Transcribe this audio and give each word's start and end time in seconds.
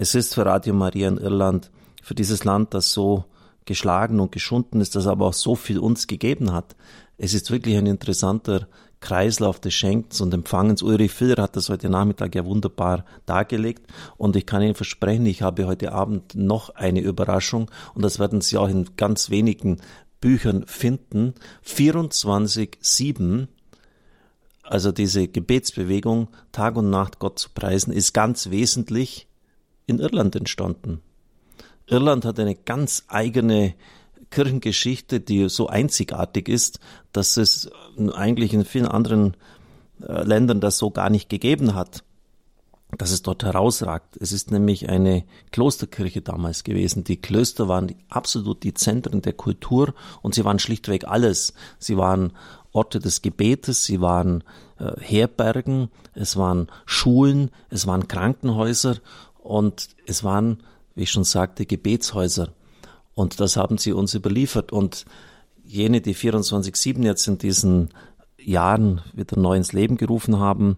Es 0.00 0.14
ist 0.14 0.36
für 0.36 0.46
Radio 0.46 0.74
Maria 0.74 1.08
in 1.08 1.18
Irland, 1.18 1.72
für 2.04 2.14
dieses 2.14 2.44
Land, 2.44 2.72
das 2.72 2.92
so 2.92 3.24
geschlagen 3.64 4.20
und 4.20 4.30
geschunden 4.30 4.80
ist, 4.80 4.94
das 4.94 5.08
aber 5.08 5.26
auch 5.26 5.32
so 5.32 5.56
viel 5.56 5.80
uns 5.80 6.06
gegeben 6.06 6.52
hat. 6.52 6.76
Es 7.16 7.34
ist 7.34 7.50
wirklich 7.50 7.76
ein 7.76 7.86
interessanter 7.86 8.68
Kreislauf 9.00 9.58
des 9.58 9.74
Schenkens 9.74 10.20
und 10.20 10.32
Empfangens. 10.32 10.84
Ulrich 10.84 11.10
Filler 11.10 11.42
hat 11.42 11.56
das 11.56 11.68
heute 11.68 11.88
Nachmittag 11.88 12.36
ja 12.36 12.44
wunderbar 12.44 13.04
dargelegt 13.26 13.92
und 14.16 14.36
ich 14.36 14.46
kann 14.46 14.62
Ihnen 14.62 14.76
versprechen, 14.76 15.26
ich 15.26 15.42
habe 15.42 15.66
heute 15.66 15.90
Abend 15.90 16.36
noch 16.36 16.70
eine 16.76 17.00
Überraschung 17.00 17.68
und 17.94 18.02
das 18.02 18.20
werden 18.20 18.40
Sie 18.40 18.56
auch 18.56 18.68
in 18.68 18.94
ganz 18.96 19.30
wenigen 19.30 19.78
Büchern 20.20 20.64
finden, 20.68 21.34
24-7, 21.66 23.48
also 24.62 24.92
diese 24.92 25.26
Gebetsbewegung, 25.26 26.28
Tag 26.52 26.76
und 26.76 26.88
Nacht 26.88 27.18
Gott 27.18 27.40
zu 27.40 27.50
preisen, 27.50 27.92
ist 27.92 28.14
ganz 28.14 28.50
wesentlich 28.50 29.27
in 29.88 29.98
Irland 29.98 30.36
entstanden. 30.36 31.00
Irland 31.86 32.24
hat 32.24 32.38
eine 32.38 32.54
ganz 32.54 33.04
eigene 33.08 33.74
Kirchengeschichte, 34.30 35.20
die 35.20 35.48
so 35.48 35.68
einzigartig 35.68 36.48
ist, 36.48 36.80
dass 37.12 37.36
es 37.36 37.70
eigentlich 38.14 38.52
in 38.52 38.64
vielen 38.64 38.86
anderen 38.86 39.36
äh, 40.06 40.22
Ländern 40.22 40.60
das 40.60 40.78
so 40.78 40.90
gar 40.90 41.10
nicht 41.10 41.28
gegeben 41.28 41.74
hat 41.74 42.04
dass 42.96 43.10
es 43.10 43.22
dort 43.22 43.44
herausragt. 43.44 44.16
Es 44.18 44.32
ist 44.32 44.50
nämlich 44.50 44.88
eine 44.88 45.24
Klosterkirche 45.52 46.22
damals 46.22 46.64
gewesen. 46.64 47.04
Die 47.04 47.20
Klöster 47.20 47.68
waren 47.68 47.94
absolut 48.08 48.62
die 48.62 48.72
Zentren 48.72 49.20
der 49.20 49.34
Kultur 49.34 49.94
und 50.22 50.34
sie 50.34 50.44
waren 50.44 50.58
schlichtweg 50.58 51.06
alles. 51.06 51.52
Sie 51.78 51.98
waren 51.98 52.32
Orte 52.72 52.98
des 52.98 53.20
Gebetes, 53.20 53.84
sie 53.84 54.00
waren 54.00 54.42
äh, 54.78 54.92
Herbergen, 55.00 55.90
es 56.14 56.36
waren 56.36 56.68
Schulen, 56.86 57.50
es 57.68 57.86
waren 57.86 58.08
Krankenhäuser 58.08 58.96
und 59.48 59.88
es 60.04 60.24
waren, 60.24 60.58
wie 60.94 61.04
ich 61.04 61.10
schon 61.10 61.24
sagte, 61.24 61.64
Gebetshäuser. 61.64 62.50
Und 63.14 63.40
das 63.40 63.56
haben 63.56 63.78
sie 63.78 63.94
uns 63.94 64.12
überliefert. 64.12 64.72
Und 64.72 65.06
jene, 65.64 66.02
die 66.02 66.14
24-7 66.14 67.02
jetzt 67.02 67.26
in 67.28 67.38
diesen 67.38 67.88
Jahren 68.36 69.00
wieder 69.14 69.40
neu 69.40 69.56
ins 69.56 69.72
Leben 69.72 69.96
gerufen 69.96 70.38
haben, 70.38 70.76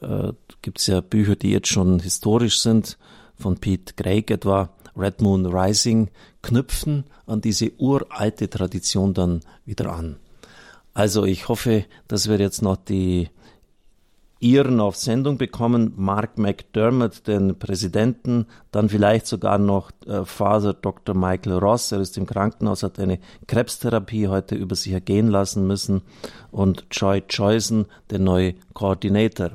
äh, 0.00 0.32
gibt 0.62 0.78
es 0.78 0.86
ja 0.86 1.02
Bücher, 1.02 1.36
die 1.36 1.50
jetzt 1.50 1.68
schon 1.68 2.00
historisch 2.00 2.62
sind, 2.62 2.96
von 3.36 3.58
Pete 3.58 3.92
Craig 3.92 4.30
etwa, 4.30 4.70
Red 4.96 5.20
Moon 5.20 5.44
Rising, 5.44 6.08
knüpfen 6.40 7.04
an 7.26 7.42
diese 7.42 7.72
uralte 7.76 8.48
Tradition 8.48 9.12
dann 9.12 9.40
wieder 9.66 9.92
an. 9.92 10.16
Also 10.94 11.26
ich 11.26 11.48
hoffe, 11.48 11.84
dass 12.08 12.26
wir 12.26 12.38
jetzt 12.38 12.62
noch 12.62 12.76
die 12.76 13.28
Iren 14.40 14.78
auf 14.80 14.96
Sendung 14.96 15.36
bekommen, 15.36 15.92
Mark 15.96 16.38
McDermott, 16.38 17.26
den 17.26 17.58
Präsidenten, 17.58 18.46
dann 18.70 18.88
vielleicht 18.88 19.26
sogar 19.26 19.58
noch 19.58 19.90
äh, 20.06 20.24
Father 20.24 20.74
Dr. 20.74 21.16
Michael 21.16 21.58
Ross, 21.58 21.90
er 21.90 22.00
ist 22.00 22.16
im 22.16 22.26
Krankenhaus, 22.26 22.84
hat 22.84 23.00
eine 23.00 23.18
Krebstherapie 23.48 24.28
heute 24.28 24.54
über 24.54 24.76
sich 24.76 24.92
ergehen 24.92 25.28
lassen 25.28 25.66
müssen 25.66 26.02
und 26.52 26.86
Joy 26.92 27.22
Choyson, 27.22 27.86
der 28.10 28.20
neue 28.20 28.54
Koordinator. 28.74 29.52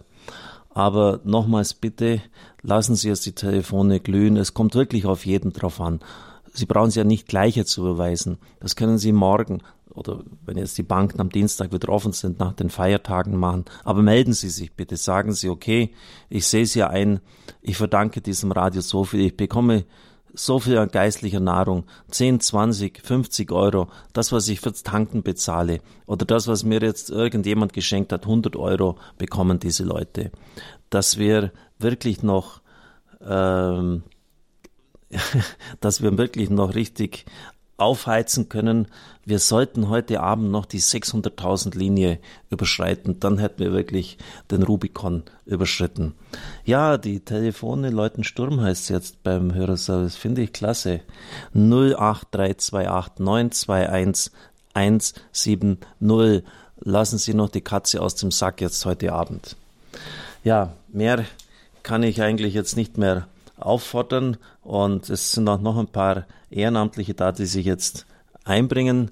Aber 0.69 1.21
nochmals 1.23 1.73
bitte, 1.73 2.21
lassen 2.61 2.95
Sie 2.95 3.07
jetzt 3.07 3.25
die 3.25 3.33
Telefone 3.33 3.99
glühen. 3.99 4.37
Es 4.37 4.53
kommt 4.53 4.75
wirklich 4.75 5.05
auf 5.05 5.25
jeden 5.25 5.53
drauf 5.53 5.79
an. 5.79 5.99
Sie 6.55 6.65
brauchen 6.65 6.91
sie 6.91 6.99
ja 6.99 7.03
nicht 7.03 7.27
gleich 7.27 7.55
jetzt 7.55 7.77
überweisen. 7.77 8.37
Das 8.59 8.75
können 8.75 8.99
Sie 8.99 9.11
morgen 9.11 9.61
oder 9.95 10.23
wenn 10.45 10.57
jetzt 10.57 10.77
die 10.77 10.83
Banken 10.83 11.19
am 11.19 11.29
Dienstag 11.29 11.71
wieder 11.71 11.89
offen 11.89 12.13
sind, 12.13 12.39
nach 12.39 12.53
den 12.53 12.69
Feiertagen 12.69 13.37
machen. 13.37 13.65
Aber 13.83 14.01
melden 14.01 14.33
Sie 14.33 14.49
sich 14.49 14.73
bitte. 14.73 14.97
Sagen 14.97 15.33
Sie, 15.33 15.49
okay, 15.49 15.93
ich 16.29 16.47
sehe 16.47 16.63
es 16.63 16.73
ja 16.73 16.89
ein. 16.89 17.19
Ich 17.61 17.77
verdanke 17.77 18.21
diesem 18.21 18.51
Radio 18.51 18.81
so 18.81 19.03
viel. 19.03 19.21
Ich 19.21 19.37
bekomme 19.37 19.85
so 20.33 20.59
viel 20.59 20.77
an 20.77 20.89
geistlicher 20.89 21.39
Nahrung, 21.39 21.85
10, 22.09 22.39
20, 22.39 23.01
50 23.03 23.51
Euro, 23.51 23.87
das, 24.13 24.31
was 24.31 24.47
ich 24.47 24.59
fürs 24.59 24.83
Tanken 24.83 25.21
bezahle 25.21 25.79
oder 26.07 26.25
das, 26.25 26.47
was 26.47 26.63
mir 26.63 26.81
jetzt 26.81 27.11
irgendjemand 27.11 27.73
geschenkt 27.73 28.11
hat, 28.11 28.23
100 28.23 28.55
Euro 28.55 28.97
bekommen 29.17 29.59
diese 29.59 29.83
Leute. 29.83 30.31
Dass 30.89 31.17
wir 31.17 31.51
wirklich 31.77 32.23
noch, 32.23 32.61
ähm, 33.21 34.03
dass 35.79 36.01
wir 36.01 36.17
wirklich 36.17 36.49
noch 36.49 36.73
richtig 36.73 37.25
aufheizen 37.83 38.49
können. 38.49 38.87
Wir 39.25 39.39
sollten 39.39 39.89
heute 39.89 40.21
Abend 40.21 40.51
noch 40.51 40.65
die 40.65 40.81
600.000 40.81 41.77
Linie 41.77 42.19
überschreiten. 42.49 43.19
Dann 43.19 43.37
hätten 43.37 43.59
wir 43.59 43.71
wirklich 43.71 44.17
den 44.51 44.63
Rubikon 44.63 45.23
überschritten. 45.45 46.13
Ja, 46.65 46.97
die 46.97 47.19
Telefone 47.19 47.89
läuten 47.89 48.23
Sturm 48.23 48.61
heißt 48.61 48.89
jetzt 48.89 49.23
beim 49.23 49.53
Hörerservice. 49.53 50.15
Finde 50.15 50.41
ich 50.41 50.53
klasse. 50.53 51.01
08328 51.53 53.19
921 53.19 54.33
170. 54.73 56.43
Lassen 56.85 57.17
Sie 57.17 57.33
noch 57.33 57.49
die 57.49 57.61
Katze 57.61 58.01
aus 58.01 58.15
dem 58.15 58.31
Sack 58.31 58.59
jetzt 58.59 58.85
heute 58.85 59.13
Abend. 59.13 59.55
Ja, 60.43 60.73
mehr 60.89 61.23
kann 61.83 62.03
ich 62.03 62.21
eigentlich 62.21 62.53
jetzt 62.53 62.75
nicht 62.75 62.97
mehr 62.97 63.27
auffordern. 63.57 64.37
Und 64.61 65.09
es 65.09 65.31
sind 65.31 65.47
auch 65.47 65.61
noch 65.61 65.77
ein 65.77 65.87
paar 65.87 66.25
Ehrenamtliche 66.49 67.13
da, 67.13 67.31
die 67.31 67.45
sich 67.45 67.65
jetzt 67.65 68.05
einbringen. 68.45 69.11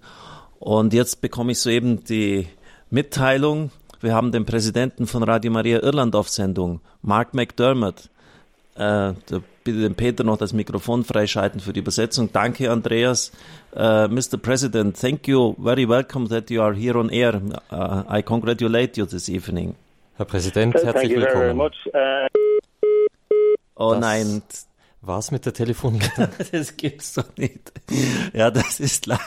Und 0.60 0.94
jetzt 0.94 1.22
bekomme 1.22 1.54
ich 1.54 1.60
soeben 1.60 2.04
die 2.04 2.48
Mitteilung. 2.90 3.72
Wir 4.00 4.14
haben 4.14 4.32
den 4.32 4.46
Präsidenten 4.46 5.08
von 5.08 5.24
Radio 5.24 5.52
Maria 5.52 5.82
Irland 5.82 6.16
auf 6.16 6.30
Sendung, 6.30 6.82
Mark 7.02 7.34
McDermott. 7.34 8.10
Äh, 8.76 9.14
bitte 9.64 9.82
den 9.82 9.96
Peter 9.96 10.24
noch 10.24 10.38
das 10.38 10.54
Mikrofon 10.54 11.04
freischalten 11.04 11.60
für 11.60 11.74
die 11.74 11.82
Übersetzung. 11.82 12.32
Danke, 12.32 12.72
Andreas. 12.72 13.32
Uh, 13.74 14.08
Mr. 14.10 14.38
President, 14.42 15.00
thank 15.00 15.28
you. 15.28 15.56
Very 15.62 15.88
welcome 15.88 16.28
that 16.28 16.50
you 16.50 16.62
are 16.62 16.74
here 16.74 16.98
on 16.98 17.10
air. 17.10 17.42
Uh, 17.72 18.04
I 18.10 18.22
congratulate 18.22 19.00
you 19.00 19.06
this 19.06 19.30
evening. 19.30 19.76
Herr 20.18 20.26
Präsident, 20.26 20.76
herzlich 20.76 21.16
willkommen. 21.16 21.72
Oh 23.82 23.92
das 23.92 24.00
nein. 24.00 24.42
Was 25.04 25.32
mit 25.32 25.48
der 25.48 25.54
Telefon? 25.54 26.00
das 26.52 26.78
gibt's 26.78 27.14
doch 27.14 27.36
nicht. 27.36 27.72
Ja, 28.34 28.52
das 28.52 28.80
ist 28.80 29.08
live. 29.08 29.20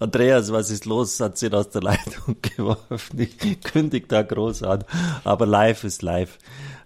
Andreas, 0.00 0.50
was 0.50 0.70
ist 0.70 0.84
los? 0.84 1.20
Hat 1.20 1.38
sie 1.38 1.52
aus 1.52 1.70
der 1.70 1.82
Leitung 1.82 2.36
geworfen. 2.42 3.20
Ich 3.20 3.60
kündige 3.60 4.08
da 4.08 4.22
groß 4.22 4.64
an. 4.64 4.82
Aber 5.22 5.46
live 5.46 5.84
ist 5.84 6.02
live. 6.02 6.38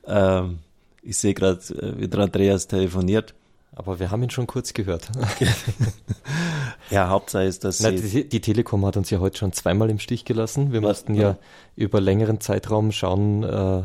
Ähm, 0.07 0.59
ich 1.03 1.17
sehe 1.17 1.33
gerade, 1.33 1.61
äh, 1.75 1.99
wie 1.99 2.09
der 2.09 2.21
Andreas 2.21 2.67
telefoniert. 2.67 3.35
Aber 3.75 3.99
wir 3.99 4.11
haben 4.11 4.23
ihn 4.23 4.29
schon 4.29 4.47
kurz 4.47 4.75
gehört. 4.75 5.09
ja, 6.91 7.09
Hauptsache 7.09 7.45
ist, 7.45 7.65
dass 7.65 7.81
Na, 7.81 7.91
die, 7.91 8.29
die, 8.29 8.41
Telekom 8.43 8.85
hat 8.85 8.99
uns 8.99 9.09
ja 9.09 9.19
heute 9.19 9.39
schon 9.39 9.55
zweimal 9.55 9.89
im 9.89 9.99
Stich 9.99 10.27
gelassen. 10.27 10.73
Wir 10.73 10.83
mussten 10.83 11.15
ja 11.15 11.39
über 11.75 12.03
längeren 12.03 12.39
Zeitraum 12.43 12.93
schauen. 12.93 13.45
Äh, 13.45 13.85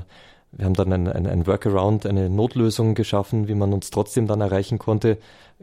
wir 0.57 0.65
haben 0.65 0.73
dann 0.73 0.91
ein, 0.91 1.07
ein, 1.07 1.27
ein 1.27 1.47
Workaround, 1.47 2.05
eine 2.05 2.29
Notlösung 2.29 2.95
geschaffen, 2.95 3.47
wie 3.47 3.55
man 3.55 3.73
uns 3.73 3.91
trotzdem 3.91 4.27
dann 4.27 4.41
erreichen 4.41 4.79
konnte, 4.79 5.17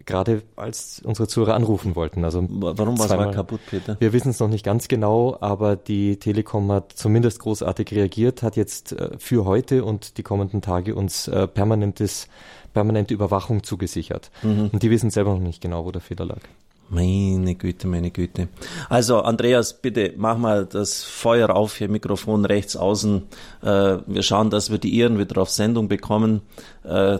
gerade 0.06 0.42
als 0.56 1.02
unsere 1.04 1.28
Zuhörer 1.28 1.54
anrufen 1.54 1.96
wollten. 1.96 2.24
Also 2.24 2.46
warum 2.48 2.98
war 2.98 3.28
es 3.28 3.34
kaputt, 3.34 3.60
Peter? 3.68 3.96
Wir 4.00 4.12
wissen 4.12 4.30
es 4.30 4.40
noch 4.40 4.48
nicht 4.48 4.64
ganz 4.64 4.88
genau, 4.88 5.36
aber 5.40 5.76
die 5.76 6.18
Telekom 6.18 6.70
hat 6.70 6.92
zumindest 6.92 7.40
großartig 7.40 7.92
reagiert, 7.92 8.42
hat 8.42 8.56
jetzt 8.56 8.92
äh, 8.92 9.10
für 9.18 9.44
heute 9.44 9.84
und 9.84 10.16
die 10.18 10.22
kommenden 10.22 10.62
Tage 10.62 10.94
uns 10.94 11.28
äh, 11.28 11.46
permanentes 11.46 12.28
permanente 12.72 13.14
Überwachung 13.14 13.62
zugesichert. 13.62 14.30
Mhm. 14.42 14.70
Und 14.72 14.82
die 14.82 14.90
wissen 14.90 15.08
selber 15.08 15.32
noch 15.32 15.40
nicht 15.40 15.62
genau, 15.62 15.84
wo 15.86 15.92
der 15.92 16.02
Fehler 16.02 16.26
lag. 16.26 16.40
Meine 16.88 17.54
Güte, 17.54 17.86
meine 17.86 18.10
Güte. 18.10 18.48
Also, 18.88 19.22
Andreas, 19.22 19.80
bitte 19.80 20.12
mach 20.16 20.36
mal 20.38 20.66
das 20.66 21.02
Feuer 21.02 21.50
auf 21.50 21.76
hier, 21.76 21.88
Mikrofon 21.88 22.44
rechts 22.44 22.76
außen. 22.76 23.22
Äh, 23.62 23.98
wir 24.06 24.22
schauen, 24.22 24.50
dass 24.50 24.70
wir 24.70 24.78
die 24.78 24.94
Iren 24.94 25.18
wieder 25.18 25.40
auf 25.40 25.50
Sendung 25.50 25.88
bekommen. 25.88 26.42
Äh, 26.84 27.18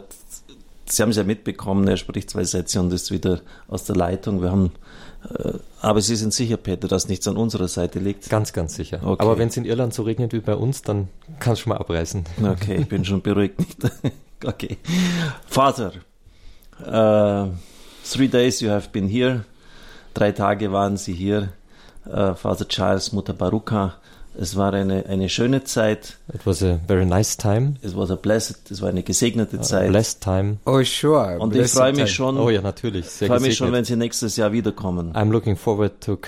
Sie 0.86 1.02
haben 1.02 1.10
es 1.10 1.16
ja 1.16 1.24
mitbekommen, 1.24 1.88
er 1.88 1.96
spricht 1.96 2.30
zwei 2.30 2.44
Sätze 2.44 2.78
und 2.78 2.92
ist 2.92 3.10
wieder 3.10 3.40
aus 3.68 3.84
der 3.84 3.96
Leitung. 3.96 4.42
Wir 4.42 4.50
haben, 4.50 4.72
äh, 5.28 5.52
aber 5.80 6.02
Sie 6.02 6.14
sind 6.14 6.34
sicher, 6.34 6.58
Peter, 6.58 6.88
dass 6.88 7.08
nichts 7.08 7.26
an 7.26 7.36
unserer 7.36 7.68
Seite 7.68 7.98
liegt? 7.98 8.28
Ganz, 8.28 8.52
ganz 8.52 8.74
sicher. 8.74 9.00
Okay. 9.02 9.22
Aber 9.22 9.38
wenn 9.38 9.48
es 9.48 9.56
in 9.56 9.64
Irland 9.64 9.94
so 9.94 10.02
regnet 10.02 10.34
wie 10.34 10.40
bei 10.40 10.54
uns, 10.54 10.82
dann 10.82 11.08
kann 11.40 11.54
es 11.54 11.60
schon 11.60 11.70
mal 11.70 11.78
abreißen. 11.78 12.24
Okay, 12.44 12.76
ich 12.82 12.88
bin 12.88 13.04
schon 13.04 13.22
beruhigt. 13.22 13.56
okay. 14.44 14.76
Vater, 15.46 15.92
uh, 16.80 17.48
three 18.04 18.28
days 18.28 18.60
you 18.60 18.68
have 18.68 18.90
been 18.90 19.08
here. 19.08 19.46
Drei 20.14 20.32
Tage 20.32 20.72
waren 20.72 20.96
Sie 20.96 21.12
hier. 21.12 21.50
Uh, 22.06 22.34
Father 22.34 22.68
Charles, 22.68 23.12
Mutter 23.12 23.32
Baruka. 23.32 23.94
Es 24.36 24.56
war 24.56 24.72
eine, 24.72 25.06
eine 25.06 25.28
schöne 25.28 25.62
Zeit. 25.62 26.18
It 26.32 26.44
was 26.44 26.62
a 26.62 26.80
very 26.88 27.06
nice 27.06 27.36
time. 27.36 27.74
Es 27.82 27.96
war 27.96 28.10
a 28.10 28.16
blessed, 28.16 28.70
es 28.70 28.82
war 28.82 28.88
eine 28.88 29.04
gesegnete 29.04 29.60
Zeit. 29.60 29.88
A 29.88 29.90
blessed 29.90 30.20
time. 30.20 30.56
Oh, 30.66 30.82
sure. 30.82 31.38
Und 31.38 31.54
ich 31.54 31.70
freue 31.70 31.92
mich 31.92 32.12
schon. 32.12 32.36
Oh 32.36 32.50
ja, 32.50 32.60
natürlich. 32.60 33.06
Sehr 33.06 33.28
freue 33.28 33.40
mich 33.40 33.56
schon, 33.56 33.70
wenn 33.72 33.84
Sie 33.84 33.96
nächstes 33.96 34.36
Jahr 34.36 34.52
wiederkommen. 34.52 35.12
I'm 35.14 35.30
looking 35.30 35.56
forward 35.56 36.00
to 36.00 36.18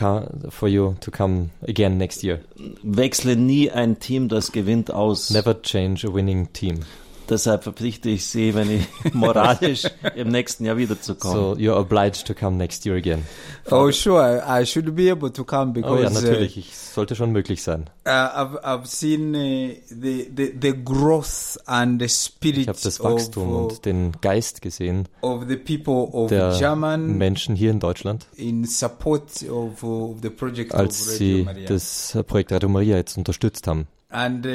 for 0.50 0.68
you 0.68 0.94
to 1.00 1.10
come 1.10 1.50
again 1.66 1.98
next 1.98 2.22
year. 2.22 2.38
Wechsle 2.82 3.34
nie 3.34 3.70
ein 3.72 3.98
Team, 3.98 4.28
das 4.28 4.52
gewinnt 4.52 4.92
aus. 4.92 5.30
Never 5.30 5.60
change 5.60 6.06
a 6.06 6.14
winning 6.14 6.52
team. 6.52 6.80
Deshalb 7.28 7.64
verpflichte 7.64 8.08
ich 8.08 8.26
Sie, 8.26 8.54
wenn 8.54 8.70
ich 8.70 8.86
moralisch 9.14 9.84
im 10.14 10.28
nächsten 10.28 10.64
Jahr 10.64 10.76
wiederzukommen. 10.76 11.36
So 11.36 11.52
you're 11.54 11.78
obliged 11.78 12.26
to 12.26 12.34
come 12.34 12.56
next 12.56 12.84
year 12.86 12.96
again. 12.96 13.24
Oh 13.70 13.90
sure, 13.90 14.42
I 14.46 14.64
should 14.64 14.94
be 14.94 15.10
able 15.10 15.30
to 15.32 15.44
come 15.44 15.72
because. 15.72 15.92
Oh 15.92 16.02
ja, 16.02 16.10
natürlich, 16.10 16.56
uh, 16.56 16.60
ich 16.60 16.76
sollte 16.76 17.16
schon 17.16 17.32
möglich 17.32 17.62
sein. 17.62 17.90
Uh, 18.06 18.10
I've, 18.10 18.62
I've 18.62 18.86
seen 18.86 19.34
uh, 19.34 19.74
the, 19.88 20.30
the 20.34 20.54
the 20.60 20.72
growth 20.72 21.58
and 21.66 22.00
the 22.00 22.08
spirit. 22.08 22.58
Ich 22.58 22.68
habe 22.68 22.78
das 22.80 23.00
Wachstum 23.00 23.52
of, 23.52 23.72
und 23.72 23.84
den 23.84 24.12
Geist 24.20 24.62
gesehen. 24.62 25.08
Of 25.20 25.44
the 25.48 25.56
people 25.56 26.08
of 26.12 26.28
der 26.28 26.56
German. 26.58 27.18
Menschen 27.18 27.56
hier 27.56 27.70
in 27.70 27.80
Deutschland. 27.80 28.26
In 28.36 28.64
support 28.64 29.44
of, 29.50 29.82
of 29.82 30.16
the 30.22 30.30
project 30.30 30.74
als 30.74 31.00
of 31.00 31.14
sie 31.14 31.42
Maria. 31.42 31.68
das 31.68 32.16
Projekt 32.26 32.52
Radio 32.52 32.68
Maria 32.68 32.96
jetzt 32.96 33.16
unterstützt 33.18 33.66
haben. 33.66 33.88
And 34.08 34.46
uh, 34.46 34.50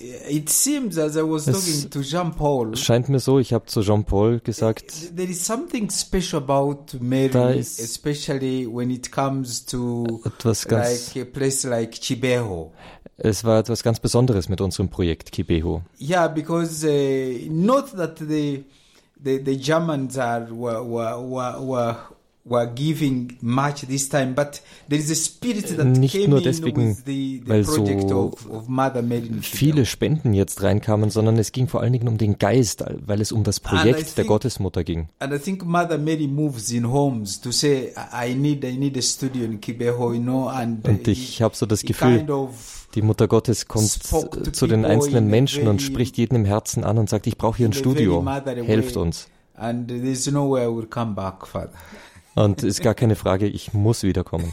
it 0.00 0.50
seems 0.50 0.98
as 0.98 1.16
I 1.16 1.22
was 1.22 1.46
talking 1.46 1.90
to 1.90 2.02
Jean 2.02 2.34
Paul. 2.34 2.76
Scheint 2.76 3.08
mir 3.08 3.20
so, 3.20 3.38
ich 3.38 3.54
habe 3.54 3.64
zu 3.66 3.80
Jean 3.80 4.04
Paul 4.04 4.40
gesagt. 4.40 5.16
There 5.16 5.30
is 5.30 5.44
something 5.44 5.88
special 5.90 6.38
about 6.38 7.00
Mary, 7.00 7.58
especially 7.58 8.66
when 8.66 8.90
it 8.90 9.10
comes 9.10 9.64
to 9.66 10.20
like 10.68 11.16
a 11.16 11.24
place 11.24 11.64
like 11.64 11.92
Chibeho. 11.92 12.72
Es 13.16 13.44
war 13.44 13.58
etwas 13.58 13.82
ganz 13.82 13.98
Besonderes 13.98 14.50
mit 14.50 14.60
unserem 14.60 14.90
Projekt 14.90 15.32
Kibeho. 15.32 15.82
Yeah, 15.98 16.28
because 16.28 16.84
uh, 16.84 17.46
not 17.48 17.96
that 17.96 18.18
the 18.18 18.64
the, 19.22 19.38
the 19.38 19.56
Germans 19.56 20.18
are 20.18 20.46
were, 20.50 20.82
were, 20.82 21.18
were, 21.60 21.96
were 22.44 22.62
were 22.62 22.66
giving 22.66 23.36
much 23.40 23.82
this 23.82 24.08
time, 24.08 24.34
but 24.34 24.60
there 24.88 24.98
is 24.98 25.10
a 25.10 25.14
spirit 25.14 25.76
that 25.76 25.86
Nicht 25.86 26.28
nur 26.28 26.40
deswegen, 26.40 26.96
the, 27.04 27.42
the 27.44 27.48
weil 27.48 27.64
so 27.64 28.32
viele 29.40 29.86
Spenden 29.86 30.34
jetzt 30.34 30.62
reinkamen, 30.62 31.10
sondern 31.10 31.38
es 31.38 31.52
ging 31.52 31.68
vor 31.68 31.80
allen 31.80 31.92
Dingen 31.92 32.08
um 32.08 32.18
den 32.18 32.38
Geist, 32.38 32.84
weil 33.06 33.20
es 33.20 33.32
um 33.32 33.44
das 33.44 33.60
Projekt 33.60 34.16
der 34.18 34.24
Gottesmutter 34.24 34.84
ging. 34.84 35.08
And 35.18 35.32
I 35.32 35.38
think 35.38 35.64
Mother 35.64 35.98
Mary 35.98 36.26
moves 36.26 36.70
in 36.70 36.90
homes 36.90 37.40
to 37.40 37.52
say, 37.52 37.92
I 38.12 38.34
need, 38.34 38.64
I 38.64 38.76
need 38.76 38.96
a 38.96 39.02
studio 39.02 39.44
in 39.44 39.60
Kibeho, 39.60 40.12
you 40.12 40.20
know, 40.20 40.48
and 40.48 40.86
und 40.86 41.06
ich 41.08 41.42
habe 41.42 41.56
so 41.56 41.66
das 41.66 41.82
Gefühl, 41.82 42.18
kind 42.18 42.30
of 42.30 42.88
die 42.94 43.02
Mutter 43.02 43.28
Gottes 43.28 43.68
kommt 43.68 43.88
zu 43.90 44.66
den 44.66 44.84
einzelnen 44.84 45.28
Menschen 45.28 45.66
und 45.66 45.80
spricht 45.80 46.18
jeden 46.18 46.34
im 46.34 46.44
Herzen 46.44 46.84
an 46.84 46.98
und 46.98 47.08
sagt, 47.08 47.26
ich 47.26 47.38
brauche 47.38 47.58
hier 47.58 47.68
ein 47.68 47.72
Studio, 47.72 48.24
helft 48.64 48.96
uns. 48.96 49.28
And 49.54 49.88
there's 49.88 50.30
no 50.30 50.50
way 50.50 50.64
I 50.64 50.68
will 50.68 50.86
come 50.86 51.14
back, 51.14 51.46
Father. 51.46 51.72
Und 52.34 52.62
ist 52.62 52.82
gar 52.82 52.94
keine 52.94 53.14
Frage, 53.14 53.46
ich 53.46 53.74
muss 53.74 54.02
wiederkommen. 54.02 54.52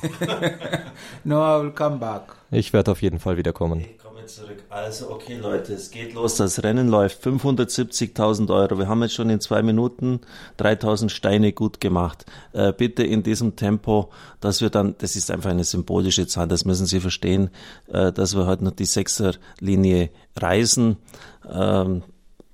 no, 1.23 1.37
I 1.37 1.63
will 1.63 1.71
come 1.71 1.97
back. 1.97 2.35
Ich 2.51 2.73
werde 2.73 2.91
auf 2.91 3.01
jeden 3.01 3.19
Fall 3.19 3.37
wiederkommen. 3.37 3.79
Ich 3.81 3.97
komme 3.97 4.25
zurück. 4.25 4.63
Also, 4.69 5.11
okay, 5.11 5.37
Leute, 5.37 5.73
es 5.73 5.89
geht 5.89 6.13
los. 6.13 6.35
Das 6.35 6.61
Rennen 6.63 6.89
läuft. 6.89 7.23
570.000 7.25 8.53
Euro. 8.53 8.77
Wir 8.77 8.87
haben 8.87 9.01
jetzt 9.01 9.13
schon 9.13 9.29
in 9.29 9.39
zwei 9.39 9.61
Minuten 9.61 10.19
3.000 10.59 11.09
Steine 11.09 11.53
gut 11.53 11.79
gemacht. 11.79 12.25
Äh, 12.51 12.73
bitte 12.73 13.03
in 13.03 13.23
diesem 13.23 13.55
Tempo, 13.55 14.09
dass 14.41 14.61
wir 14.61 14.69
dann, 14.69 14.95
das 14.97 15.15
ist 15.15 15.31
einfach 15.31 15.49
eine 15.49 15.63
symbolische 15.63 16.27
Zahl, 16.27 16.47
das 16.47 16.65
müssen 16.65 16.85
Sie 16.85 16.99
verstehen, 16.99 17.49
äh, 17.87 18.11
dass 18.11 18.35
wir 18.35 18.45
heute 18.45 18.65
noch 18.65 18.71
die 18.71 18.85
Sechserlinie 18.85 20.09
reisen. 20.35 20.97
Ähm, 21.49 22.03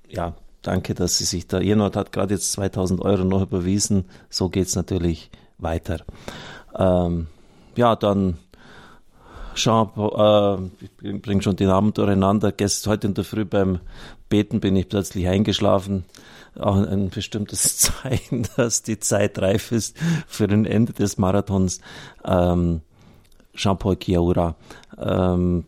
ja, 0.07 0.35
Danke, 0.65 0.95
dass 0.95 1.19
Sie 1.19 1.25
sich 1.25 1.45
da, 1.45 1.59
Irenot 1.59 1.95
hat 1.95 2.11
gerade 2.11 2.33
jetzt 2.33 2.51
2000 2.53 2.99
Euro 2.99 3.23
noch 3.23 3.43
überwiesen. 3.43 4.05
So 4.31 4.49
geht's 4.49 4.75
natürlich 4.75 5.29
weiter. 5.59 5.99
Ähm, 6.75 7.27
ja, 7.75 7.95
dann 7.95 8.39
Jean, 9.53 9.89
äh, 9.95 10.57
ich 10.81 11.21
bringe 11.21 11.43
schon 11.43 11.55
die 11.55 11.67
Namen 11.67 11.93
durcheinander. 11.93 12.51
Gestern, 12.51 12.93
heute 12.93 13.05
in 13.05 13.13
der 13.13 13.25
Früh 13.25 13.45
beim 13.45 13.79
Beten 14.27 14.59
bin 14.59 14.75
ich 14.75 14.89
plötzlich 14.89 15.27
eingeschlafen. 15.27 16.03
Auch 16.59 16.77
ein 16.77 17.11
bestimmtes 17.11 17.77
Zeichen, 18.01 18.47
dass 18.57 18.81
die 18.81 18.97
Zeit 18.97 19.37
reif 19.37 19.71
ist 19.71 19.95
für 20.25 20.45
ein 20.45 20.65
Ende 20.65 20.93
des 20.93 21.19
Marathons. 21.19 21.79
Ähm, 22.25 22.81
Jean-Paul 23.53 23.97
Chiaura. 23.97 24.55
Ähm, 24.97 25.65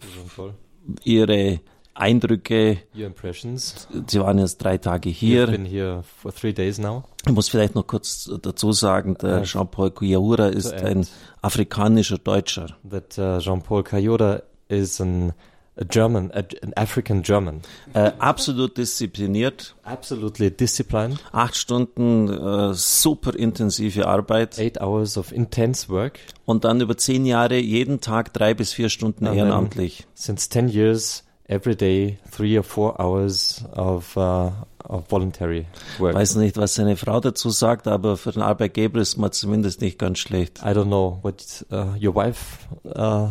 ihre 1.04 1.60
Eindrücke. 1.98 2.78
Your 2.96 3.08
impressions. 3.08 3.88
Sie 4.08 4.20
waren 4.20 4.40
jetzt 4.40 4.58
drei 4.60 4.78
Tage 4.78 5.10
hier. 5.10 5.46
Ich 5.46 5.52
bin 5.52 5.66
hier 5.66 6.04
for 6.22 6.34
three 6.34 6.54
days 6.54 6.78
now. 6.78 7.04
Ich 7.26 7.34
muss 7.34 7.50
vielleicht 7.50 7.76
noch 7.76 7.88
kurz 7.88 8.30
dazu 8.42 8.72
sagen, 8.72 9.18
der 9.22 9.44
Jean-Paul 9.44 9.92
Kuyahura 9.92 10.48
ist 10.48 10.74
ein 10.74 11.08
afrikanischer 11.42 12.20
Deutscher. 12.20 12.78
That 12.90 13.18
uh, 13.18 13.40
Jean-Paul 13.40 13.84
Kuyahura 13.84 14.44
is 14.70 15.02
an 15.02 15.34
a 15.80 15.84
German, 15.84 16.32
a, 16.32 16.44
an 16.64 16.74
African 16.76 17.22
German. 17.22 17.62
Äh, 17.94 18.12
absolut 18.20 18.78
diszipliniert. 18.78 19.76
Absolutely 19.84 20.52
disciplined. 20.52 21.20
Acht 21.32 21.56
Stunden 21.56 22.30
äh, 22.30 22.74
super 22.74 23.36
intensive 23.36 24.08
Arbeit. 24.08 24.58
Eight 24.58 24.82
hours 24.82 25.18
of 25.18 25.32
intense 25.32 25.90
work. 25.90 26.20
Und 26.46 26.64
dann 26.64 26.82
über 26.82 26.98
zehn 26.98 27.26
Jahre 27.26 27.58
jeden 27.58 28.02
Tag 28.02 28.34
drei 28.34 28.54
bis 28.54 28.74
vier 28.74 28.90
Stunden 28.90 29.28
And 29.28 29.38
ehrenamtlich. 29.38 30.08
Since 30.14 30.50
ten 30.50 30.68
years 30.68 31.24
every 31.48 31.76
day 31.76 32.18
three 32.30 32.58
or 32.58 32.64
four 32.64 33.00
hours 33.02 33.64
of, 33.74 34.16
uh, 34.18 34.52
of 34.86 35.10
voluntary 35.10 35.66
work. 36.00 36.16
Weiß 36.16 36.36
nicht, 36.36 36.58
was 36.58 36.76
seine 36.76 36.98
Frau 36.98 37.20
dazu 37.20 37.50
sagt, 37.50 37.88
aber 37.88 38.18
für 38.18 38.32
den 38.32 38.42
Arbeitgeber 38.42 39.00
ist 39.00 39.18
man 39.18 39.32
zumindest 39.32 39.82
nicht 39.82 39.98
ganz 40.00 40.20
schlecht. 40.20 40.60
I 40.60 40.70
don't 40.70 40.86
know 40.86 41.20
what 41.22 41.66
uh, 41.72 41.96
your 42.02 42.16
wife 42.16 42.68
uh, 42.86 43.30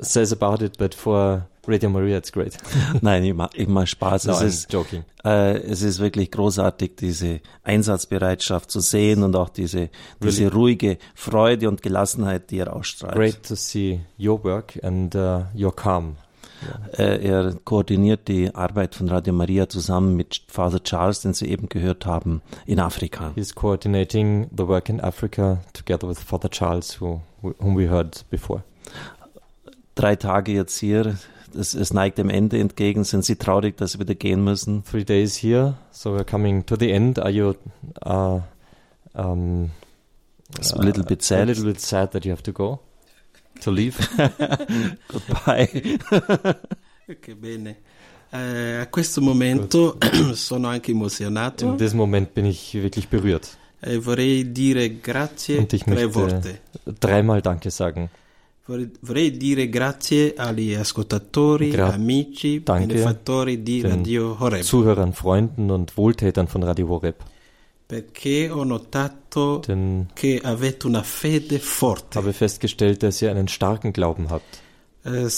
says 0.00 0.32
about 0.32 0.64
it, 0.64 0.78
but 0.78 0.94
for 0.94 1.46
Radio 1.66 1.88
Maria, 1.88 2.18
it's 2.18 2.30
great. 2.30 2.58
Nein, 3.00 3.24
ich 3.24 3.32
mache 3.34 3.66
mach 3.66 3.86
Spaß. 3.86 4.26
No, 4.26 4.32
es, 4.34 4.40
I'm 4.40 4.46
ist, 4.46 4.72
joking. 4.72 5.04
äh, 5.24 5.56
es 5.58 5.80
ist 5.82 5.98
wirklich 5.98 6.30
großartig, 6.30 6.96
diese 6.96 7.40
Einsatzbereitschaft 7.62 8.70
zu 8.70 8.80
sehen 8.80 9.22
und 9.22 9.34
auch 9.34 9.48
diese, 9.48 9.88
diese 10.22 10.52
ruhige 10.52 10.98
Freude 11.14 11.68
und 11.68 11.80
Gelassenheit, 11.80 12.50
die 12.50 12.58
er 12.58 12.74
ausstrahlt. 12.74 13.14
Great 13.14 13.42
to 13.44 13.54
see 13.54 14.00
your 14.18 14.42
work 14.44 14.78
and 14.82 15.14
uh, 15.14 15.44
your 15.56 15.74
calm. 15.74 16.16
Äh, 16.96 17.26
er 17.26 17.54
koordiniert 17.64 18.28
die 18.28 18.54
Arbeit 18.54 18.94
von 18.94 19.08
Radio 19.08 19.32
Maria 19.32 19.68
zusammen 19.68 20.16
mit 20.16 20.42
Father 20.48 20.82
Charles, 20.82 21.20
den 21.20 21.34
Sie 21.34 21.48
eben 21.48 21.68
gehört 21.68 22.06
haben, 22.06 22.42
in 22.66 22.80
Afrika. 22.80 23.32
He's 23.34 23.54
coordinating 23.54 24.48
the 24.56 24.66
work 24.66 24.88
in 24.88 25.00
Africa 25.00 25.58
together 25.72 26.08
with 26.08 26.20
Father 26.20 26.50
Charles, 26.50 27.00
who, 27.00 27.20
whom 27.42 27.76
we 27.76 27.88
heard 27.88 28.24
before. 28.30 28.62
Drei 29.94 30.16
Tage 30.16 30.52
jetzt 30.52 30.78
hier, 30.78 31.16
es, 31.56 31.74
es 31.74 31.92
neigt 31.92 32.18
dem 32.18 32.28
Ende 32.28 32.58
entgegen. 32.58 33.04
Sind 33.04 33.24
Sie 33.24 33.36
traurig, 33.36 33.76
dass 33.76 33.92
Sie 33.92 34.00
wieder 34.00 34.14
gehen 34.14 34.42
müssen? 34.42 34.82
Three 34.84 35.04
days 35.04 35.36
here, 35.36 35.74
so 35.90 36.16
we're 36.16 36.24
coming 36.24 36.66
to 36.66 36.76
the 36.76 36.90
end. 36.90 37.18
Are 37.18 37.30
you 37.30 37.54
uh, 38.04 38.40
um, 39.14 39.70
a 40.58 40.82
little 40.82 41.04
bit 41.04 41.22
a 41.22 41.24
sad. 41.24 41.48
little 41.48 41.64
bit 41.64 41.80
sad 41.80 42.12
that 42.12 42.24
you 42.24 42.30
have 42.30 42.42
to 42.42 42.52
go, 42.52 42.80
to 43.60 43.70
leave? 43.70 43.96
Goodbye. 45.06 45.98
Che 47.20 47.34
bene. 47.34 47.76
Eh, 48.30 48.76
a 48.76 48.86
questo 48.88 49.20
momento 49.20 49.98
sono 50.32 50.68
anche 50.68 50.90
emozionato 50.92 51.66
In 51.66 51.76
diesem 51.76 51.98
Moment 51.98 52.32
bin 52.32 52.46
ich 52.46 52.72
wirklich 52.74 53.08
berührt. 53.08 53.56
e 53.80 53.98
vorrei 53.98 54.50
dire 54.50 54.98
grazie 55.00 55.58
Und 55.58 55.72
ich 55.74 55.82
tre 55.84 55.92
möchte 55.94 56.08
volte. 56.08 56.60
dreimal 56.98 57.42
Danke 57.42 57.70
sagen. 57.70 58.08
Vorrei, 58.66 59.30
dire 59.36 59.68
grazie 59.68 60.32
agli 60.34 60.72
ascoltatori, 60.72 61.70
Gra- 61.70 61.92
amici, 61.92 62.62
danke 62.62 62.86
benefattori 62.86 63.62
di 63.62 63.82
Radio 63.82 64.34
Horeb, 64.40 64.62
Zuhörern, 64.62 65.12
Freunden 65.12 65.70
und 65.70 65.94
Wohltätern 65.98 66.48
von 66.48 66.62
Radio 66.62 66.88
Horeb. 66.88 67.22
Denn 69.66 70.06
che 70.14 70.40
avete 70.42 70.86
una 70.86 71.02
fede 71.02 71.56
ich 71.56 71.62
forte. 71.62 72.18
habe 72.18 72.32
festgestellt, 72.32 73.02
dass 73.02 73.20
ihr 73.20 73.30
einen 73.30 73.48
starken 73.48 73.92
Glauben 73.92 74.30
habt. 74.30 74.62
Eh, 75.04 75.28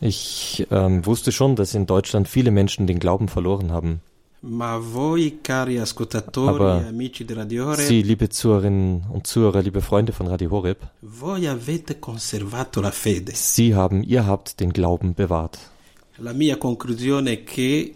Ich 0.00 0.66
ähm, 0.70 1.06
wusste 1.06 1.32
schon, 1.32 1.56
dass 1.56 1.74
in 1.74 1.86
Deutschland 1.86 2.26
viele 2.28 2.50
Menschen 2.50 2.86
den 2.86 2.98
Glauben 2.98 3.28
verloren 3.28 3.70
haben. 3.70 4.00
ma 4.42 4.78
voi, 4.78 5.38
cari 5.42 5.78
ascoltatori 5.78 6.48
Aber 6.48 6.92
Sie, 7.76 8.02
liebe 8.02 8.28
Zuhörerinnen 8.30 9.04
und 9.12 9.26
Zuhörer, 9.26 9.62
liebe 9.62 9.82
Freunde 9.82 10.12
von 10.12 10.28
Radio 10.28 10.50
Horeb, 10.50 10.78
voi 11.02 11.46
avete 11.46 11.96
conservato 11.96 12.80
la 12.80 12.90
fede. 12.90 13.32
Sie 13.34 13.74
haben, 13.74 14.02
ihr 14.02 14.26
habt 14.26 14.60
den 14.60 14.72
Glauben 14.72 15.14
bewahrt. 15.14 15.58
La 16.22 16.34
mia 16.34 16.58
conclusione 16.58 17.32
è 17.32 17.44
che 17.44 17.94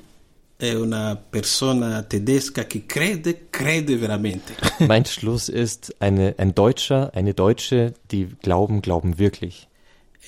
è 0.57 0.73
una 0.73 1.15
persona 1.17 2.03
tedesca 2.05 2.65
che 2.65 2.87
crede, 2.87 3.49
crede 3.51 3.97
veramente. 3.99 4.55
Mein 4.79 5.05
Schluss 5.05 5.49
ist, 5.49 5.95
eine, 5.99 6.35
ein 6.39 6.55
Deutscher, 6.55 7.11
eine 7.15 7.35
Deutsche, 7.35 7.93
die 8.11 8.29
glauben, 8.41 8.81
glauben 8.81 9.19
wirklich. 9.19 9.69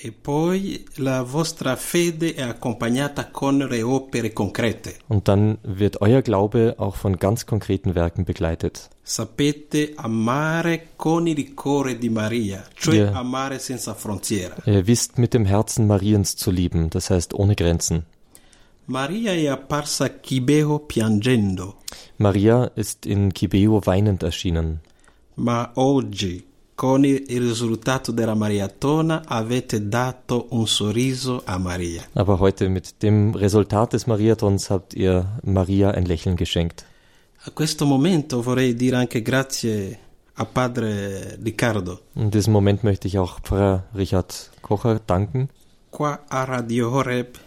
E 0.03 0.13
poi 0.13 0.85
la 0.97 1.23
vostra 1.23 1.75
fede 1.75 2.35
è 2.35 2.43
accompagnata 2.43 3.31
con 3.31 3.57
le 3.57 3.83
opere 3.83 4.33
concrete. 4.33 4.97
Und 5.09 5.27
dann 5.27 5.57
wird 5.63 6.01
euer 6.03 6.21
Glaube 6.23 6.75
auch 6.79 6.97
von 6.97 7.17
ganz 7.17 7.47
konkreten 7.47 7.95
Werken 7.95 8.25
begleitet. 8.25 8.91
Sapete 9.03 9.93
amare 9.97 10.89
con 10.97 11.27
il 11.27 11.55
cuore 11.55 11.97
di 11.97 12.11
Maria, 12.11 12.63
cioè 12.75 12.95
Yeah. 12.97 13.15
amare 13.17 13.59
senza 13.59 13.95
frontiera. 13.95 14.55
Ihr 14.67 14.87
wisst 14.87 15.17
mit 15.19 15.33
dem 15.33 15.47
Herzen 15.47 15.87
Mariens 15.87 16.37
zu 16.37 16.51
lieben, 16.51 16.91
das 16.91 17.09
heißt 17.09 17.33
ohne 17.35 17.55
Grenzen. 17.55 18.05
Maria 18.89 19.33
è 19.33 19.47
apparsa 19.49 20.05
a 20.05 20.09
Chibeo 20.21 20.79
piangendo, 20.81 21.79
Maria 22.19 22.71
ist 22.77 23.05
in 23.07 23.33
Kibeo 23.33 23.81
weinend 23.85 24.23
erschienen. 24.23 24.81
ma 25.37 25.71
oggi, 25.75 26.45
con 26.77 27.07
il 27.07 27.25
risultato 27.27 28.13
della 28.13 28.35
maratona, 28.35 29.23
avete 29.27 29.89
dato 29.89 30.49
un 30.51 30.69
sorriso 30.69 31.41
a 31.45 31.57
Maria. 31.59 32.07
Aber 32.13 32.39
heute 32.39 32.69
mit 32.69 32.97
dem 32.99 33.35
Resultat 33.35 33.93
des 33.93 34.05
Mariathons 34.05 34.69
habt 34.69 34.95
ihr 34.95 35.25
Maria 35.43 35.91
ein 35.93 36.05
Lächeln 36.05 36.37
geschenkt. 36.37 36.85
A 37.47 37.51
questo 37.51 37.87
momento 37.87 38.43
vorrei 38.43 38.75
dire 38.75 38.97
anche 38.97 39.23
grazie 39.23 39.99
a 40.35 40.45
padre 40.45 41.39
Riccardo. 41.43 42.01
In 42.15 42.31
diesem 42.31 42.53
Moment 42.53 42.83
möchte 42.83 43.09
ich 43.09 43.19
auch 43.19 43.41
Pfarrer 43.41 43.85
Richard 43.95 44.51
Kocher 44.61 45.01
danken. 45.07 45.49
Qua 45.91 46.25
a 46.29 46.45
Radio 46.45 46.91
Horeb 46.91 47.39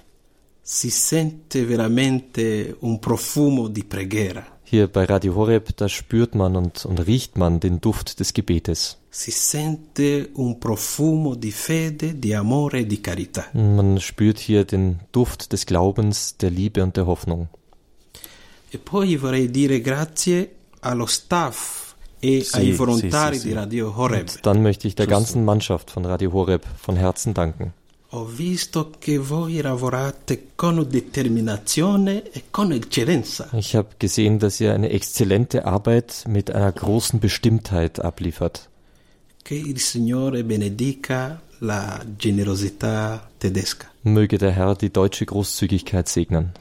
si 0.60 0.90
sente 0.90 1.66
veramente 1.66 2.76
un 2.80 3.00
profumo 3.00 3.68
di 3.68 3.84
preghiera. 3.84 4.58
Hier 4.64 4.88
bei 4.88 5.06
Radio 5.06 5.36
Horeb, 5.36 5.76
da 5.78 5.88
spürt 5.88 6.34
man 6.34 6.56
und, 6.56 6.86
und 6.86 7.00
riecht 7.06 7.38
man 7.38 7.60
den 7.60 7.80
Duft 7.80 8.20
des 8.20 8.34
Gebetes. 8.34 8.99
Si 9.12 9.32
sente 9.32 10.30
un 10.36 10.60
profumo 10.60 11.34
di 11.34 11.52
fede, 11.52 12.20
di 12.20 12.34
amore 12.34 12.80
e 12.80 12.86
di 12.86 13.02
carità. 13.02 13.50
Man 13.54 13.98
spürt 14.00 14.38
hier 14.38 14.66
den 14.66 15.00
Duft 15.12 15.52
des 15.52 15.66
Glaubens, 15.66 16.36
der 16.38 16.52
Liebe 16.52 16.84
und 16.84 16.96
der 16.96 17.08
Hoffnung. 17.08 17.48
E 18.70 18.78
poi 18.78 19.16
vorrei 19.18 19.50
dire 19.50 19.82
grazie 19.82 20.56
allo 20.82 21.08
staff 21.08 21.96
e 22.20 22.44
Sì, 22.44 22.58
ai 22.58 22.72
volontari 22.74 23.36
sì, 23.36 23.42
sì. 23.42 23.48
di 23.48 23.54
Radio 23.54 23.94
Horeb. 23.96 24.30
Und 24.30 24.46
dann 24.46 24.62
möchte 24.62 24.88
ich 24.88 24.94
der 24.94 25.08
ganzen 25.08 25.44
Mannschaft 25.44 25.90
von 25.90 26.06
Radio 26.06 26.32
Horeb 26.32 26.64
von 26.80 26.96
Herzen 26.96 27.34
danken. 27.34 27.74
Ho 28.12 28.26
visto 28.26 28.92
che 29.00 29.18
voi 29.20 29.62
lavorate 29.62 30.50
con 30.56 30.84
determinazione 30.88 32.32
e 32.32 32.46
con 32.52 32.72
eccellenza. 32.72 33.50
Ich 33.54 33.76
habe 33.76 33.90
gesehen, 34.00 34.40
dass 34.40 34.60
ihr 34.60 34.74
eine 34.74 34.90
exzellente 34.90 35.66
Arbeit 35.66 36.26
mit 36.28 36.50
einer 36.52 36.72
großen 36.72 37.20
Bestimmtheit 37.20 38.00
abliefert. 38.00 38.70
Che 39.50 39.56
il 39.56 39.80
Signore 39.80 40.44
benedica 40.44 41.42
la 41.62 42.00
generosità 42.16 43.32
tedesca. 43.36 43.88
Möge 44.04 44.38
der 44.38 44.52
Herr 44.52 44.76
die 44.76 44.92
deutsche 44.92 45.26
Großzügigkeit 45.26 46.08
segnen. 46.08 46.52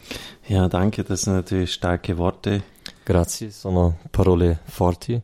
Ja, 0.48 0.70
danke, 0.70 1.04
das 1.04 1.20
sind 1.20 1.34
natürlich 1.34 1.74
starke 1.74 2.16
Worte. 2.16 2.62
Grazie, 3.04 3.50
sono 3.50 3.98
parole 4.10 4.60
forti. 4.64 5.20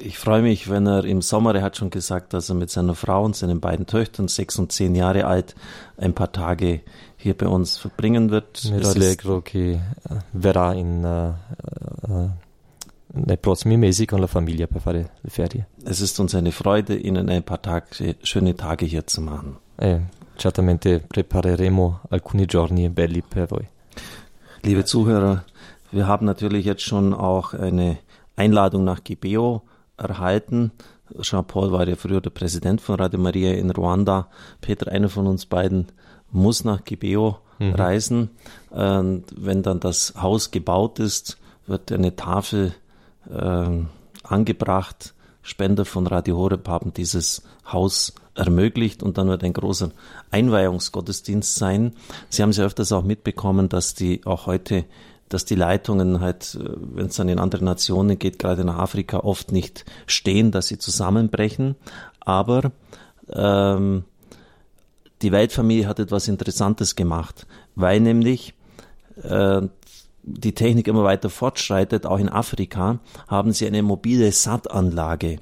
Ich 0.00 0.18
freue 0.18 0.42
mich, 0.42 0.68
wenn 0.68 0.88
er 0.88 1.04
im 1.04 1.22
Sommer, 1.22 1.54
er 1.54 1.62
hat 1.62 1.76
schon 1.76 1.90
gesagt, 1.90 2.32
dass 2.32 2.48
er 2.48 2.56
mit 2.56 2.70
seiner 2.70 2.96
Frau 2.96 3.24
und 3.24 3.36
seinen 3.36 3.60
beiden 3.60 3.86
Töchtern, 3.86 4.26
sechs 4.26 4.58
und 4.58 4.72
zehn 4.72 4.96
Jahre 4.96 5.26
alt, 5.26 5.54
ein 5.96 6.12
paar 6.12 6.32
Tage 6.32 6.80
hier 7.16 7.34
bei 7.34 7.46
uns 7.46 7.78
verbringen 7.78 8.32
wird. 8.32 8.64
Mi 8.64 8.84
allegro 8.84 9.42
che 9.42 9.74
eh, 9.74 9.80
verrà 10.32 10.72
in, 10.72 11.04
eh, 11.04 11.28
eh, 12.08 12.30
nei 13.12 13.38
prossimi 13.38 13.76
mesi 13.76 14.06
con 14.06 14.20
la 14.20 14.26
famiglia 14.26 14.66
per 14.66 14.80
fare 14.80 15.10
le 15.20 15.30
ferie. 15.30 15.66
es 15.84 16.00
ist 16.00 16.18
uns 16.20 16.34
eine 16.34 16.52
Freude, 16.52 16.96
Ihnen 16.96 17.28
ein 17.28 17.42
paar 17.42 17.60
Tage, 17.60 18.16
schöne 18.22 18.54
Tage 18.56 18.86
hier 18.86 19.06
zu 19.06 19.20
machen. 19.20 19.56
E 19.78 20.00
certamente 20.36 21.00
prepareremo 21.00 22.00
alcuni 22.10 22.46
giorni 22.46 22.88
belli 22.88 23.22
per 23.22 23.50
voi. 23.50 23.68
Liebe 24.62 24.84
Zuhörer, 24.84 25.44
wir 25.90 26.06
haben 26.06 26.26
natürlich 26.26 26.64
jetzt 26.64 26.82
schon 26.82 27.14
auch 27.14 27.54
eine 27.54 27.98
Einladung 28.36 28.84
nach 28.84 29.02
Gibeo 29.02 29.62
erhalten. 29.96 30.72
Jean-Paul 31.20 31.72
war 31.72 31.88
ja 31.88 31.96
früher 31.96 32.20
der 32.20 32.30
Präsident 32.30 32.80
von 32.80 32.96
Radio 32.96 33.18
Maria 33.18 33.52
in 33.54 33.70
Ruanda. 33.70 34.28
Peter, 34.60 34.90
einer 34.92 35.08
von 35.08 35.26
uns 35.26 35.46
beiden, 35.46 35.86
muss 36.30 36.64
nach 36.64 36.84
Gibeo 36.84 37.38
reisen. 37.58 38.30
Und 38.70 39.24
wenn 39.36 39.62
dann 39.62 39.80
das 39.80 40.14
Haus 40.16 40.50
gebaut 40.50 40.98
ist, 40.98 41.38
wird 41.66 41.92
eine 41.92 42.16
Tafel 42.16 42.74
ähm, 43.32 43.88
angebracht. 44.22 45.14
Spender 45.42 45.84
von 45.84 46.06
Radio 46.06 46.36
Horeb 46.36 46.68
haben 46.68 46.92
dieses 46.92 47.42
Haus 47.70 48.14
ermöglicht 48.34 49.02
und 49.02 49.18
dann 49.18 49.28
wird 49.28 49.42
ein 49.42 49.52
großer 49.52 49.90
Einweihungsgottesdienst 50.30 51.54
sein. 51.54 51.94
Sie 52.28 52.42
haben 52.42 52.52
ja 52.52 52.64
öfters 52.64 52.92
auch 52.92 53.02
mitbekommen, 53.02 53.68
dass 53.68 53.94
die 53.94 54.24
auch 54.26 54.46
heute, 54.46 54.84
dass 55.28 55.44
die 55.44 55.54
Leitungen 55.54 56.20
halt, 56.20 56.58
äh, 56.60 56.68
wenn 56.94 57.06
es 57.06 57.16
dann 57.16 57.28
in 57.28 57.38
andere 57.38 57.64
Nationen 57.64 58.18
geht, 58.18 58.38
gerade 58.38 58.64
nach 58.64 58.78
Afrika, 58.78 59.18
oft 59.20 59.52
nicht 59.52 59.84
stehen, 60.06 60.50
dass 60.50 60.68
sie 60.68 60.78
zusammenbrechen. 60.78 61.76
Aber 62.20 62.72
ähm, 63.32 64.04
die 65.22 65.32
Weltfamilie 65.32 65.86
hat 65.86 65.98
etwas 65.98 66.28
Interessantes 66.28 66.96
gemacht, 66.96 67.46
weil 67.74 68.00
nämlich 68.00 68.54
äh, 69.22 69.62
die 70.22 70.54
Technik 70.54 70.88
immer 70.88 71.04
weiter 71.04 71.30
fortschreitet, 71.30 72.06
auch 72.06 72.18
in 72.18 72.28
Afrika, 72.28 72.98
haben 73.28 73.52
sie 73.52 73.66
eine 73.66 73.82
mobile 73.82 74.30
Sattanlage 74.32 75.38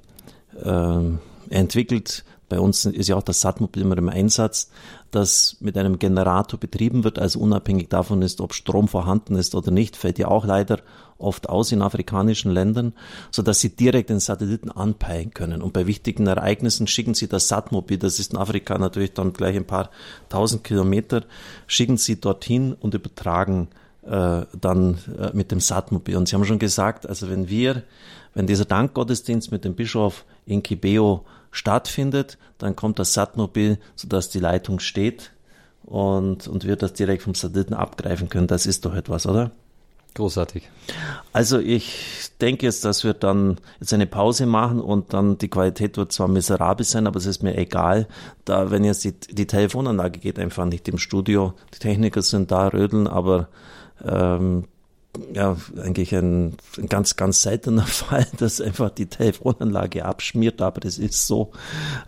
ähm, 0.65 1.19
entwickelt, 1.51 2.25
bei 2.49 2.61
uns 2.61 2.87
ist 2.87 3.09
ja 3.09 3.17
auch 3.17 3.23
das 3.23 3.43
Satmobil 3.43 3.83
immer 3.83 3.99
im 3.99 4.09
Einsatz, 4.09 4.71
das 5.11 5.59
mit 5.61 5.77
einem 5.77 5.99
Generator 5.99 6.59
betrieben 6.59 7.05
wird, 7.05 7.19
also 7.19 7.41
unabhängig 7.41 7.89
davon 7.89 8.23
ist, 8.23 8.41
ob 8.41 8.55
Strom 8.55 8.89
vorhanden 8.89 9.37
ist 9.37 9.55
oder 9.55 9.71
nicht, 9.71 9.97
fällt 9.97 10.19
ja 10.19 10.29
auch 10.29 10.47
leider 10.47 10.81
oft 11.19 11.49
aus 11.49 11.73
in 11.73 11.83
afrikanischen 11.83 12.51
Ländern, 12.51 12.95
so 13.31 13.43
dass 13.43 13.61
sie 13.61 13.77
direkt 13.77 14.09
den 14.09 14.21
Satelliten 14.21 14.71
anpeilen 14.71 15.35
können. 15.35 15.61
Und 15.61 15.73
bei 15.75 15.87
wichtigen 15.87 16.27
Ereignissen 16.27 16.87
schicken 16.87 17.15
sie 17.15 17.29
das 17.29 17.49
Satmobil, 17.49 17.99
das 17.99 18.19
ist 18.19 18.33
in 18.33 18.39
Afrika 18.39 18.79
natürlich 18.79 19.13
dann 19.13 19.35
gleich 19.35 19.57
ein 19.57 19.67
paar 19.67 19.91
tausend 20.31 20.65
Kilometer, 20.65 21.25
schicken 21.67 21.99
sie 21.99 22.19
dorthin 22.19 22.73
und 22.73 22.95
übertragen 22.95 23.69
äh, 24.03 24.43
dann 24.59 24.99
äh, 25.19 25.31
mit 25.33 25.51
dem 25.51 25.61
Satmobil. 25.61 26.17
Und 26.17 26.29
sie 26.29 26.35
haben 26.35 26.45
schon 26.45 26.59
gesagt, 26.59 27.07
also 27.07 27.29
wenn 27.29 27.49
wir, 27.49 27.83
wenn 28.35 28.47
dieser 28.47 28.65
Dankgottesdienst 28.65 29.53
mit 29.53 29.65
dem 29.65 29.75
Bischof 29.75 30.25
in 30.47 30.63
Kibeo 30.63 31.25
stattfindet, 31.51 32.39
dann 32.59 32.77
kommt 32.77 32.99
das 32.99 33.15
Satmobil, 33.15 33.79
sodass 33.97 34.29
die 34.31 34.41
Leitung 34.41 34.81
steht 34.81 35.33
und, 35.85 36.47
und 36.47 36.65
wir 36.65 36.77
das 36.77 36.93
direkt 36.93 37.23
vom 37.23 37.35
Satelliten 37.35 37.75
abgreifen 37.75 38.29
können. 38.29 38.47
Das 38.47 38.67
ist 38.67 38.85
doch 38.85 38.95
etwas, 38.95 39.27
oder? 39.27 39.51
Großartig. 40.15 40.69
Also 41.33 41.59
ich 41.59 42.31
denke 42.41 42.67
jetzt, 42.67 42.85
dass 42.85 43.05
wir 43.05 43.15
dann 43.15 43.59
jetzt 43.79 43.93
eine 43.93 44.07
Pause 44.07 44.47
machen 44.47 44.81
und 44.81 45.13
dann 45.13 45.39
die 45.39 45.49
Qualität 45.49 45.97
wird 45.97 46.13
zwar 46.13 46.29
miserabel 46.29 46.85
sein, 46.85 47.07
aber 47.07 47.19
es 47.19 47.27
ist 47.27 47.43
mir 47.43 47.57
egal. 47.57 48.09
Da, 48.45 48.71
wenn 48.71 48.85
jetzt 48.85 49.05
die, 49.05 49.13
die 49.13 49.47
Telefonanlage 49.47 50.19
geht 50.19 50.39
einfach 50.39 50.65
nicht 50.65 50.89
im 50.89 50.99
Studio. 50.99 51.55
Die 51.75 51.79
Techniker 51.79 52.23
sind 52.23 52.51
da, 52.51 52.69
rödeln, 52.69 53.07
aber 53.07 53.49
ähm, 54.07 54.65
ja, 55.33 55.57
eigentlich 55.83 56.15
ein, 56.15 56.57
ein, 56.77 56.87
ganz, 56.89 57.17
ganz 57.17 57.43
seltener 57.43 57.83
Fall, 57.87 58.27
dass 58.39 58.61
einfach 58.61 58.91
die 58.91 59.07
Telefonanlage 59.07 60.05
abschmiert, 60.05 60.61
aber 60.63 60.81
das 60.81 60.99
ist 60.99 61.27
so. 61.27 61.53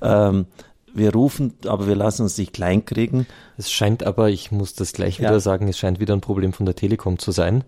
Ähm, 0.03 0.47
wir 0.93 1.13
rufen, 1.13 1.55
aber 1.67 1.87
wir 1.87 1.95
lassen 1.95 2.23
uns 2.23 2.37
nicht 2.37 2.53
kleinkriegen. 2.53 3.27
Es 3.57 3.71
scheint 3.71 4.03
aber, 4.03 4.29
ich 4.29 4.51
muss 4.51 4.75
das 4.75 4.93
gleich 4.93 5.19
ja. 5.19 5.29
wieder 5.29 5.41
sagen, 5.41 5.69
es 5.69 5.79
scheint 5.79 6.01
wieder 6.01 6.15
ein 6.15 6.21
Problem 6.21 6.53
von 6.53 6.67
der 6.67 6.75
Telekom 6.75 7.19
zu 7.19 7.31
sein, 7.31 7.65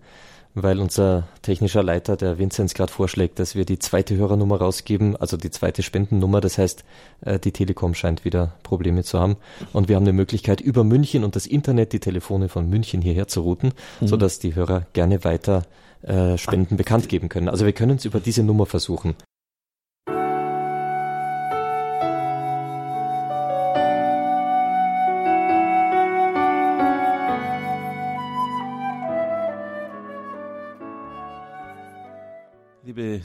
weil 0.55 0.79
unser 0.79 1.27
technischer 1.41 1.83
Leiter, 1.83 2.15
der 2.15 2.37
Vinzenz, 2.37 2.73
gerade 2.73 2.91
vorschlägt, 2.91 3.39
dass 3.39 3.55
wir 3.55 3.65
die 3.65 3.79
zweite 3.79 4.15
Hörernummer 4.15 4.57
rausgeben, 4.57 5.15
also 5.15 5.37
die 5.37 5.51
zweite 5.51 5.83
Spendennummer. 5.83 6.41
Das 6.41 6.57
heißt, 6.57 6.83
äh, 7.21 7.39
die 7.39 7.51
Telekom 7.51 7.93
scheint 7.95 8.25
wieder 8.25 8.53
Probleme 8.63 9.03
zu 9.03 9.19
haben. 9.19 9.37
Und 9.73 9.89
wir 9.89 9.95
haben 9.95 10.03
eine 10.03 10.13
Möglichkeit, 10.13 10.61
über 10.61 10.83
München 10.83 11.23
und 11.23 11.35
das 11.35 11.45
Internet 11.45 11.93
die 11.93 11.99
Telefone 11.99 12.49
von 12.49 12.69
München 12.69 13.01
hierher 13.01 13.27
zu 13.27 13.41
routen, 13.41 13.73
mhm. 13.99 14.07
sodass 14.07 14.39
die 14.39 14.55
Hörer 14.55 14.85
gerne 14.93 15.23
weiter 15.23 15.63
äh, 16.03 16.37
Spenden 16.37 16.75
ah. 16.75 16.77
bekannt 16.77 17.09
geben 17.09 17.29
können. 17.29 17.49
Also 17.49 17.65
wir 17.65 17.73
können 17.73 17.97
es 17.97 18.05
über 18.05 18.19
diese 18.19 18.43
Nummer 18.43 18.65
versuchen. 18.65 19.15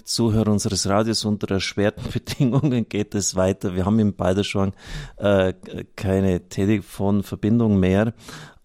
Zuhörer 0.05 0.51
unseres 0.51 0.89
Radios, 0.89 1.25
unter 1.25 1.51
erschwerten 1.51 2.05
Bedingungen 2.13 2.89
geht 2.89 3.15
es 3.15 3.37
weiter. 3.37 3.75
Wir 3.75 3.85
haben 3.85 3.99
im 3.99 4.15
Balderschwang 4.15 4.73
äh, 5.17 5.55
keine 5.97 6.49
Telefonverbindung 6.49 7.79
mehr, 7.79 8.15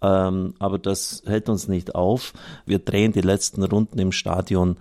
ähm, 0.01 0.53
aber 0.59 0.79
das 0.79 1.23
hält 1.25 1.49
uns 1.49 1.67
nicht 1.67 1.95
auf. 1.95 2.33
Wir 2.65 2.79
drehen 2.79 3.11
die 3.11 3.21
letzten 3.21 3.63
Runden 3.63 3.99
im 3.99 4.11
Stadion. 4.11 4.77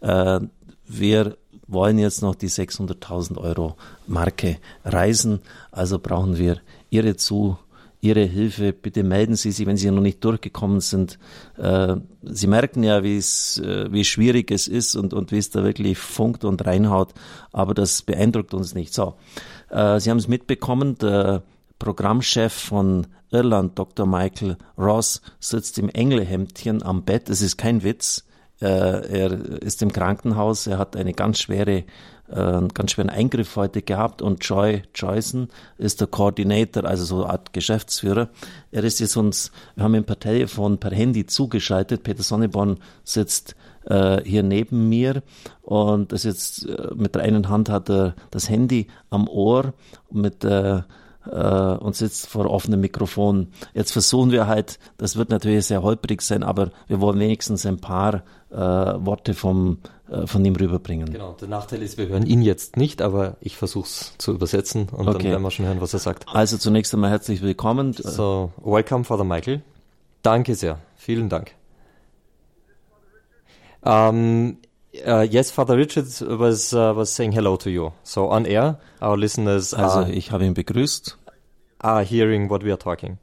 Äh, 0.00 0.40
wir 0.86 1.36
wollen 1.66 1.98
jetzt 1.98 2.22
noch 2.22 2.34
die 2.34 2.50
600.000 2.50 3.38
Euro 3.38 3.76
Marke 4.06 4.58
reisen, 4.84 5.40
also 5.70 5.98
brauchen 5.98 6.38
wir 6.38 6.60
Ihre 6.90 7.16
Zuhörer 7.16 7.58
Ihre 8.04 8.24
Hilfe. 8.24 8.74
Bitte 8.74 9.02
melden 9.02 9.34
Sie 9.34 9.50
sich, 9.50 9.66
wenn 9.66 9.78
Sie 9.78 9.90
noch 9.90 10.02
nicht 10.02 10.22
durchgekommen 10.22 10.80
sind. 10.80 11.18
Äh, 11.56 11.96
Sie 12.22 12.46
merken 12.46 12.82
ja, 12.82 13.02
wie 13.02 13.16
es, 13.16 13.58
äh, 13.58 13.90
wie 13.90 14.04
schwierig 14.04 14.50
es 14.50 14.68
ist 14.68 14.94
und, 14.94 15.14
und 15.14 15.32
wie 15.32 15.38
es 15.38 15.48
da 15.48 15.64
wirklich 15.64 15.96
funkt 15.96 16.44
und 16.44 16.66
reinhaut. 16.66 17.14
Aber 17.50 17.72
das 17.72 18.02
beeindruckt 18.02 18.52
uns 18.52 18.74
nicht. 18.74 18.92
So. 18.92 19.14
Äh, 19.70 20.00
Sie 20.00 20.10
haben 20.10 20.18
es 20.18 20.28
mitbekommen, 20.28 20.96
der 20.98 21.44
Programmchef 21.78 22.52
von 22.52 23.06
Irland, 23.30 23.78
Dr. 23.78 24.06
Michael 24.06 24.58
Ross, 24.76 25.22
sitzt 25.40 25.78
im 25.78 25.88
Engelhemdchen 25.88 26.82
am 26.82 27.04
Bett. 27.04 27.30
Es 27.30 27.40
ist 27.40 27.56
kein 27.56 27.82
Witz. 27.82 28.24
Er 28.60 29.32
ist 29.32 29.82
im 29.82 29.92
Krankenhaus. 29.92 30.68
Er 30.68 30.78
hat 30.78 30.96
eine 30.96 31.12
ganz 31.12 31.40
schwere 31.40 31.84
äh, 32.28 32.34
einen 32.34 32.68
ganz 32.68 32.92
schweren 32.92 33.10
Eingriff 33.10 33.56
heute 33.56 33.82
gehabt 33.82 34.22
und 34.22 34.44
Joy 34.44 34.82
Joyson 34.94 35.48
ist 35.78 36.00
der 36.00 36.08
Koordinator, 36.08 36.84
also 36.84 37.04
so 37.04 37.24
eine 37.24 37.32
Art 37.32 37.52
Geschäftsführer. 37.52 38.28
Er 38.70 38.84
ist 38.84 39.00
jetzt 39.00 39.16
uns, 39.16 39.52
wir 39.74 39.84
haben 39.84 39.94
ihn 39.94 40.04
per 40.04 40.18
Telefon, 40.18 40.78
per 40.78 40.92
Handy 40.92 41.26
zugeschaltet. 41.26 42.02
Peter 42.02 42.22
Sonneborn 42.22 42.78
sitzt 43.04 43.56
äh, 43.84 44.22
hier 44.24 44.42
neben 44.42 44.88
mir 44.88 45.22
und 45.62 46.12
das 46.12 46.24
jetzt 46.24 46.66
äh, 46.66 46.94
mit 46.94 47.14
der 47.14 47.22
einen 47.22 47.48
Hand 47.48 47.68
hat 47.68 47.90
er 47.90 48.14
das 48.30 48.48
Handy 48.48 48.86
am 49.10 49.28
Ohr 49.28 49.74
mit 50.10 50.44
äh, 50.44 50.82
und 51.26 51.96
sitzt 51.96 52.26
vor 52.26 52.50
offenem 52.50 52.80
Mikrofon. 52.80 53.48
Jetzt 53.72 53.92
versuchen 53.92 54.30
wir 54.30 54.46
halt, 54.46 54.78
das 54.98 55.16
wird 55.16 55.30
natürlich 55.30 55.64
sehr 55.64 55.82
holprig 55.82 56.20
sein, 56.20 56.42
aber 56.42 56.70
wir 56.86 57.00
wollen 57.00 57.18
wenigstens 57.18 57.64
ein 57.64 57.78
paar 57.78 58.24
äh, 58.54 59.04
Worte 59.04 59.34
vom, 59.34 59.78
äh, 60.08 60.26
von 60.26 60.44
ihm 60.44 60.56
rüberbringen. 60.56 61.12
Genau, 61.12 61.32
der 61.32 61.48
Nachteil 61.48 61.82
ist, 61.82 61.98
wir 61.98 62.08
hören 62.08 62.26
ihn 62.26 62.42
jetzt 62.42 62.76
nicht, 62.76 63.02
aber 63.02 63.36
ich 63.40 63.56
versuche 63.56 63.86
es 63.86 64.14
zu 64.18 64.32
übersetzen 64.32 64.88
und 64.90 65.08
okay. 65.08 65.18
dann 65.18 65.32
werden 65.32 65.42
wir 65.42 65.50
schon 65.50 65.66
hören, 65.66 65.80
was 65.80 65.92
er 65.92 65.98
sagt. 65.98 66.26
Also 66.28 66.56
zunächst 66.56 66.94
einmal 66.94 67.10
herzlich 67.10 67.42
willkommen. 67.42 67.92
So, 67.92 68.52
welcome, 68.62 69.04
Father 69.04 69.24
Michael. 69.24 69.62
Danke 70.22 70.54
sehr, 70.54 70.78
vielen 70.96 71.28
Dank. 71.28 71.52
Um, 73.82 74.56
uh, 75.06 75.20
yes, 75.20 75.50
Father 75.50 75.76
Richard 75.76 76.06
was 76.06 76.72
uh, 76.72 76.96
was 76.96 77.14
saying 77.14 77.32
hello 77.32 77.56
to 77.58 77.68
you. 77.68 77.90
So 78.02 78.30
on 78.30 78.46
air, 78.46 78.78
our 79.02 79.18
listeners 79.18 79.74
also 79.74 80.00
are, 80.00 80.10
ich 80.10 80.30
habe 80.30 80.46
ihn 80.46 80.54
begrüßt. 80.54 81.18
Are 81.80 82.02
hearing 82.02 82.48
what 82.48 82.64
we 82.64 82.70
are 82.70 82.78
talking. 82.78 83.18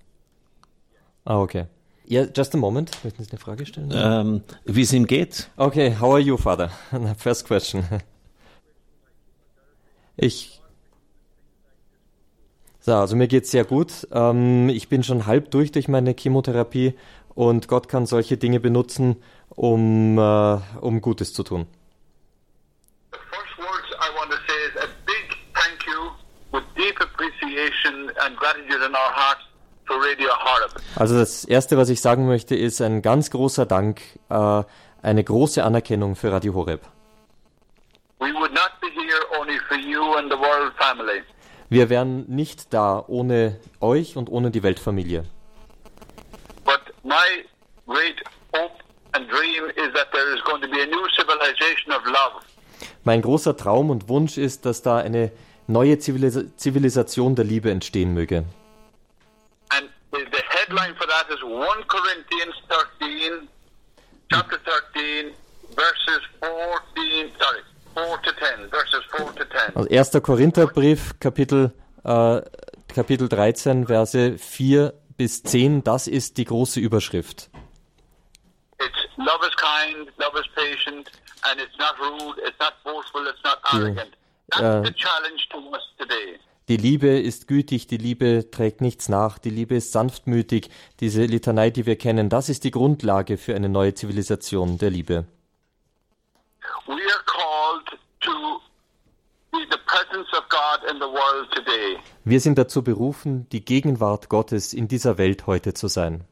Ah, 1.25 1.39
okay. 1.39 1.65
Yeah, 2.11 2.25
just 2.35 2.53
a 2.53 2.57
moment. 2.57 2.91
Möchten 3.05 3.23
Sie 3.23 3.31
eine 3.31 3.39
Frage 3.39 3.65
stellen? 3.65 3.89
Ähm, 3.95 4.43
wie 4.65 4.81
es 4.81 4.91
ihm 4.91 5.07
geht. 5.07 5.49
Okay, 5.55 5.95
how 5.97 6.11
are 6.11 6.19
you, 6.19 6.35
Father? 6.35 6.69
First 7.17 7.47
question. 7.47 7.85
Ich. 10.17 10.59
So, 12.81 12.95
also 12.95 13.15
mir 13.15 13.29
geht's 13.29 13.51
sehr 13.51 13.63
gut. 13.63 14.09
Ähm, 14.11 14.67
ich 14.67 14.89
bin 14.89 15.03
schon 15.03 15.25
halb 15.25 15.51
durch 15.51 15.71
durch 15.71 15.87
meine 15.87 16.13
Chemotherapie 16.13 16.95
und 17.33 17.69
Gott 17.69 17.87
kann 17.87 18.05
solche 18.05 18.35
Dinge 18.35 18.59
benutzen, 18.59 19.15
um, 19.47 20.17
äh, 20.17 20.57
um 20.81 20.99
Gutes 20.99 21.33
zu 21.33 21.43
tun. 21.43 21.65
The 23.13 23.19
first 23.29 23.57
words 23.57 23.87
I 24.01 24.13
want 24.19 24.31
to 24.31 24.37
say 24.49 24.59
is 24.67 24.75
a 24.83 24.89
big 25.05 25.37
thank 25.53 25.87
you 25.87 26.11
with 26.51 26.65
deep 26.75 26.99
appreciation 26.99 28.11
and 28.21 28.35
gratitude 28.35 28.85
in 28.85 28.93
our 28.93 29.13
hearts 29.15 29.50
also 30.95 31.17
das 31.17 31.45
Erste, 31.45 31.77
was 31.77 31.89
ich 31.89 32.01
sagen 32.01 32.27
möchte, 32.27 32.55
ist 32.55 32.81
ein 32.81 33.01
ganz 33.01 33.31
großer 33.31 33.65
Dank, 33.65 34.01
äh, 34.29 34.63
eine 35.01 35.23
große 35.23 35.63
Anerkennung 35.63 36.15
für 36.15 36.31
Radio 36.31 36.53
Horeb. 36.53 36.81
Wir 41.69 41.89
wären 41.89 42.25
nicht 42.27 42.73
da 42.73 43.03
ohne 43.07 43.59
euch 43.79 44.17
und 44.17 44.29
ohne 44.29 44.51
die 44.51 44.61
Weltfamilie. 44.61 45.23
But 46.65 46.81
my 47.03 47.15
great 47.87 48.21
hope 48.53 48.75
and 49.13 49.29
dream 49.29 49.69
is 49.75 49.93
that 49.93 50.11
there 50.11 50.35
is 50.35 50.43
going 50.43 50.61
to 50.61 50.67
be 50.67 50.81
a 50.81 50.85
new 50.85 51.07
civilization 51.15 51.93
of 51.93 52.05
love. 52.05 52.45
Mein 53.03 53.21
großer 53.21 53.57
Traum 53.57 53.89
und 53.89 54.09
Wunsch 54.09 54.37
ist, 54.37 54.65
dass 54.65 54.81
da 54.81 54.97
eine 54.97 55.31
neue 55.67 55.97
Zivilisation 55.97 57.35
der 57.35 57.45
Liebe 57.45 57.71
entstehen 57.71 58.13
möge 58.13 58.45
headline 60.11 60.95
for 60.95 61.07
that 61.07 61.25
is 61.29 61.43
1 61.43 61.83
Corinthians 61.87 62.55
13, 62.99 63.47
chapter 64.31 64.59
13, 64.93 65.31
verses 65.75 66.21
14, 66.39 67.31
sorry, 67.39 67.61
4 67.93 68.17
to 68.17 68.31
10, 68.33 68.69
verses 68.69 69.03
4 69.17 69.31
to 69.33 69.45
10. 69.45 69.75
Also 69.75 70.17
1. 70.17 70.23
Korintherbrief, 70.23 71.19
Kapitel, 71.19 71.73
äh, 72.03 72.41
Kapitel 72.93 73.29
13, 73.29 73.87
Verse 73.87 74.37
4 74.37 74.93
bis 75.17 75.43
10, 75.43 75.83
das 75.83 76.07
ist 76.07 76.37
die 76.37 76.45
große 76.45 76.79
Überschrift. 76.79 77.49
It's 78.79 79.17
love 79.17 79.45
is 79.45 79.55
kind, 79.55 80.09
love 80.17 80.35
is 80.39 80.47
patient, 80.55 81.11
and 81.43 81.59
it's 81.59 81.77
not 81.77 81.95
rude, 81.99 82.39
it's 82.39 82.59
not 82.59 82.73
boastful, 82.83 83.27
it's 83.27 83.43
not 83.43 83.59
arrogant. 83.73 84.17
That's 84.49 84.89
the 84.89 84.93
challenge 84.93 85.47
to 85.51 85.57
us 85.73 85.83
today. 85.97 86.39
Die 86.71 86.77
Liebe 86.77 87.19
ist 87.19 87.49
gütig, 87.49 87.87
die 87.87 87.97
Liebe 87.97 88.49
trägt 88.49 88.79
nichts 88.79 89.09
nach, 89.09 89.39
die 89.39 89.49
Liebe 89.49 89.75
ist 89.75 89.91
sanftmütig. 89.91 90.69
Diese 91.01 91.25
Litanei, 91.25 91.69
die 91.69 91.85
wir 91.85 91.97
kennen, 91.97 92.29
das 92.29 92.47
ist 92.47 92.63
die 92.63 92.71
Grundlage 92.71 93.37
für 93.37 93.53
eine 93.53 93.67
neue 93.67 93.93
Zivilisation 93.93 94.77
der 94.77 94.89
Liebe. 94.89 95.25
Wir 102.23 102.39
sind 102.39 102.57
dazu 102.57 102.83
berufen, 102.85 103.49
die 103.49 103.65
Gegenwart 103.65 104.29
Gottes 104.29 104.71
in 104.71 104.87
dieser 104.87 105.17
Welt 105.17 105.47
heute 105.47 105.73
zu 105.73 105.89
sein. 105.89 106.23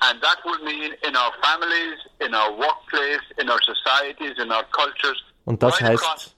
And 0.00 0.22
that 0.22 0.38
will 0.46 0.64
mean 0.64 0.94
in 1.06 1.14
our 1.14 1.34
families, 1.42 2.00
in 2.20 2.34
our 2.34 2.56
workplace, 2.56 3.20
in 3.38 3.50
our 3.50 3.60
societies, 3.64 4.42
in 4.42 4.50
our 4.50 4.64
cultures, 4.72 5.22
Und 5.44 5.62
das 5.62 5.78
heißt-. 5.78 6.34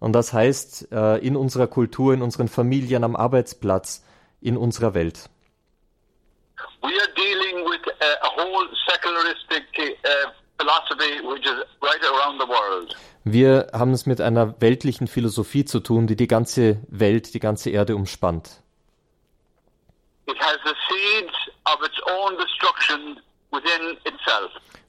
Und 0.00 0.12
das 0.14 0.32
heißt, 0.32 0.90
äh, 0.90 1.18
in 1.18 1.36
unserer 1.36 1.66
Kultur, 1.66 2.14
in 2.14 2.22
unseren 2.22 2.48
Familien, 2.48 3.04
am 3.04 3.14
Arbeitsplatz, 3.14 4.02
in 4.40 4.56
unserer 4.56 4.94
Welt. 4.94 5.28
We 6.82 6.88
are 6.88 7.12
dealing 7.14 7.64
with 7.70 7.82
a, 8.00 8.26
a 8.26 8.30
whole 8.36 8.66
secularistic 8.88 9.64
uh, 9.78 10.30
philosophy 10.58 11.20
which 11.22 11.44
is 11.44 11.64
right 11.82 12.02
around 12.04 12.40
the 12.40 12.48
world. 12.48 12.96
Wir 13.24 13.68
haben 13.74 13.92
es 13.92 14.06
mit 14.06 14.22
einer 14.22 14.58
weltlichen 14.62 15.06
Philosophie 15.06 15.66
zu 15.66 15.80
tun, 15.80 16.06
die 16.06 16.16
die 16.16 16.26
ganze 16.26 16.78
Welt, 16.88 17.34
die 17.34 17.40
ganze 17.40 17.68
Erde 17.68 17.94
umspannt. 17.94 18.62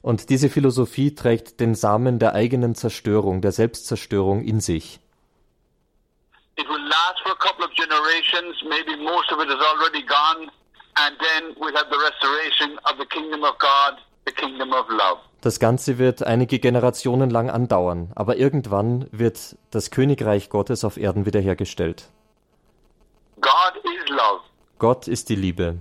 Und 0.00 0.30
diese 0.30 0.48
Philosophie 0.48 1.14
trägt 1.14 1.60
den 1.60 1.74
Samen 1.74 2.18
der 2.18 2.34
eigenen 2.34 2.74
Zerstörung, 2.74 3.42
der 3.42 3.52
Selbstzerstörung 3.52 4.42
in 4.42 4.60
sich. 4.60 5.01
It 6.56 6.68
will 6.68 6.84
last 6.86 7.18
for 7.24 7.32
a 7.32 7.36
couple 7.36 7.64
of 7.64 7.72
generations, 7.74 8.54
maybe 8.68 8.96
most 9.02 9.32
of 9.32 9.40
it 9.40 9.48
is 9.48 9.60
already 9.70 10.02
gone, 10.04 10.50
and 10.96 11.16
then 11.18 11.54
we'll 11.58 11.74
have 11.74 11.88
the 11.90 11.98
restoration 11.98 12.78
of 12.84 12.98
the 12.98 13.06
kingdom 13.06 13.42
of 13.44 13.58
God, 13.58 13.94
the 14.26 14.32
kingdom 14.32 14.72
of 14.72 14.88
love. 14.90 15.18
Das 15.40 15.58
Ganze 15.58 15.98
wird 15.98 16.22
einige 16.22 16.58
Generationen 16.60 17.30
lang 17.30 17.50
andauern, 17.50 18.12
aber 18.14 18.36
irgendwann 18.36 19.08
wird 19.10 19.56
das 19.70 19.90
Königreich 19.90 20.50
Gottes 20.50 20.84
auf 20.84 20.96
Erden 20.96 21.26
wiederhergestellt. 21.26 22.10
God 23.40 23.76
is 23.82 24.08
love. 24.10 24.42
Gott 24.78 25.08
ist 25.08 25.30
die 25.30 25.34
Liebe. 25.34 25.78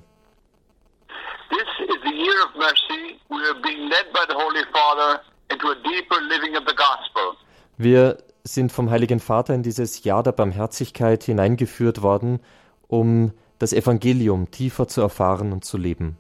This 1.50 1.68
is 1.90 2.02
the 2.04 2.16
year 2.16 2.44
of 2.46 2.56
mercy. 2.56 3.20
We 3.30 3.46
are 3.46 3.60
being 3.62 3.90
led 3.90 4.12
by 4.14 4.26
the 4.28 4.34
Holy 4.34 4.64
Father 4.72 5.22
into 5.52 5.68
a 5.70 5.76
deeper 5.76 6.22
living 6.22 6.56
of 6.56 6.64
the 6.66 6.74
gospel. 6.74 7.36
Wir 7.78 8.18
sind 8.44 8.72
vom 8.72 8.90
Heiligen 8.90 9.20
Vater 9.20 9.54
in 9.54 9.64
dieses 9.64 10.04
Jahr 10.04 10.24
der 10.24 10.32
Barmherzigkeit 10.32 11.24
hineingeführt 11.24 12.02
worden, 12.02 12.40
um 12.88 13.34
das 13.60 13.74
Evangelium 13.74 14.50
tiefer 14.52 14.88
zu 14.88 15.02
erfahren 15.02 15.54
und 15.54 15.64
zu 15.66 15.78
leben. 15.78 16.18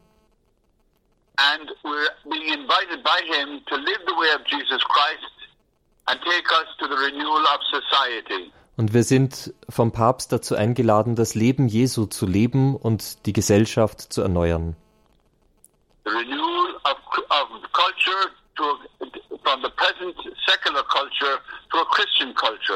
And 1.37 1.71
we're 1.83 2.11
being 2.29 2.53
invited 2.53 3.03
by 3.03 3.19
Him 3.25 3.61
to 3.65 3.75
live 3.75 3.99
the 4.05 4.13
way 4.13 4.29
of 4.35 4.45
Jesus 4.47 4.83
Christ 4.83 5.31
and 6.05 6.19
take 6.21 6.45
us 6.51 6.67
to 6.79 6.87
the 6.87 6.95
renewal 6.95 7.41
of 7.41 7.61
society. 7.71 8.51
Und 8.77 8.93
wir 8.93 9.03
sind 9.03 9.53
vom 9.69 9.91
Papst 9.91 10.31
dazu 10.31 10.55
eingeladen, 10.55 11.15
das 11.15 11.35
Leben 11.35 11.67
Jesu 11.67 12.05
zu 12.05 12.25
leben 12.25 12.75
und 12.75 13.25
die 13.25 13.33
Gesellschaft 13.33 14.13
zu 14.13 14.21
erneuern. 14.21 14.75
The 16.05 16.11
renewal 16.11 16.75
of, 16.85 16.97
of 17.29 17.61
culture 17.73 18.31
to 18.55 19.30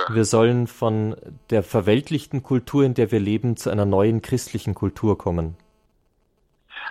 Wir 0.09 0.25
sollen 0.25 0.67
von 0.67 1.15
der 1.49 1.63
verweltlichten 1.63 2.43
Kultur, 2.43 2.83
in 2.83 2.93
der 2.93 3.11
wir 3.11 3.19
leben, 3.19 3.57
zu 3.57 3.69
einer 3.69 3.85
neuen 3.85 4.21
christlichen 4.21 4.73
Kultur 4.73 5.17
kommen. 5.17 5.57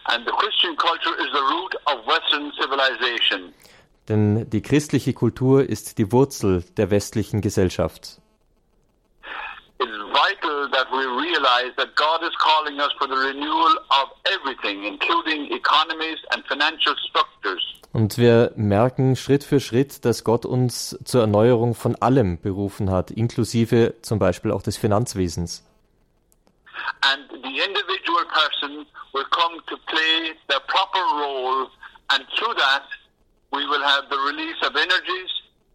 And 0.07 0.27
the 0.27 0.33
Christian 0.33 0.77
culture 0.77 1.15
is 1.17 1.29
the 1.33 1.41
root 1.41 1.75
of 1.87 2.07
Western 2.07 2.53
civilization. 2.61 3.55
Denn 4.09 4.51
die 4.51 4.61
christliche 4.61 5.15
Kultur 5.15 5.65
ist 5.65 5.97
die 5.99 6.13
Wurzel 6.13 6.63
der 6.77 6.91
westlichen 6.91 7.41
Gesellschaft. 7.41 8.21
It's 9.79 9.91
vital 10.13 10.71
that 10.71 10.87
we 10.93 11.05
realize 11.07 11.75
that 11.77 11.97
God 11.97 12.23
is 12.23 12.35
calling 12.39 12.79
us 12.81 12.93
for 12.99 13.09
the 13.09 13.17
renewal 13.17 13.79
of 13.91 14.11
everything, 14.25 14.85
including 14.85 15.51
economies 15.53 16.19
and 16.33 16.45
financial 16.47 16.95
structures. 17.09 17.74
Und 17.95 18.19
wir 18.19 18.51
merken 18.57 19.15
Schritt 19.15 19.45
für 19.45 19.61
Schritt, 19.61 20.05
dass 20.05 20.25
Gott 20.25 20.45
uns 20.45 20.99
zur 21.05 21.21
Erneuerung 21.21 21.77
von 21.77 21.95
allem 21.95 22.41
berufen 22.41 22.91
hat, 22.91 23.13
inklusive 23.13 23.95
zum 24.03 24.19
Beispiel 24.19 24.51
auch 24.51 24.63
des 24.63 24.77
Finanzwesens. 24.77 25.63
Role, 31.15 31.71
energies, 34.77 35.31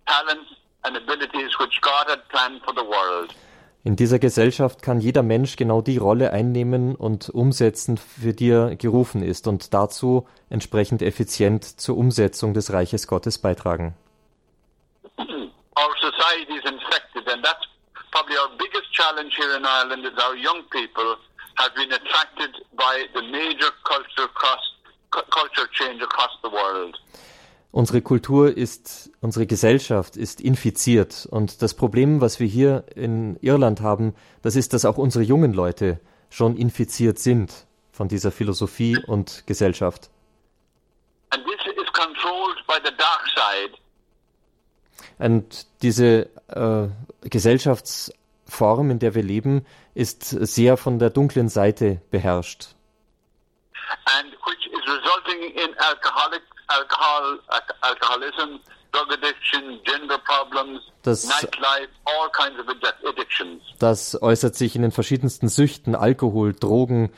talents, 0.05 0.49
and 0.83 0.97
abilities 0.97 1.57
which 1.59 1.79
God 1.81 2.09
had 2.09 2.27
planned 2.27 2.61
for 2.65 2.73
the 2.73 2.83
world. 2.83 3.33
In 3.89 3.95
dieser 3.95 4.19
Gesellschaft 4.19 4.83
kann 4.83 4.99
jeder 4.99 5.23
Mensch 5.23 5.55
genau 5.55 5.81
die 5.81 5.97
Rolle 5.97 6.31
einnehmen 6.31 6.93
und 6.95 7.27
umsetzen, 7.31 7.97
für 7.97 8.33
die 8.33 8.51
er 8.51 8.75
gerufen 8.75 9.23
ist 9.23 9.47
und 9.47 9.73
dazu 9.73 10.27
entsprechend 10.47 11.01
effizient 11.01 11.63
zur 11.63 11.97
Umsetzung 11.97 12.53
des 12.53 12.71
Reiches 12.71 13.07
Gottes 13.07 13.39
beitragen. 13.39 13.95
Our 15.17 15.95
society 15.99 16.53
is 16.53 16.71
infected, 16.71 17.27
and 17.33 17.43
that's 17.43 17.65
probably 18.11 18.37
our 18.37 18.55
biggest 18.59 18.93
challenge 18.93 19.33
here 19.35 19.57
in 19.57 19.65
Ireland 19.65 20.05
is 20.05 20.13
our 20.23 20.35
young 20.35 20.61
people 20.69 21.17
have 21.55 21.73
been 21.73 21.91
attracted 21.91 22.51
by 22.77 23.09
the 23.15 23.23
major 23.31 23.71
culture 23.85 24.25
across, 24.29 24.61
cu- 25.09 25.25
culture 25.31 25.67
change 25.71 26.03
across 26.03 26.37
the 26.43 26.51
world. 26.51 26.95
Unsere 27.71 28.01
Kultur 28.01 28.55
ist, 28.55 29.08
unsere 29.21 29.45
Gesellschaft 29.47 30.15
ist 30.17 30.41
infiziert 30.41 31.27
und 31.29 31.61
das 31.61 31.73
Problem, 31.73 32.21
was 32.21 32.39
wir 32.39 32.47
hier 32.47 32.83
in 32.95 33.37
Irland 33.41 33.81
haben, 33.81 34.15
das 34.41 34.55
ist, 34.55 34.73
dass 34.73 34.85
auch 34.85 34.97
unsere 34.97 35.23
jungen 35.23 35.53
Leute 35.53 35.99
schon 36.29 36.55
infiziert 36.55 37.19
sind 37.19 37.65
von 37.91 38.07
dieser 38.07 38.31
Philosophie 38.31 38.97
und 39.07 39.43
Gesellschaft. 39.45 40.09
And 41.31 41.43
this 41.45 41.59
is 41.75 41.91
controlled 41.93 42.57
by 42.67 42.75
the 42.83 42.91
dark 42.97 43.27
side. 43.35 43.77
Und 45.17 45.65
diese 45.81 46.29
äh, 46.47 46.87
Gesellschaftsform, 47.27 48.89
in 48.91 48.99
der 48.99 49.15
wir 49.15 49.23
leben, 49.23 49.65
ist 49.95 50.23
sehr 50.29 50.77
von 50.77 50.97
der 50.99 51.09
dunklen 51.09 51.49
Seite 51.49 52.01
beherrscht. 52.09 52.75
and 54.05 54.31
which 54.45 54.67
is 54.67 54.81
resulting 54.87 55.41
in 55.55 55.73
alcoholic 55.79 56.43
alcohol 56.67 57.39
al- 57.47 57.75
alcoholism, 57.81 58.59
drug 58.91 59.11
addiction, 59.13 59.79
gender 59.83 60.17
problems, 60.19 60.81
Das- 61.03 61.25
nightlife, 61.27 61.89
all 62.05 62.29
kinds 62.31 62.59
of 62.59 62.67
addic- 62.67 63.07
addictions. 63.07 63.61
Das 63.79 64.21
äußert 64.21 64.55
sich 64.55 64.75
in 64.75 64.81
den 64.81 64.91
verschiedensten 64.91 65.47
Süchten, 65.47 65.95
Alkohol, 65.95 66.53
Drogen, 66.53 67.11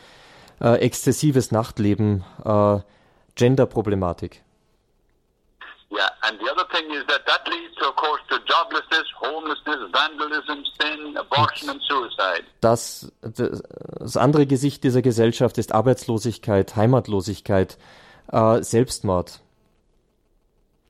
äh, 0.60 0.76
exzessives 0.80 1.52
Nachtleben, 1.52 2.24
äh, 2.46 2.80
Genderproblematik. 3.36 4.44
Yeah, 5.94 6.10
and 6.22 6.40
the 6.40 6.50
other 6.50 6.66
thing 6.70 6.90
is 6.92 7.06
that 7.08 7.26
that 7.26 7.46
leads 7.50 7.76
to, 7.80 7.90
of 7.90 7.96
course, 7.98 8.22
to 8.30 8.36
joblessness, 8.46 9.06
homelessness, 9.20 9.92
vandalism, 9.92 10.64
sin, 10.80 11.18
abortion, 11.18 11.70
and 11.70 11.82
suicide. 11.82 12.46
Das, 12.62 13.12
das 13.22 14.16
andere 14.16 14.46
Gesicht 14.48 14.84
dieser 14.86 15.02
Gesellschaft 15.02 15.58
ist 15.58 15.74
Arbeitslosigkeit, 15.74 16.76
Heimatlosigkeit, 16.78 17.78
äh, 18.32 18.62
Selbstmord. 18.64 19.42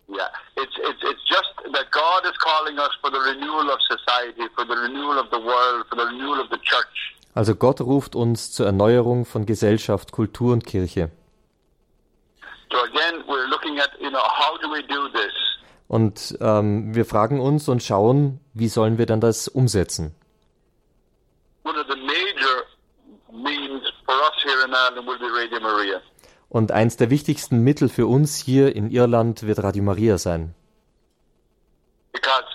Yeah, 0.07 0.29
it's 0.63 0.77
it's 0.89 1.03
it's 1.03 1.23
just 1.27 1.53
that 1.73 1.87
God 1.91 2.25
is 2.25 2.37
calling 2.37 2.77
us 2.79 2.91
for 3.01 3.09
the 3.11 3.19
renewal 3.19 3.69
of 3.71 3.79
society, 3.89 4.45
for 4.55 4.65
the 4.65 4.75
renewal 4.75 5.17
of 5.19 5.29
the 5.31 5.39
world, 5.39 5.85
for 5.89 5.95
the 5.95 6.05
renewal 6.05 6.39
of 6.39 6.49
the 6.49 6.59
church. 6.63 7.15
Also 7.33 7.55
Gott 7.55 7.79
ruft 7.79 8.15
uns 8.15 8.51
zur 8.51 8.65
Erneuerung 8.65 9.25
von 9.25 9.45
Gesellschaft, 9.45 10.11
Kultur 10.11 10.53
und 10.53 10.65
Kirche. 10.65 11.11
So 12.71 12.77
again, 12.83 13.23
we're 13.27 13.47
looking 13.49 13.79
at 13.79 13.89
you 13.99 14.09
know 14.09 14.23
how 14.23 14.57
do 14.61 14.69
we 14.69 14.81
do 14.83 15.09
this? 15.09 15.33
Und 15.87 16.37
ähm, 16.39 16.95
wir 16.95 17.05
fragen 17.05 17.41
uns 17.41 17.67
und 17.67 17.83
schauen, 17.83 18.39
wie 18.53 18.69
sollen 18.69 18.97
wir 18.97 19.05
dann 19.05 19.19
das 19.19 19.49
umsetzen? 19.49 20.15
One 21.63 21.77
of 21.77 21.85
the 21.89 21.97
major 21.97 22.63
means 23.31 23.83
for 24.05 24.15
us 24.15 24.43
here 24.43 24.63
in 24.65 24.71
Ireland 24.73 25.05
will 25.05 25.19
be 25.19 25.27
Radio 25.27 25.59
Maria. 25.59 26.01
Und 26.51 26.71
eins 26.71 26.97
der 26.97 27.09
wichtigsten 27.09 27.63
Mittel 27.63 27.89
für 27.89 28.05
uns 28.07 28.37
hier 28.37 28.75
in 28.75 28.91
Irland 28.91 29.43
wird 29.43 29.63
Radio 29.63 29.83
Maria 29.83 30.17
sein. 30.17 30.53
because 32.13 32.45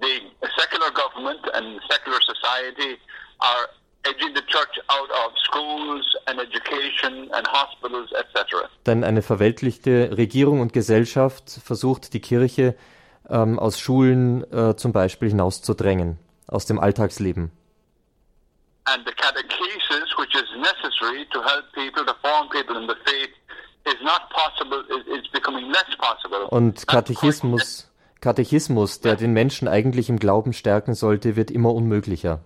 the 0.00 0.20
secular 0.56 0.90
government 0.92 1.40
and 1.54 1.80
secular 1.90 2.20
society 2.22 2.98
are 3.40 3.68
edging 4.04 4.34
the 4.34 4.42
church 4.42 4.78
out 4.88 5.10
of 5.10 5.32
schools 5.44 6.04
and 6.26 6.40
education 6.40 7.30
and 7.32 7.46
hospitals, 7.48 8.10
etc. 8.12 8.68
Denn 8.86 9.04
eine 9.04 9.22
verweltlichte 9.22 10.16
Regierung 10.16 10.60
und 10.60 10.72
Gesellschaft 10.72 11.50
versucht 11.50 12.12
die 12.14 12.20
Kirche 12.20 12.74
ähm, 13.28 13.58
aus 13.58 13.78
Schulen 13.78 14.50
äh, 14.52 14.76
zum 14.76 14.92
Beispiel 14.92 15.28
hinauszudrängen, 15.28 16.18
aus 16.46 16.66
dem 16.66 16.78
Alltagsleben. 16.78 17.50
And 18.84 19.06
the 19.06 19.12
is 19.12 19.67
necessary 21.08 21.26
to 21.32 21.42
help 21.42 21.64
people, 21.72 22.04
to 22.04 22.14
form 22.22 22.48
people 22.50 22.76
in 22.76 22.86
the 22.86 22.96
faith, 23.04 23.30
is 23.86 23.96
not 24.02 24.30
possible, 24.30 24.82
is 25.12 25.26
becoming 25.32 25.70
less 25.70 25.94
possible. 25.98 26.48
Und 26.50 26.86
Katechismus, 26.86 27.90
Katechismus, 28.20 29.00
der 29.00 29.16
den 29.16 29.32
Menschen 29.32 29.68
eigentlich 29.68 30.08
im 30.08 30.18
Glauben 30.18 30.52
stärken 30.52 30.94
sollte, 30.94 31.36
wird 31.36 31.50
immer 31.50 31.74
unmöglicher. 31.74 32.40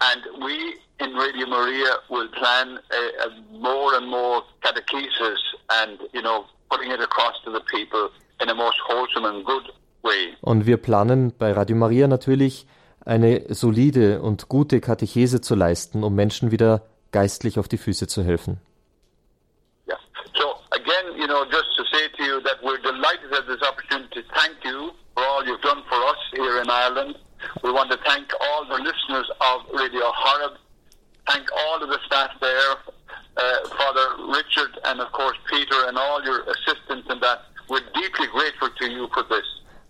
And 0.00 0.22
we 0.40 0.74
in 1.04 1.16
Radio 1.16 1.46
Maria 1.48 1.98
will 2.08 2.28
plan 2.28 2.78
a, 2.90 3.26
a 3.26 3.58
more 3.58 3.96
and 3.96 4.08
more 4.08 4.42
catechesis 4.62 5.38
and, 5.82 5.98
you 6.12 6.20
know, 6.20 6.44
putting 6.70 6.90
it 6.90 7.00
across 7.00 7.34
to 7.44 7.50
the 7.50 7.60
people 7.70 8.10
in 8.40 8.48
a 8.48 8.54
most 8.54 8.78
wholesome 8.88 9.26
and 9.26 9.44
good 9.44 9.72
way. 10.02 10.36
Und 10.40 10.66
wir 10.66 10.76
planen 10.76 11.32
bei 11.36 11.52
Radio 11.52 11.76
Maria 11.76 12.06
natürlich 12.06 12.66
eine 13.04 13.42
solide 13.54 14.20
und 14.20 14.48
gute 14.48 14.80
Katechese 14.80 15.40
zu 15.40 15.54
leisten, 15.54 16.04
um 16.04 16.14
Menschen 16.14 16.50
wieder 16.50 16.82
geistlich 17.12 17.58
auf 17.58 17.68
die 17.68 17.78
Füße 17.78 18.06
zu 18.06 18.22
helfen. 18.22 18.60
Yeah. 19.86 19.96
So 20.36 20.56
again, 20.72 21.16
you 21.16 21.26
know, 21.26 21.44
just 21.44 21.68
to 21.76 21.84
say 21.92 22.08
to 22.16 22.24
you 22.24 22.40
that 22.42 22.62
we're 22.62 22.78
delighted 22.78 23.32
at 23.32 23.46
this 23.46 23.62
opportunity 23.62 24.22
to 24.22 24.28
thank 24.34 24.56
you 24.64 24.92
for 25.14 25.24
all 25.24 25.44
you've 25.44 25.62
done 25.62 25.82
for 25.88 25.98
us 26.06 26.18
here 26.32 26.60
in 26.60 26.68
Ireland. 26.70 27.16
We 27.62 27.70
want 27.70 27.90
to 27.90 27.98
thank 28.04 28.28
all 28.40 28.64
the 28.66 28.82
listeners 28.82 29.30
of 29.40 29.60
Radio 29.72 30.10
Horeb, 30.12 30.58
thank 31.28 31.46
all 31.52 31.82
of 31.82 31.88
the 31.88 31.98
staff 32.06 32.30
there, 32.40 32.76
uh, 33.36 33.68
Father 33.68 34.06
Richard 34.28 34.78
and 34.84 35.00
of 35.00 35.12
course 35.12 35.36
Peter 35.50 35.86
and 35.86 35.96
all 35.96 36.22
your 36.24 36.42
assistants 36.42 37.08
in 37.10 37.20
that. 37.20 37.42
We're 37.68 37.84
deeply 37.94 38.26
grateful 38.28 38.70
to 38.80 38.90
you 38.90 39.08
for 39.12 39.22
this. 39.24 39.44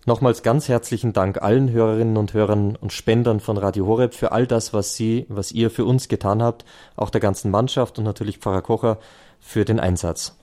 Nochmals 0.09 0.41
ganz 0.41 0.67
herzlichen 0.69 1.13
Dank 1.13 1.39
allen 1.39 1.69
Hörerinnen 1.71 2.17
und 2.17 2.33
Hörern 2.33 2.75
und 2.75 2.91
Spendern 2.91 3.39
von 3.39 3.57
Radio 3.59 3.85
Horeb 3.85 4.15
für 4.15 4.31
all 4.31 4.47
das, 4.47 4.73
was 4.73 4.95
Sie, 4.95 5.27
was 5.29 5.51
ihr 5.51 5.69
für 5.69 5.85
uns 5.85 6.07
getan 6.07 6.41
habt, 6.41 6.65
auch 6.95 7.11
der 7.11 7.21
ganzen 7.21 7.51
Mannschaft 7.51 7.99
und 7.99 8.05
natürlich 8.05 8.39
Pfarrer 8.39 8.63
Kocher 8.63 8.97
für 9.39 9.65
den 9.65 9.79
Einsatz. 9.79 10.35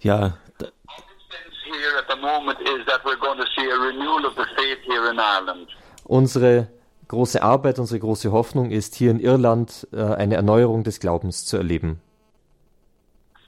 Ja, 0.00 0.36
d- 0.60 0.66
sense 0.66 1.56
here 1.64 1.96
at 1.98 2.14
the 2.14 2.20
moment 2.20 2.60
is 2.60 2.84
that 2.84 3.00
we're 3.06 3.18
going 3.18 3.38
to 3.38 3.46
see 3.56 3.66
a 3.72 3.74
renewal 3.74 4.26
of 4.26 4.34
the 4.36 4.44
faith 4.54 4.80
here 4.84 5.10
in 5.10 5.18
Ireland. 5.18 5.68
Unsere 6.04 6.66
große 7.08 7.42
Arbeit, 7.42 7.78
unsere 7.78 8.00
große 8.00 8.30
Hoffnung 8.32 8.70
ist, 8.70 8.94
hier 8.96 9.12
in 9.12 9.18
Irland 9.18 9.88
äh, 9.94 10.02
eine 10.02 10.34
Erneuerung 10.34 10.84
des 10.84 11.00
Glaubens 11.00 11.46
zu 11.46 11.56
erleben. 11.56 12.02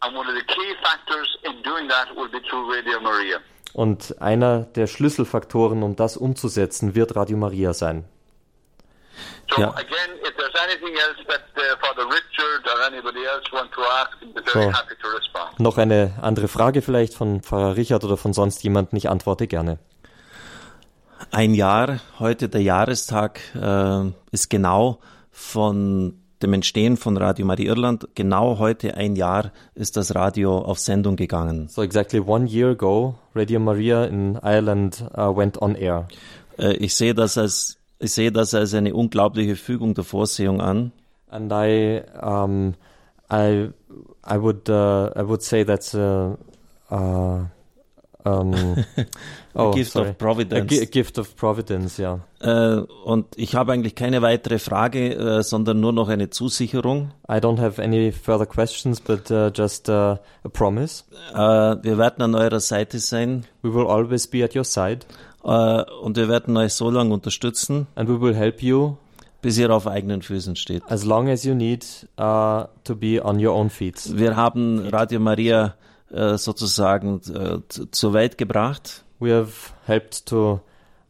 And 0.01 0.17
one 0.17 0.27
of 0.27 0.35
the 0.35 0.47
key 0.47 0.75
factors 0.83 1.29
in 1.43 1.63
doing 1.63 1.91
that 1.91 2.09
will 2.17 2.31
be 2.31 2.41
through 2.49 2.73
Radio 2.73 2.99
Maria. 3.03 3.37
Und 3.75 4.21
einer 4.21 4.61
der 4.75 4.87
Schlüsselfaktoren, 4.87 5.83
um 5.83 5.97
das 5.97 6.17
umzusetzen, 6.17 6.95
wird 6.95 7.17
Radio 7.17 7.37
Maria 7.37 7.73
sein. 7.73 8.05
So 9.51 9.61
Yeah. 9.61 9.71
again, 9.71 10.17
if 10.23 10.35
there's 10.37 10.55
anything 10.65 10.95
else 10.95 11.19
that 11.29 11.43
uh, 11.57 11.77
Father 11.81 12.05
Richard 12.07 12.67
or 12.67 12.87
anybody 12.87 13.19
else 13.25 13.45
want 13.53 13.71
to 13.73 13.81
ask, 13.83 14.11
we'll 14.23 14.33
be 14.33 14.41
very 14.51 14.65
So. 14.67 14.73
happy 14.73 14.95
to 15.03 15.09
respond. 15.09 15.61
Noch 15.61 15.77
eine 15.79 16.13
andere 16.23 16.49
Frage 16.49 16.81
vielleicht 16.83 17.15
von 17.15 17.43
Pfarrer 17.43 17.77
Richard 17.77 18.05
oder 18.05 18.17
von 18.17 18.33
sonst 18.33 18.63
jemandem, 18.63 18.97
ich 18.97 19.09
antworte 19.11 19.47
gerne. 19.47 19.79
ein 21.31 21.55
Jahr, 21.55 22.01
heute 22.19 22.49
der 22.49 22.63
Jahrestag, 22.63 23.41
äh, 23.55 24.11
ist 24.33 24.49
genau 24.51 24.99
von 25.31 26.22
dem 26.43 26.53
Entstehen 26.53 26.97
von 26.97 27.17
Radio 27.17 27.47
Maria 27.47 27.71
Irland, 27.71 28.09
genau 28.15 28.59
heute 28.59 28.97
ein 28.97 29.17
Jahr 29.17 29.53
ist 29.75 29.97
das 29.97 30.15
Radio 30.15 30.59
auf 30.59 30.79
Sendung 30.79 31.17
gegangen. 31.17 31.69
So 31.69 31.83
exactly 31.83 32.21
one 32.21 32.47
year 32.47 32.71
ago, 32.71 33.15
Radio 33.35 33.61
Maria 33.61 34.05
in 34.05 34.39
Ireland 34.43 35.05
uh, 35.17 35.37
went 35.37 35.61
on 35.61 35.75
air. 35.75 36.09
Äh, 36.59 36.75
ich 36.75 36.95
sehe 36.95 37.15
das 37.15 37.39
als 37.39 37.79
ich 38.03 38.13
sehe 38.13 38.33
das 38.33 38.53
als 38.53 38.75
eine 38.75 38.95
unglaubliche 38.95 39.55
Fügung 39.55 39.95
der 39.95 40.03
Vorsehung 40.03 40.61
an. 40.61 40.91
And 41.31 41.53
I, 41.53 42.03
um, 42.21 42.75
I, 43.31 43.71
I 44.27 44.43
would, 44.43 44.69
uh, 44.69 45.11
I 45.17 45.23
would 45.23 45.43
say 45.43 45.65
that's 45.65 45.95
a, 45.95 46.37
uh, 46.91 47.45
um, 48.25 48.85
oh, 49.55 49.73
gift 49.73 49.93
sorry. 49.93 50.11
of 50.11 50.19
providence. 50.19 50.81
A 50.81 50.85
gift 50.85 51.19
of 51.19 51.35
providence, 51.37 51.99
ja. 51.99 52.21
Äh, 52.41 52.77
und 53.05 53.27
ich 53.37 53.55
habe 53.55 53.73
eigentlich 53.73 53.95
keine 53.95 54.23
weitere 54.23 54.59
Frage, 54.59 55.15
äh, 55.15 55.43
sondern 55.43 55.81
nur 55.81 55.93
noch 55.93 56.09
eine 56.09 56.31
Zusicherung. 56.31 57.13
I 57.29 57.35
don't 57.35 57.61
have 57.61 57.83
any 57.83 58.13
further 58.13 58.47
questions, 58.47 59.01
but 59.01 59.31
uh, 59.31 59.51
just 59.53 59.89
uh, 59.89 60.17
a 60.45 60.49
promise. 60.53 61.05
Äh, 61.33 61.37
wir 61.37 61.99
werden 61.99 62.23
an 62.23 62.35
eurer 62.35 62.61
Seite 62.61 62.99
sein 62.99 63.45
We 63.63 63.75
will 63.75 63.87
always 63.87 64.27
be 64.27 64.45
at 64.45 64.55
your 64.55 64.65
side, 64.65 65.01
äh, 65.45 65.83
und 66.03 66.17
wir 66.17 66.29
werden 66.29 66.57
euch 66.57 66.75
so 66.75 66.91
lange 66.91 67.13
unterstützen, 67.13 67.87
and 67.95 68.09
we 68.09 68.21
will 68.21 68.35
help 68.35 68.63
you 68.63 68.97
bis 69.41 69.59
ihr 69.59 69.71
auf 69.75 69.89
eigenen 69.89 70.23
Füßen 70.23 70.55
steht. 70.55 70.85
as 70.89 71.05
long 71.05 71.29
as 71.29 71.43
you 71.43 71.53
need 71.53 71.85
uh, 72.17 72.67
to 72.85 72.95
be 72.95 73.21
on 73.21 73.45
your 73.45 73.53
own 73.53 73.71
feet. 73.71 74.17
Wir 74.17 74.37
haben 74.37 74.87
Radio 74.93 75.19
Maria 75.19 75.75
äh, 76.13 76.37
sozusagen 76.39 77.21
äh, 77.35 77.59
z- 77.69 77.95
zur 77.95 78.13
Welt 78.13 78.39
gebracht. 78.39 79.05
We 79.19 79.33
have 79.35 79.73
helped 79.87 80.27
to 80.27 80.61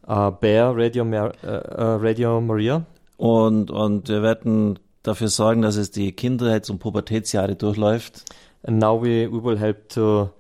uh, 0.09 0.31
bear 0.31 0.75
Radio, 0.77 1.05
Mar 1.05 1.33
uh, 1.43 1.47
uh, 1.49 1.97
Radio 2.01 2.41
Maria, 2.41 2.85
Und, 3.17 3.71
und 3.71 4.09
wir 4.09 4.23
werden 4.23 4.79
dafür 5.03 5.29
sorgen, 5.29 5.63
dass 5.63 5.77
es 5.77 5.91
die 5.91 6.13
Kindheits- 6.13 6.71
und 6.71 6.79
Pubertätsjahre 6.79 7.57
durchläuft. 7.57 8.25
and 8.65 8.79
now 8.79 9.01
we, 9.03 9.27
we 9.33 9.43
will 9.43 9.59
help 9.59 9.89
to 9.89 10.31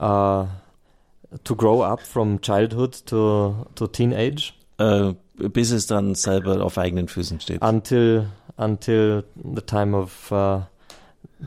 uh, 0.00 0.44
to 1.44 1.54
grow 1.54 1.82
up 1.84 2.00
from 2.00 2.40
childhood 2.40 3.06
to 3.06 3.66
to 3.74 3.86
teenage 3.86 4.54
Äh, 4.78 5.12
bis 5.36 5.72
es 5.72 5.86
dann 5.86 6.14
selber 6.14 6.64
auf 6.64 6.78
eigenen 6.78 7.06
Füßen 7.06 7.38
steht. 7.40 7.62
until 7.62 8.26
until 8.56 9.24
the 9.36 9.60
time 9.60 9.94
of 9.96 10.32
uh, 10.32 10.60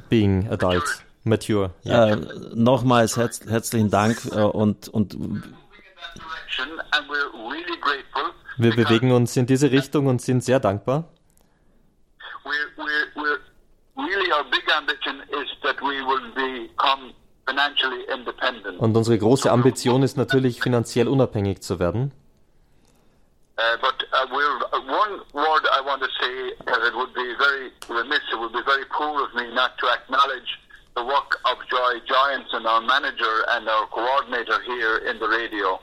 being 0.10 0.48
adult, 0.50 1.03
mature. 1.24 1.72
Äh, 1.86 2.16
nochmals 2.54 3.18
herz, 3.18 3.42
herzlichen 3.48 3.90
Dank 3.90 4.26
äh, 4.32 4.40
und, 4.42 4.88
und 4.90 5.14
Moving 5.14 5.44
in 5.44 5.96
that 5.96 6.14
direction, 6.16 6.80
and 6.92 7.08
we're 7.10 7.32
really 7.52 7.80
grateful. 7.80 8.34
Wir 8.58 8.76
bewegen 8.76 9.12
uns 9.12 9.36
in 9.36 9.46
diese 9.46 9.72
Richtung 9.72 10.08
und 10.08 10.22
sind 10.22 10.44
sehr 10.44 10.60
dankbar. 10.60 11.06
We're, 12.44 12.52
we're, 12.78 13.08
we're 13.16 13.40
really 13.96 14.32
our 14.32 14.44
big 14.52 14.64
ambition 14.78 15.22
is 15.42 15.50
that 15.64 15.82
we 15.82 16.02
will 16.06 16.32
become 16.36 17.14
financially 17.48 18.04
independent. 18.14 18.80
Und 18.80 18.96
unsere 18.96 19.18
große 19.18 19.52
Ambition 19.52 20.04
ist 20.04 20.18
natürlich, 20.18 20.62
finanziell 20.62 21.08
unabhängig 21.08 21.62
zu 21.62 21.80
werden. 21.80 22.12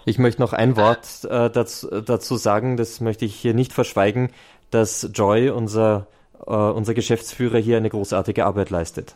Ich 0.05 0.18
möchte 0.18 0.40
noch 0.40 0.53
ein 0.53 0.77
Wort 0.77 1.25
äh, 1.25 1.51
dazu, 1.51 1.88
dazu 2.01 2.37
sagen, 2.37 2.77
das 2.77 3.01
möchte 3.01 3.25
ich 3.25 3.35
hier 3.35 3.55
nicht 3.55 3.73
verschweigen, 3.73 4.33
dass 4.70 5.09
Joy, 5.12 5.51
unser, 5.51 6.07
äh, 6.46 6.51
unser 6.53 6.94
Geschäftsführer, 6.94 7.59
hier 7.59 7.77
eine 7.77 7.90
großartige 7.90 8.44
Arbeit 8.46 8.70
leistet. 8.70 9.14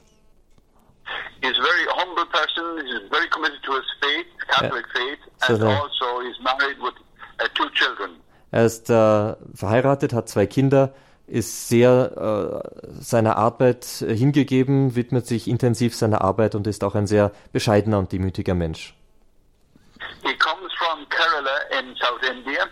He's 1.43 1.53
a 1.59 1.63
very 1.63 1.87
humble 1.97 2.25
person. 2.27 2.65
He's 2.87 3.09
very 3.11 3.29
committed 3.29 3.63
to 3.65 3.73
his 3.75 3.85
faith, 4.01 4.27
Catholic 4.49 4.87
faith, 4.95 5.19
So 5.47 5.53
and 5.55 5.63
the- 5.63 5.67
also 5.69 6.21
he's 6.23 6.39
married 6.43 6.79
with 6.81 6.95
uh, 7.41 7.47
two 7.55 7.69
children. 7.71 8.11
Er 8.51 8.67
ist 8.67 8.89
äh, 8.89 9.35
verheiratet, 9.55 10.13
hat 10.13 10.29
zwei 10.29 10.47
Kinder, 10.47 10.95
ist 11.27 11.69
sehr 11.69 12.63
äh, 12.63 12.91
seiner 13.01 13.37
Arbeit 13.37 14.03
äh, 14.03 14.15
hingegeben, 14.15 14.95
widmet 14.95 15.27
sich 15.27 15.49
intensiv 15.49 15.95
seiner 15.97 16.21
Arbeit 16.23 16.55
und 16.55 16.67
ist 16.67 16.85
auch 16.85 16.95
ein 16.95 17.07
sehr 17.07 17.33
bescheidener 17.53 17.99
und 17.99 18.13
demütiger 18.13 18.55
Mensch. 18.55 18.95
He 20.23 20.35
comes 20.37 20.73
from 20.79 21.07
Kerala 21.09 21.57
in 21.81 21.95
South 21.97 22.23
India, 22.31 22.67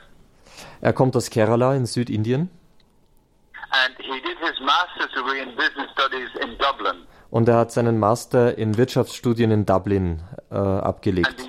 Er 0.80 0.92
kommt 0.92 1.16
aus 1.16 1.30
Kerala 1.30 1.74
in 1.74 1.86
Südindien 1.86 2.50
and 3.70 3.94
he 3.98 4.20
did 4.20 4.36
his 4.40 4.60
master's 4.60 5.10
degree 5.14 5.40
in 5.40 5.56
business 5.56 5.90
studies 5.92 6.28
in 6.42 6.58
Dublin. 6.58 7.06
und 7.30 7.48
er 7.48 7.56
hat 7.56 7.72
seinen 7.72 7.98
Master 7.98 8.58
in 8.58 8.76
Wirtschaftsstudien 8.76 9.50
in 9.50 9.64
Dublin 9.64 10.22
äh, 10.50 10.56
And 10.56 10.82
abgelegt. 10.84 11.34
the, 11.38 11.48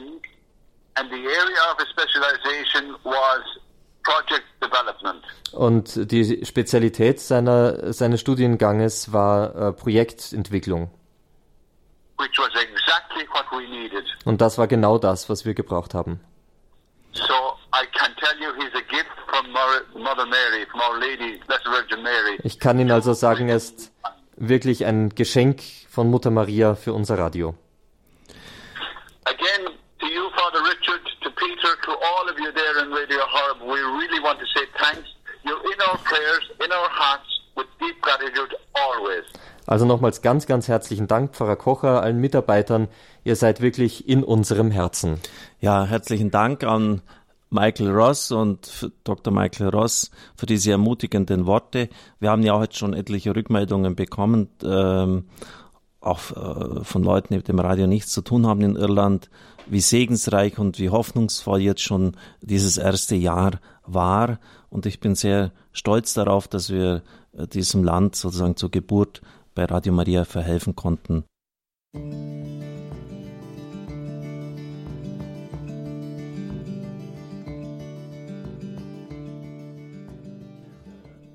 and 0.96 1.10
the 1.12 1.18
area 1.18 1.72
of 1.72 1.78
his 1.80 1.90
specialization 1.90 2.96
was 3.04 3.53
project 4.04 4.46
development. 4.62 5.24
Und 5.52 6.12
die 6.12 6.46
Spezialität 6.46 7.20
seiner, 7.20 7.94
seines 7.94 8.22
Studienganges 8.22 9.14
war 9.14 9.56
äh, 9.56 9.74
Projektentwicklung. 9.74 10.90
which 12.20 12.38
was 12.38 12.54
exactly 12.56 13.26
what 13.34 13.46
we 13.52 13.68
needed. 13.68 14.06
Und 14.26 14.42
das 14.42 14.58
war 14.58 14.68
genau 14.68 14.98
das, 14.98 15.30
was 15.30 15.46
wir 15.46 15.54
gebraucht 15.54 15.94
haben. 15.94 16.20
So 17.14 17.34
I 17.74 17.86
can 17.92 18.16
tell 18.16 18.36
you 18.40 18.54
he's 18.56 18.74
a 18.74 18.82
gift 18.90 19.12
from 19.30 19.52
Mother 19.52 20.26
Mary, 20.26 20.66
from 20.72 20.82
Our 20.82 21.00
Lady, 21.00 21.40
Blessed 21.48 21.66
Virgin 21.66 22.02
Mary. 22.04 22.40
Ich 22.44 22.60
kann 22.60 22.80
Ihnen 22.80 22.92
also 22.92 23.14
sagen, 23.14 23.50
er 23.50 23.58
ist 23.58 23.92
wirklich 24.36 24.86
ein 24.86 25.10
Geschenk 25.10 25.62
von 25.90 26.10
Mutter 26.10 26.32
Maria 26.32 26.76
für 26.76 26.94
unser 26.94 27.18
Radio. 27.20 27.56
Again, 29.26 29.53
we 33.74 33.82
really 34.00 34.22
want 34.24 34.40
to 34.40 34.46
say 34.56 34.66
thanks. 34.78 35.08
You're 35.46 35.64
in 35.74 35.80
our 35.90 35.98
prayers, 35.98 36.44
in 36.64 36.72
our 36.72 36.90
hearts, 36.90 37.30
with 37.58 37.68
deep 37.80 38.00
gratitude 38.02 38.56
always. 38.76 39.26
Also 39.66 39.86
nochmals 39.86 40.22
ganz, 40.22 40.46
ganz 40.46 40.68
herzlichen 40.68 41.08
Dank, 41.08 41.34
Pfarrer 41.36 41.56
Kocher, 41.56 42.02
allen 42.04 42.20
Mitarbeitern. 42.20 42.88
Ihr 43.24 43.36
seid 43.36 43.62
wirklich 43.62 44.08
in 44.08 44.24
unserem 44.24 44.72
Herzen. 44.72 45.20
Ja, 45.60 45.86
herzlichen 45.86 46.32
Dank 46.32 46.64
an 46.64 47.02
Michael 47.50 47.92
Ross 47.92 48.32
und 48.32 48.92
Dr. 49.04 49.32
Michael 49.34 49.70
Ross 49.70 50.12
für 50.36 50.46
diese 50.46 50.72
ermutigenden 50.72 51.46
Worte. 51.46 51.90
Wir 52.20 52.30
haben 52.30 52.44
ja 52.44 52.54
auch 52.54 52.62
jetzt 52.62 52.78
schon 52.78 52.94
etliche 52.94 53.36
Rückmeldungen 53.36 53.96
bekommen, 53.96 54.50
ähm, 54.64 55.26
auch 56.04 56.32
äh, 56.32 56.84
von 56.84 57.04
Leuten, 57.04 57.30
die 57.30 57.38
mit 57.38 57.48
dem 57.48 57.60
Radio 57.60 57.88
nichts 57.88 58.12
zu 58.12 58.22
tun 58.22 58.46
haben 58.46 58.62
in 58.62 58.76
Irland, 58.76 59.30
wie 59.68 59.80
segensreich 59.80 60.60
und 60.60 60.80
wie 60.80 60.90
hoffnungsvoll 60.90 61.62
jetzt 61.62 61.82
schon 61.82 62.18
dieses 62.42 62.78
erste 62.78 63.16
Jahr 63.16 63.60
war. 63.86 64.40
Und 64.70 64.86
ich 64.86 65.00
bin 65.00 65.16
sehr 65.16 65.52
stolz 65.72 66.14
darauf, 66.14 66.48
dass 66.48 66.70
wir 66.70 67.04
äh, 67.34 67.48
diesem 67.48 67.84
Land 67.84 68.16
sozusagen 68.16 68.56
zur 68.56 68.72
Geburt 68.72 69.22
bei 69.56 69.66
Radio 69.66 69.94
Maria 69.94 70.26
verhelfen 70.26 70.76
konnten. 70.76 71.24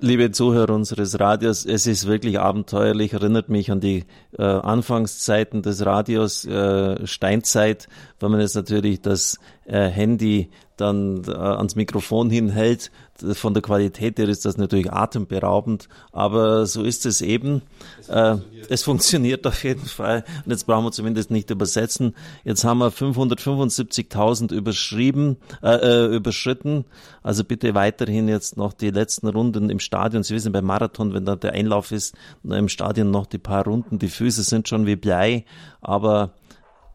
Liebe 0.01 0.31
Zuhörer 0.31 0.73
unseres 0.75 1.19
Radios, 1.19 1.65
es 1.65 1.85
ist 1.85 2.07
wirklich 2.07 2.39
abenteuerlich, 2.39 3.11
erinnert 3.11 3.49
mich 3.49 3.69
an 3.69 3.81
die 3.81 4.05
äh, 4.37 4.43
Anfangszeiten 4.43 5.61
des 5.61 5.85
Radios, 5.85 6.45
äh, 6.45 7.05
Steinzeit, 7.05 7.89
wenn 8.21 8.31
man 8.31 8.39
jetzt 8.39 8.55
natürlich 8.55 9.01
das 9.01 9.39
äh, 9.69 9.89
Handy 9.89 10.49
dann 10.79 11.23
äh, 11.27 11.31
ans 11.31 11.75
Mikrofon 11.75 12.29
hinhält. 12.29 12.91
Von 13.33 13.53
der 13.53 13.61
Qualität 13.61 14.17
her 14.17 14.29
ist 14.29 14.45
das 14.45 14.55
natürlich 14.55 14.93
atemberaubend, 14.93 15.89
aber 16.13 16.65
so 16.65 16.83
ist 16.83 17.05
es 17.05 17.21
eben. 17.21 17.61
Es 17.99 18.07
funktioniert. 18.07 18.69
Äh, 18.69 18.73
es 18.73 18.83
funktioniert 18.83 19.47
auf 19.47 19.63
jeden 19.65 19.85
Fall. 19.85 20.23
Und 20.45 20.51
jetzt 20.51 20.65
brauchen 20.65 20.85
wir 20.85 20.91
zumindest 20.93 21.29
nicht 21.31 21.49
übersetzen. 21.49 22.15
Jetzt 22.45 22.63
haben 22.63 22.77
wir 22.77 22.91
575.000 22.91 24.53
überschrieben, 24.53 25.35
äh, 25.61 25.75
äh, 25.75 26.15
überschritten. 26.15 26.85
Also 27.21 27.43
bitte 27.43 27.75
weiterhin 27.75 28.29
jetzt 28.29 28.55
noch 28.55 28.71
die 28.71 28.91
letzten 28.91 29.27
Runden 29.27 29.69
im 29.69 29.79
Stadion. 29.79 30.23
Sie 30.23 30.33
wissen, 30.33 30.53
beim 30.53 30.65
Marathon, 30.65 31.13
wenn 31.13 31.25
da 31.25 31.35
der 31.35 31.51
Einlauf 31.51 31.91
ist, 31.91 32.15
im 32.43 32.69
Stadion 32.69 33.11
noch 33.11 33.25
die 33.25 33.37
paar 33.37 33.65
Runden. 33.65 33.99
Die 33.99 34.07
Füße 34.07 34.43
sind 34.43 34.69
schon 34.69 34.85
wie 34.85 34.95
Blei, 34.95 35.43
aber 35.81 36.31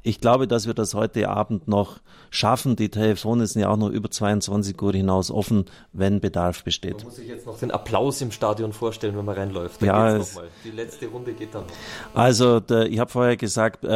ich 0.04 0.20
glaube, 0.20 0.46
dass 0.46 0.66
wir 0.66 0.74
das 0.74 0.92
heute 0.92 1.30
Abend 1.30 1.66
noch 1.66 1.98
schaffen. 2.28 2.76
Die 2.76 2.90
Telefone 2.90 3.46
sind 3.46 3.62
ja 3.62 3.70
auch 3.70 3.78
noch 3.78 3.88
über 3.88 4.10
22 4.10 4.80
Uhr 4.80 4.92
hinaus 4.92 5.30
offen, 5.30 5.64
wenn 5.94 6.20
Bedarf 6.20 6.62
besteht. 6.62 6.98
Man 6.98 7.06
muss 7.06 7.16
sich 7.16 7.26
jetzt 7.26 7.46
noch 7.46 7.58
den 7.58 7.70
Applaus 7.70 8.20
im 8.20 8.30
Stadion 8.30 8.74
vorstellen, 8.74 9.16
wenn 9.16 9.24
man 9.24 9.34
reinläuft. 9.34 9.80
Da 9.80 9.86
ja, 9.86 10.16
es, 10.16 10.38
die 10.62 10.72
letzte 10.72 11.06
Runde 11.06 11.32
geht 11.32 11.54
dann 11.54 11.64
noch. 11.64 11.72
Also, 12.14 12.60
der, 12.60 12.86
ich 12.86 12.98
habe 12.98 13.10
vorher 13.10 13.38
gesagt, 13.38 13.82
äh, 13.82 13.88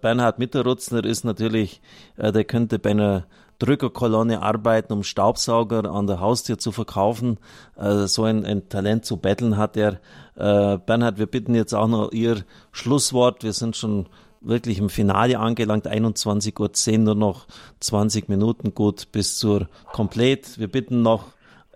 Bernhard 0.00 0.40
Mitterrutzner 0.40 1.04
ist 1.04 1.24
natürlich, 1.24 1.80
äh, 2.16 2.32
der 2.32 2.42
könnte 2.42 2.80
bei 2.80 2.90
einer 2.90 3.26
Drückerkolonne 3.60 4.42
arbeiten, 4.42 4.92
um 4.92 5.04
Staubsauger 5.04 5.88
an 5.88 6.08
der 6.08 6.18
Haustür 6.18 6.58
zu 6.58 6.72
verkaufen. 6.72 7.38
Äh, 7.76 8.08
so 8.08 8.24
ein, 8.24 8.44
ein, 8.44 8.68
Talent 8.68 9.04
zu 9.04 9.16
betteln 9.16 9.56
hat 9.56 9.76
er. 9.76 10.00
Äh, 10.34 10.78
Bernhard, 10.78 11.18
wir 11.18 11.26
bitten 11.26 11.54
jetzt 11.54 11.72
auch 11.72 11.86
noch 11.86 12.10
Ihr 12.10 12.44
Schlusswort. 12.72 13.44
Wir 13.44 13.52
sind 13.52 13.76
schon 13.76 14.08
wirklich 14.42 14.78
im 14.78 14.90
Finale 14.90 15.38
angelangt, 15.38 15.86
21.10 15.86 16.92
Uhr, 16.92 16.98
nur 16.98 17.14
noch 17.14 17.46
20 17.80 18.28
Minuten 18.28 18.74
gut 18.74 19.10
bis 19.12 19.38
zur 19.38 19.68
Komplett. 19.92 20.58
Wir 20.58 20.68
bitten 20.68 21.02
noch 21.02 21.26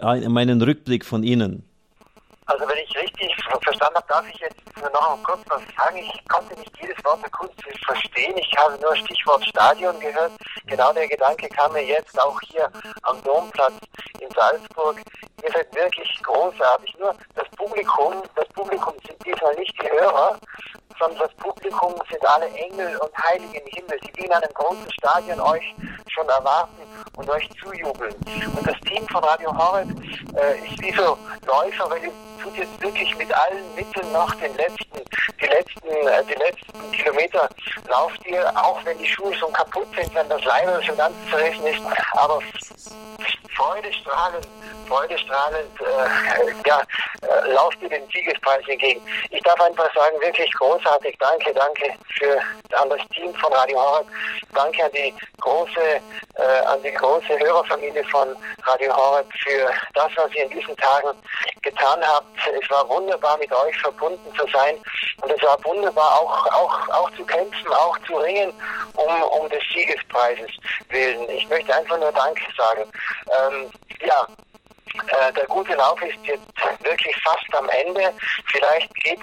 meinen 0.00 0.60
Rückblick 0.62 1.04
von 1.04 1.22
Ihnen. 1.22 1.62
Also 2.48 2.64
wenn 2.68 2.78
ich 2.78 2.96
richtig 2.96 3.34
verstanden 3.60 3.96
habe, 3.96 4.06
darf 4.08 4.24
ich 4.32 4.38
jetzt 4.38 4.56
noch 4.76 5.22
kurz 5.24 5.40
was 5.48 5.62
sagen. 5.76 5.98
Ich 5.98 6.28
konnte 6.28 6.54
nicht 6.60 6.70
jedes 6.80 7.04
Wort 7.04 7.24
akustisch 7.24 7.80
verstehen. 7.84 8.36
Ich 8.36 8.56
habe 8.56 8.78
nur 8.80 8.94
Stichwort 8.94 9.44
Stadion 9.48 9.98
gehört. 9.98 10.32
Genau 10.66 10.92
der 10.92 11.08
Gedanke 11.08 11.48
kam 11.48 11.72
mir 11.72 11.84
jetzt 11.84 12.16
auch 12.20 12.38
hier 12.42 12.70
am 13.02 13.20
Domplatz 13.24 13.74
in 14.20 14.30
Salzburg. 14.30 15.02
Ihr 15.42 15.50
seid 15.52 15.74
wirklich 15.74 16.22
großartig. 16.22 16.96
Nur 17.00 17.14
das 17.34 17.48
Publikum, 17.56 18.22
das 18.36 18.48
Publikum 18.50 18.94
sind 19.04 19.26
diesmal 19.26 19.54
nicht 19.56 19.74
die 19.82 19.90
Hörer, 19.90 20.38
sondern 20.98 21.18
das 21.18 21.34
Publikum 21.34 21.94
sind 22.10 22.24
alle 22.26 22.48
Engel 22.48 22.96
und 22.98 23.12
Heilige 23.24 23.58
im 23.58 23.66
Himmel, 23.66 23.98
die 24.00 24.16
wie 24.16 24.26
in 24.26 24.32
einem 24.32 24.52
großen 24.54 24.92
Stadion 24.92 25.40
euch 25.40 25.74
schon 26.16 26.28
erwarten 26.28 26.82
und 27.16 27.28
euch 27.30 27.48
zujubeln. 27.60 28.14
Und 28.56 28.66
das 28.66 28.80
Team 28.80 29.06
von 29.08 29.22
Radio 29.22 29.56
Horeb 29.56 29.88
äh, 30.34 30.58
ist 30.66 30.82
wie 30.82 30.92
so 30.92 31.16
Läufer, 31.46 31.90
weil 31.90 32.04
ihr 32.04 32.12
tut 32.42 32.56
jetzt 32.56 32.80
wirklich 32.80 33.16
mit 33.16 33.32
allen 33.32 33.74
Mitteln 33.74 34.12
noch 34.12 34.34
den 34.36 34.54
letzten, 34.56 35.00
die 35.40 35.46
letzten, 35.46 35.88
äh, 35.88 36.24
die 36.24 36.34
letzten 36.34 36.92
Kilometer 36.92 37.48
lauft 37.88 38.24
ihr, 38.26 38.48
auch 38.56 38.82
wenn 38.84 38.98
die 38.98 39.06
Schuhe 39.06 39.34
schon 39.34 39.52
kaputt 39.52 39.88
sind, 39.94 40.14
wenn 40.14 40.28
das 40.28 40.44
Leine 40.44 40.82
schon 40.82 40.96
ganz 40.96 41.14
zerrissen 41.30 41.66
ist, 41.66 41.80
aber 42.12 42.40
freudestrahlend, 43.56 44.46
freudestrahlend, 44.86 45.80
äh, 45.80 46.68
ja, 46.68 46.82
äh, 47.22 47.52
lauft 47.52 47.80
ihr 47.82 47.88
den 47.88 48.06
Siegespreis 48.10 48.66
entgegen. 48.68 49.00
Ich 49.30 49.42
darf 49.42 49.60
einfach 49.60 49.92
sagen, 49.94 50.20
wirklich 50.20 50.52
großartig, 50.52 51.16
danke, 51.18 51.52
danke 51.54 51.92
für, 52.18 52.38
an 52.80 52.90
das 52.90 53.00
Team 53.14 53.34
von 53.34 53.52
Radio 53.52 53.78
Horeb, 53.78 54.06
danke 54.54 54.84
an 54.84 54.90
die 54.92 55.14
große, 55.40 56.00
äh, 56.34 56.66
an 56.66 56.82
die 56.82 56.92
große 56.92 57.38
Hörerfamilie 57.38 58.04
von 58.04 58.36
Radio 58.64 58.94
Horeb 58.96 59.26
für 59.44 59.70
das, 59.94 60.10
was 60.16 60.32
ihr 60.34 60.44
in 60.44 60.50
diesen 60.50 60.76
Tagen 60.76 61.16
getan 61.62 62.00
habt. 62.02 62.26
Es 62.60 62.70
war 62.70 62.88
wunderbar, 62.88 63.36
mit 63.38 63.52
euch 63.52 63.76
verbunden 63.80 64.34
zu 64.36 64.46
sein 64.52 64.76
und 65.22 65.30
es 65.30 65.42
war 65.42 65.58
wunderbar, 65.64 66.20
auch, 66.20 66.46
auch, 66.52 66.88
auch 66.90 67.10
zu 67.16 67.24
kämpfen, 67.24 67.72
auch 67.72 67.98
zu 68.06 68.16
ringen 68.16 68.52
um, 68.94 69.22
um 69.22 69.48
des 69.48 69.62
Siegespreises 69.74 70.50
willen. 70.90 71.28
Ich 71.30 71.48
möchte 71.48 71.74
einfach 71.74 71.98
nur 71.98 72.12
Danke 72.12 72.44
sagen. 72.56 72.84
Ähm, 73.38 73.70
ja, 74.00 74.26
äh, 74.94 75.32
der 75.32 75.46
gute 75.46 75.74
Lauf 75.74 76.00
ist 76.02 76.18
jetzt 76.22 76.84
wirklich 76.84 77.16
fast 77.22 77.54
am 77.54 77.68
Ende. 77.68 78.12
Vielleicht 78.46 78.92
geht, 78.94 79.20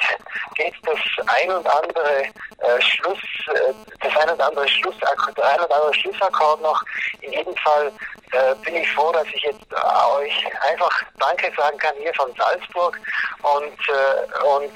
geht 0.55 0.73
das 0.83 0.99
ein 1.27 1.51
und 1.51 1.67
andere 1.67 2.23
äh, 2.59 2.81
Schluss, 2.81 3.19
äh, 3.53 3.73
das 4.01 4.15
ein 4.17 4.29
und 4.29 4.41
andere 4.41 4.67
Schluss, 4.67 4.95
der 4.99 5.09
ein 5.09 5.59
und 5.59 5.71
andere 5.71 5.93
Schlussakkord 5.93 6.61
noch. 6.61 6.81
In 7.21 7.31
jedem 7.31 7.55
Fall 7.57 7.91
äh, 8.33 8.55
bin 8.65 8.75
ich 8.75 8.91
froh, 8.93 9.11
dass 9.11 9.27
ich 9.27 9.43
jetzt 9.43 9.71
äh, 9.71 10.15
euch 10.17 10.45
einfach 10.69 11.03
Danke 11.19 11.51
sagen 11.55 11.77
kann 11.77 11.95
hier 11.99 12.13
von 12.15 12.33
Salzburg 12.35 12.99
und 13.43 13.79
äh, 13.89 14.43
und 14.43 14.73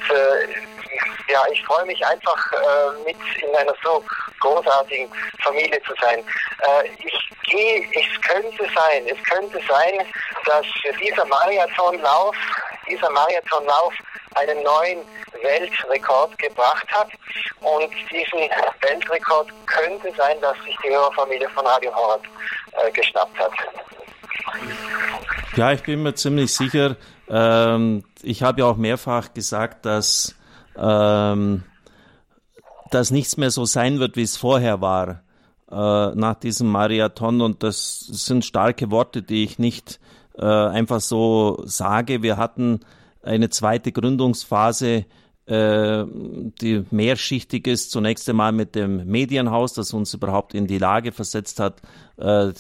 ja, 1.28 1.42
ich 1.52 1.64
freue 1.66 1.86
mich 1.86 2.06
einfach 2.06 2.52
mit 3.06 3.18
in 3.42 3.56
einer 3.56 3.74
so 3.84 4.04
großartigen 4.40 5.12
Familie 5.44 5.82
zu 5.84 5.94
sein. 6.02 6.24
ich 7.04 7.30
gehe, 7.44 7.86
es 7.94 8.22
könnte 8.22 8.64
sein, 8.74 9.06
es 9.08 9.22
könnte 9.30 9.60
sein, 9.68 10.08
dass 10.46 10.66
dieser 11.00 11.26
Marathonlauf, 11.26 12.36
dieser 12.88 13.10
Marathonlauf 13.10 13.94
einen 14.36 14.64
neuen 14.64 15.06
Weltrekord 15.42 16.38
gebracht 16.38 16.88
hat. 16.92 17.10
Und 17.62 17.92
diesen 18.12 18.50
Weltrekord 18.82 19.50
könnte 19.66 20.14
sein, 20.16 20.40
dass 20.42 20.58
sich 20.64 20.76
die 20.84 20.90
Hörerfamilie 20.90 21.50
von 21.50 21.66
Radio 21.66 21.94
Horeb 21.96 22.24
äh, 22.86 22.92
geschnappt 22.92 23.38
hat. 23.40 23.52
Ja, 25.56 25.72
ich 25.72 25.84
bin 25.84 26.04
mir 26.04 26.14
ziemlich 26.14 26.54
sicher. 26.54 26.96
Ähm, 27.30 28.04
ich 28.22 28.44
habe 28.44 28.62
ja 28.62 28.68
auch 28.68 28.78
mehrfach 28.78 29.34
gesagt, 29.34 29.86
dass 29.86 30.36
ähm, 30.78 31.64
dass 32.92 33.12
nichts 33.12 33.38
mehr 33.38 33.52
so 33.52 33.66
sein 33.66 34.00
wird, 34.00 34.16
wie 34.16 34.24
es 34.24 34.38
vorher 34.38 34.82
war 34.82 35.24
äh, 35.72 36.16
nach 36.16 36.36
diesem 36.36 36.70
Marathon. 36.70 37.42
Und 37.42 37.64
das 37.64 38.00
sind 38.00 38.46
starke 38.46 38.92
Worte, 38.92 39.22
die 39.22 39.44
ich 39.44 39.60
nicht 39.60 40.00
äh, 40.38 40.46
einfach 40.46 41.02
so 41.02 41.62
sage. 41.66 42.22
Wir 42.24 42.38
hatten 42.38 42.82
eine 43.24 43.50
zweite 43.50 43.92
Gründungsphase, 43.92 45.06
äh, 45.48 46.06
die 46.62 46.86
mehrschichtig 46.92 47.68
ist. 47.68 47.92
Zunächst 47.92 48.30
einmal 48.30 48.52
mit 48.52 48.76
dem 48.76 49.06
Medienhaus, 49.06 49.74
das 49.74 49.94
uns 49.94 50.14
überhaupt 50.14 50.54
in 50.54 50.68
die 50.68 50.78
Lage 50.78 51.12
versetzt 51.12 51.60
hat, 51.60 51.82
äh, 52.18 52.52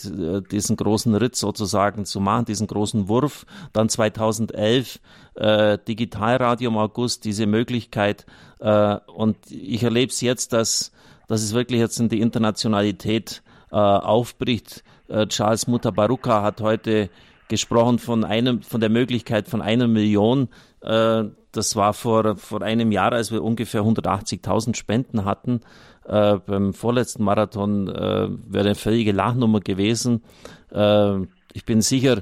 diesen 0.52 0.78
großen 0.78 1.13
Ritt 1.15 1.36
sozusagen 1.36 2.06
zu 2.06 2.19
machen, 2.19 2.45
diesen 2.45 2.67
großen 2.67 3.08
Wurf. 3.08 3.45
Dann 3.73 3.89
2011 3.89 5.00
äh, 5.36 5.78
Digitalradio 5.88 6.69
im 6.69 6.78
August, 6.78 7.26
diese 7.26 7.45
Möglichkeit. 7.45 8.26
Und 8.60 9.38
ich 9.52 9.84
erlebe 9.84 10.12
es 10.12 10.19
jetzt, 10.21 10.52
dass, 10.52 10.91
dass 11.28 11.43
es 11.43 11.54
wirklich 11.54 11.80
jetzt 11.80 12.00
in 12.00 12.10
die 12.10 12.21
Internationalität 12.21 13.43
aufbricht. 13.69 14.84
Äh, 15.08 15.28
Charles 15.28 15.67
Mutabaruka 15.67 16.41
hat 16.41 16.62
heute 16.62 17.10
gesprochen 17.47 18.00
von 18.00 18.23
einem, 18.23 18.62
von 18.62 18.82
der 18.82 18.89
Möglichkeit 18.89 19.47
von 19.47 19.62
einer 19.62 19.88
Million. 19.88 20.50
Äh, 20.82 21.26
das 21.52 21.76
war 21.76 21.94
vor, 21.94 22.38
vor 22.38 22.62
einem 22.62 22.92
Jahr, 22.92 23.13
als 23.13 23.32
wir 23.32 23.44
ungefähr 23.44 23.82
180.000 23.82 24.76
Spenden 24.76 25.26
hatten. 25.26 25.62
Äh, 26.06 26.38
beim 26.46 26.74
vorletzten 26.74 27.24
Marathon 27.24 27.88
äh, 27.88 28.30
wäre 28.48 28.66
eine 28.66 28.76
völlige 28.76 29.12
Lachnummer 29.12 29.60
gewesen. 29.60 30.23
Äh, 30.71 31.21
ich 31.54 31.65
bin 31.65 31.82
sicher, 31.82 32.21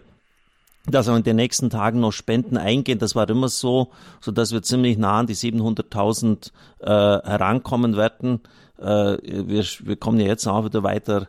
dass 0.88 1.10
auch 1.10 1.16
in 1.16 1.24
den 1.24 1.36
nächsten 1.36 1.70
Tagen 1.70 2.00
noch 2.00 2.12
Spenden 2.12 2.58
eingehen. 2.58 3.00
Das 3.00 3.16
war 3.16 3.30
immer 3.30 3.50
so, 3.50 3.92
so 4.22 4.32
dass 4.32 4.54
wir 4.54 4.62
ziemlich 4.62 4.98
nah 4.98 5.20
an 5.20 5.28
die 5.28 5.36
700.000 5.36 6.52
äh, 6.80 6.88
herankommen 6.88 7.98
werden. 7.98 8.42
Äh, 8.80 9.18
wir, 9.22 9.64
wir 9.84 9.96
kommen 9.98 10.20
ja 10.20 10.28
jetzt 10.28 10.48
auch 10.48 10.66
wieder 10.66 10.84
weiter 10.84 11.28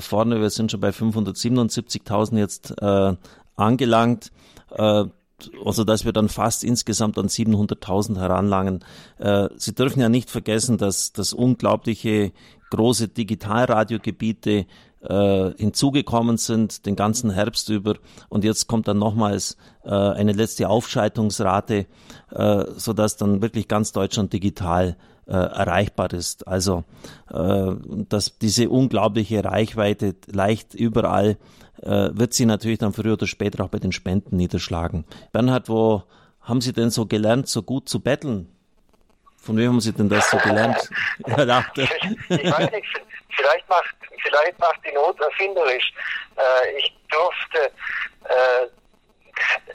vorne. 0.00 0.40
Wir 0.40 0.50
sind 0.50 0.70
schon 0.70 0.80
bei 0.80 0.90
577.000 0.90 2.36
jetzt 2.36 2.82
angelangt. 3.56 4.32
Also 5.64 5.84
dass 5.84 6.04
wir 6.04 6.12
dann 6.12 6.28
fast 6.28 6.64
insgesamt 6.64 7.16
an 7.18 7.28
700.000 7.28 8.18
heranlangen. 8.18 8.84
Äh, 9.18 9.48
Sie 9.56 9.74
dürfen 9.74 10.00
ja 10.00 10.08
nicht 10.08 10.30
vergessen, 10.30 10.78
dass 10.78 11.12
das 11.12 11.32
unglaubliche 11.32 12.32
große 12.70 13.08
Digitalradiogebiete 13.08 14.66
äh, 15.00 15.50
hinzugekommen 15.56 16.38
sind, 16.38 16.86
den 16.86 16.96
ganzen 16.96 17.30
Herbst 17.30 17.68
über. 17.68 17.94
Und 18.28 18.44
jetzt 18.44 18.66
kommt 18.66 18.88
dann 18.88 18.98
nochmals 18.98 19.56
äh, 19.84 19.90
eine 19.90 20.32
letzte 20.32 20.68
Aufschaltungsrate, 20.68 21.86
äh, 22.30 22.64
sodass 22.76 23.16
dann 23.16 23.40
wirklich 23.40 23.68
ganz 23.68 23.92
Deutschland 23.92 24.32
digital 24.32 24.96
äh, 25.28 25.32
erreichbar 25.32 26.12
ist. 26.12 26.48
Also 26.48 26.84
äh, 27.30 27.72
dass 28.08 28.38
diese 28.38 28.68
unglaubliche 28.70 29.44
Reichweite 29.44 30.16
leicht 30.26 30.74
überall 30.74 31.36
äh, 31.82 32.10
wird 32.12 32.34
sie 32.34 32.46
natürlich 32.46 32.78
dann 32.78 32.92
früher 32.92 33.12
oder 33.12 33.26
später 33.26 33.64
auch 33.64 33.68
bei 33.68 33.78
den 33.78 33.92
Spenden 33.92 34.36
niederschlagen. 34.36 35.04
Bernhard, 35.32 35.68
wo 35.68 36.02
haben 36.40 36.60
Sie 36.60 36.72
denn 36.72 36.90
so 36.90 37.06
gelernt, 37.06 37.48
so 37.48 37.62
gut 37.62 37.88
zu 37.88 38.00
betteln? 38.00 38.48
Von 39.36 39.56
wem 39.56 39.68
haben 39.68 39.80
Sie 39.80 39.92
denn 39.92 40.08
das 40.08 40.30
so 40.30 40.38
gelernt? 40.38 40.90
ich 41.18 41.28
weiß 41.28 42.70
nicht, 42.72 42.86
vielleicht 43.28 43.68
macht, 43.68 43.94
vielleicht 44.22 44.58
macht 44.58 44.80
die 44.84 44.94
Not 44.94 45.20
erfinderisch. 45.20 45.92
Äh, 46.36 46.78
ich 46.78 46.96
durfte, 47.10 47.70
äh, 48.24 48.66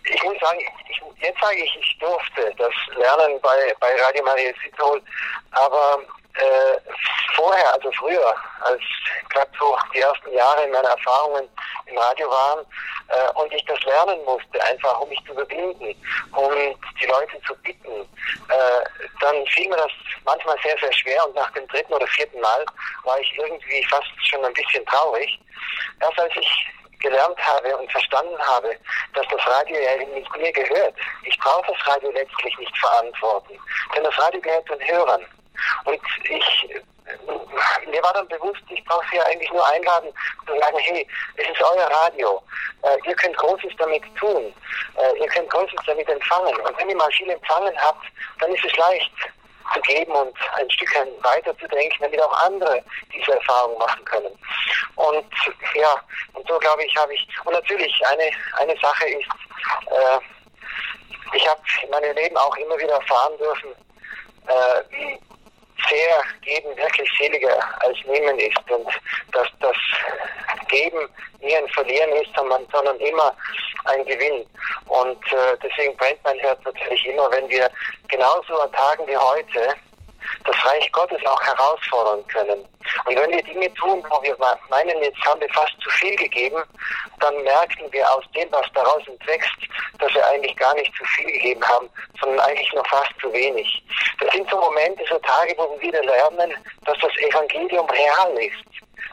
ich 0.05 0.23
muss 0.23 0.39
sagen, 0.39 0.59
ich, 0.89 1.01
jetzt 1.21 1.39
sage 1.41 1.57
ich, 1.57 1.75
ich 1.75 1.97
durfte 1.99 2.53
das 2.57 2.73
lernen 2.95 3.39
bei, 3.41 3.73
bei 3.79 3.95
Radio 4.01 4.23
Maria 4.23 4.51
Südtirol, 4.63 5.01
aber 5.51 5.99
äh, 6.35 6.79
vorher, 7.35 7.73
also 7.73 7.91
früher, 7.91 8.35
als 8.61 8.81
gerade 9.29 9.51
so 9.59 9.77
die 9.93 9.99
ersten 9.99 10.33
Jahre 10.33 10.67
meiner 10.67 10.89
Erfahrungen 10.89 11.47
im 11.85 11.97
Radio 11.97 12.29
waren 12.29 12.65
äh, 13.09 13.39
und 13.39 13.53
ich 13.53 13.63
das 13.65 13.81
lernen 13.83 14.23
musste, 14.25 14.63
einfach 14.63 14.99
um 14.99 15.09
mich 15.09 15.23
zu 15.25 15.33
überwinden, 15.33 15.95
um 16.35 16.51
die 16.99 17.05
Leute 17.05 17.39
zu 17.45 17.55
bitten, 17.57 18.01
äh, 18.49 19.05
dann 19.21 19.45
fiel 19.47 19.69
mir 19.69 19.77
das 19.77 19.91
manchmal 20.25 20.57
sehr, 20.63 20.77
sehr 20.79 20.93
schwer 20.93 21.25
und 21.27 21.35
nach 21.35 21.51
dem 21.51 21.67
dritten 21.67 21.93
oder 21.93 22.07
vierten 22.07 22.39
Mal 22.39 22.65
war 23.03 23.19
ich 23.19 23.37
irgendwie 23.37 23.85
fast 23.85 24.07
schon 24.27 24.43
ein 24.43 24.53
bisschen 24.53 24.85
traurig. 24.85 25.39
Erst 26.01 26.19
als 26.19 26.33
ich 26.35 26.67
gelernt 27.03 27.37
habe 27.45 27.77
und 27.77 27.91
verstanden 27.91 28.39
habe, 28.39 28.75
dass 29.13 29.25
das 29.29 29.47
Radio 29.47 29.77
ja 29.77 29.97
nicht 29.97 30.37
mir 30.37 30.51
gehört. 30.51 30.95
Ich 31.25 31.37
brauche 31.37 31.71
das 31.71 31.87
Radio 31.87 32.09
letztlich 32.11 32.57
nicht 32.57 32.77
verantworten, 32.79 33.59
denn 33.95 34.03
das 34.03 34.17
Radio 34.17 34.41
gehört 34.41 34.67
den 34.69 34.87
Hörern. 34.87 35.25
Und 35.85 36.01
ich, 36.23 36.81
mir 37.91 38.03
war 38.03 38.13
dann 38.13 38.27
bewusst, 38.27 38.63
ich 38.69 38.83
brauche 38.85 39.05
Sie 39.11 39.17
ja 39.17 39.23
eigentlich 39.25 39.51
nur 39.51 39.67
einladen 39.67 40.11
zu 40.47 40.57
sagen, 40.57 40.77
hey, 40.79 41.07
es 41.35 41.47
ist 41.47 41.61
euer 41.61 41.87
Radio. 41.87 42.41
Äh, 42.81 42.97
ihr 43.07 43.15
könnt 43.15 43.37
Großes 43.37 43.73
damit 43.77 44.03
tun. 44.15 44.53
Äh, 44.97 45.19
ihr 45.19 45.27
könnt 45.27 45.49
Großes 45.49 45.79
damit 45.85 46.09
empfangen. 46.09 46.55
Und 46.57 46.77
wenn 46.79 46.89
ihr 46.89 46.97
mal 46.97 47.11
viel 47.11 47.29
empfangen 47.29 47.77
habt, 47.77 48.05
dann 48.39 48.53
ist 48.53 48.65
es 48.65 48.75
leicht 48.77 49.11
zu 49.73 49.81
geben 49.81 50.11
und 50.11 50.35
ein 50.55 50.69
Stückchen 50.69 51.09
weiterzudenken, 51.21 51.97
damit 52.01 52.21
auch 52.21 52.45
andere 52.45 52.83
diese 53.13 53.33
Erfahrung 53.33 53.77
machen 53.77 54.03
können. 54.05 54.31
Und 54.95 55.25
ja, 55.75 55.95
und 56.33 56.47
so 56.47 56.57
glaube 56.59 56.83
ich, 56.83 56.95
habe 56.97 57.13
ich, 57.13 57.27
und 57.45 57.53
natürlich 57.53 57.93
eine, 58.07 58.29
eine 58.59 58.77
Sache 58.79 59.07
ist, 59.07 59.27
äh, 59.87 60.19
ich 61.35 61.47
habe 61.47 61.61
in 61.83 61.89
meinem 61.89 62.15
Leben 62.15 62.37
auch 62.37 62.55
immer 62.57 62.77
wieder 62.77 62.93
erfahren 62.93 63.37
dürfen, 63.37 63.71
äh, 64.47 64.81
wie 64.91 65.19
sehr 65.89 66.23
Geben 66.41 66.75
wirklich 66.77 67.09
seliger 67.17 67.57
als 67.81 67.97
Nehmen 68.05 68.37
ist 68.39 68.71
und 68.71 68.87
dass 69.31 69.47
das 69.59 69.75
Geben 70.69 71.09
nie 71.41 71.55
ein 71.55 71.67
Verlieren 71.69 72.11
ist, 72.11 72.29
sondern, 72.35 72.65
immer 72.99 73.35
ein 73.85 74.05
Gewinn. 74.05 74.45
Und 74.87 75.33
äh, 75.33 75.57
deswegen 75.61 75.95
brennt 75.97 76.23
mein 76.23 76.39
Herz 76.39 76.59
natürlich 76.63 77.05
immer, 77.05 77.29
wenn 77.31 77.49
wir 77.49 77.69
genauso 78.07 78.59
an 78.59 78.71
Tagen 78.71 79.05
wie 79.07 79.17
heute 79.17 79.75
das 80.45 80.65
Reich 80.65 80.91
Gottes 80.91 81.19
auch 81.25 81.41
herausfordern 81.41 82.25
können. 82.27 82.65
Und 83.05 83.15
wenn 83.15 83.31
wir 83.31 83.43
Dinge 83.43 83.73
tun, 83.75 84.03
wo 84.09 84.21
wir 84.23 84.35
meinen, 84.69 85.03
jetzt 85.03 85.19
haben 85.25 85.41
wir 85.41 85.49
fast 85.49 85.73
zu 85.81 85.89
viel 85.91 86.15
gegeben, 86.15 86.63
dann 87.19 87.43
merken 87.43 87.91
wir 87.91 88.09
aus 88.11 88.23
dem, 88.35 88.51
was 88.51 88.65
daraus 88.73 89.07
entwächst, 89.07 89.57
dass 89.99 90.13
wir 90.13 90.25
eigentlich 90.27 90.55
gar 90.57 90.73
nicht 90.75 90.93
zu 90.95 91.03
viel 91.05 91.31
gegeben 91.31 91.63
haben, 91.67 91.89
sondern 92.19 92.39
eigentlich 92.41 92.71
noch 92.73 92.87
fast 92.87 93.11
zu 93.21 93.31
wenig. 93.33 93.83
Das 94.19 94.31
sind 94.33 94.49
so 94.49 94.57
Momente, 94.59 95.03
so 95.09 95.17
Tage, 95.19 95.53
wo 95.57 95.71
wir 95.75 95.81
wieder 95.81 96.03
lernen, 96.03 96.53
dass 96.85 96.97
das 96.99 97.11
Evangelium 97.17 97.89
real 97.89 98.37
ist 98.37 98.63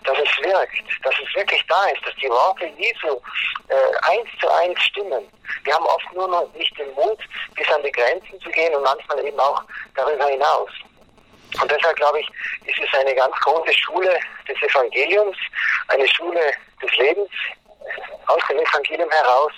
dass 0.05 0.17
es 0.19 0.45
wirkt, 0.45 1.05
dass 1.05 1.15
es 1.15 1.35
wirklich 1.35 1.63
da 1.69 1.85
ist, 1.87 2.05
dass 2.07 2.15
die 2.17 2.29
Worte 2.29 2.67
Jesu 2.79 3.21
äh, 3.69 4.11
eins 4.11 4.29
zu 4.41 4.49
eins 4.49 4.81
stimmen. 4.83 5.29
Wir 5.65 5.75
haben 5.75 5.87
oft 5.87 6.13
nur 6.15 6.29
noch 6.29 6.53
nicht 6.55 6.77
den 6.79 6.93
Mut, 6.95 7.19
bis 7.55 7.69
an 7.71 7.83
die 7.83 7.93
Grenzen 7.93 8.41
zu 8.41 8.51
gehen 8.51 8.75
und 8.75 8.83
manchmal 8.83 9.25
eben 9.25 9.39
auch 9.39 9.63
darüber 9.95 10.27
hinaus. 10.27 10.71
Und 11.61 11.71
deshalb 11.71 11.97
glaube 11.97 12.21
ich, 12.21 12.29
ist 12.67 12.79
es 12.79 12.99
eine 12.99 13.15
ganz 13.15 13.35
große 13.41 13.73
Schule 13.73 14.19
des 14.49 14.57
Evangeliums, 14.63 15.37
eine 15.89 16.07
Schule 16.09 16.53
des 16.83 16.97
Lebens 16.97 17.31
aus 18.27 18.41
dem 18.49 18.59
Evangelium 18.59 19.11
heraus, 19.11 19.53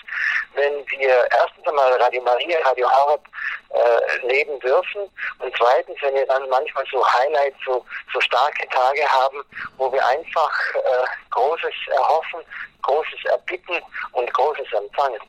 wenn 0.54 0.86
wir 0.88 1.26
erstens 1.30 1.66
einmal 1.66 1.92
Radio 2.00 2.22
Maria, 2.22 2.58
Radio 2.64 2.88
Horeb 2.90 3.20
äh, 3.70 4.26
leben 4.26 4.58
dürfen 4.60 5.02
und 5.38 5.54
zweitens, 5.56 5.96
wenn 6.02 6.14
wir 6.14 6.26
dann 6.26 6.48
manchmal 6.48 6.84
so 6.90 7.04
Highlights, 7.06 7.56
so, 7.64 7.84
so 8.12 8.20
starke 8.20 8.66
Tage 8.68 9.02
haben, 9.08 9.42
wo 9.76 9.92
wir 9.92 10.06
einfach 10.06 10.74
äh, 10.74 11.04
Großes 11.30 11.74
erhoffen, 11.88 12.40
Großes 12.82 13.24
erbitten 13.26 13.80
und 14.12 14.32
Großes 14.32 14.72
empfangen. 14.72 15.20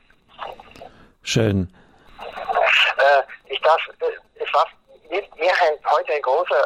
Schön. 1.23 1.73
Äh, 2.19 3.23
ich 3.51 3.59
darf, 3.61 3.81
äh, 3.99 4.43
es 4.43 4.53
war 4.53 4.67
mir, 5.13 5.23
mir 5.37 5.51
heute 5.89 6.13
ein 6.13 6.21
großer, 6.21 6.65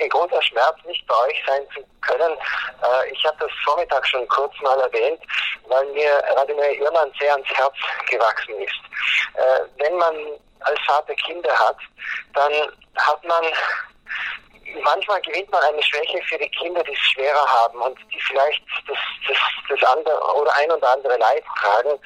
ein 0.00 0.08
großer 0.08 0.42
Schmerz, 0.42 0.76
nicht 0.84 1.06
bei 1.06 1.14
euch 1.26 1.42
sein 1.46 1.62
zu 1.74 1.84
können. 2.00 2.32
Äh, 2.32 3.12
ich 3.12 3.24
habe 3.24 3.36
das 3.40 3.50
Vormittag 3.64 4.06
schon 4.06 4.26
kurz 4.28 4.52
mal 4.60 4.78
erwähnt, 4.80 5.20
weil 5.68 5.86
mir 5.92 6.22
Radimir 6.36 6.78
Irland 6.78 7.14
sehr 7.20 7.32
ans 7.32 7.48
Herz 7.48 7.74
gewachsen 8.08 8.54
ist. 8.58 8.80
Äh, 9.34 9.60
wenn 9.78 9.96
man 9.96 10.14
als 10.60 10.78
Vater 10.86 11.14
Kinder 11.14 11.52
hat, 11.58 11.76
dann 12.34 12.52
hat 12.96 13.24
man 13.24 13.44
manchmal 14.82 15.20
gewinnt 15.22 15.50
man 15.50 15.62
eine 15.62 15.82
Schwäche 15.82 16.20
für 16.28 16.38
die 16.38 16.48
Kinder, 16.50 16.82
die 16.84 16.92
es 16.92 16.98
schwerer 16.98 17.46
haben 17.46 17.80
und 17.80 17.98
die 18.12 18.20
vielleicht 18.20 18.62
das, 18.86 18.98
das, 19.28 19.38
das 19.68 19.90
andere 19.90 20.18
oder 20.34 20.54
ein 20.56 20.70
oder 20.70 20.88
andere 20.88 21.16
Leid 21.18 21.44
tragen. 21.60 21.98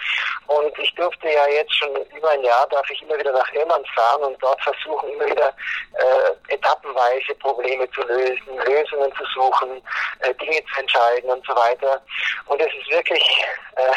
Und 0.46 0.78
ich 0.78 0.94
durfte 0.94 1.28
ja 1.30 1.46
jetzt 1.48 1.74
schon 1.76 1.94
über 2.16 2.30
ein 2.30 2.42
Jahr, 2.42 2.66
darf 2.68 2.88
ich 2.90 3.02
immer 3.02 3.18
wieder 3.18 3.32
nach 3.32 3.52
Irland 3.52 3.86
fahren 3.90 4.22
und 4.22 4.42
dort 4.42 4.60
versuchen, 4.62 5.10
immer 5.10 5.26
wieder 5.26 5.52
äh, 5.94 6.54
etappenweise 6.54 7.34
Probleme 7.40 7.90
zu 7.90 8.02
lösen, 8.02 8.56
Lösungen 8.64 9.12
zu 9.16 9.24
suchen, 9.34 9.82
äh, 10.20 10.34
Dinge 10.34 10.62
zu 10.72 10.80
entscheiden 10.80 11.30
und 11.30 11.44
so 11.46 11.54
weiter. 11.56 12.00
Und 12.46 12.60
es 12.60 12.72
ist 12.74 12.90
wirklich, 12.90 13.44
äh, 13.76 13.92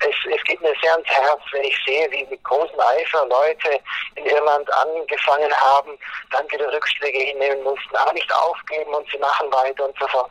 es, 0.00 0.14
es 0.32 0.42
geht 0.44 0.60
mir 0.60 0.74
sehr 0.82 0.92
ans 0.92 1.08
Herz, 1.08 1.40
wenn 1.52 1.64
ich 1.64 1.76
sehe, 1.86 2.10
wie 2.10 2.24
mit 2.26 2.42
großem 2.44 2.78
Eifer 2.80 3.26
Leute 3.26 3.80
in 4.16 4.26
Irland 4.26 4.72
angefangen 4.72 5.52
haben, 5.52 5.98
dann 6.30 6.50
wieder 6.50 6.72
Rückschläge 6.72 7.18
hinnehmen 7.18 7.62
mussten, 7.62 7.83
aber 7.92 8.12
nicht 8.12 8.32
aufgeben 8.34 8.94
und 8.94 9.08
sie 9.10 9.18
machen 9.18 9.52
weiter 9.52 9.86
und 9.86 9.98
so 9.98 10.06
fort. 10.08 10.30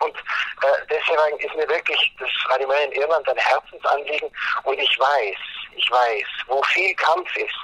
Und 0.00 0.14
äh, 0.16 0.86
deswegen 0.90 1.38
ist 1.38 1.54
mir 1.54 1.68
wirklich 1.68 2.14
das 2.18 2.28
Radimel 2.50 2.76
in 2.84 2.92
Irland 2.92 3.28
ein 3.28 3.36
Herzensanliegen 3.36 4.30
und 4.64 4.78
ich 4.78 4.98
weiß, 4.98 5.36
ich 5.76 5.90
weiß, 5.90 6.24
wo 6.46 6.62
viel 6.64 6.94
Kampf 6.96 7.28
ist, 7.36 7.54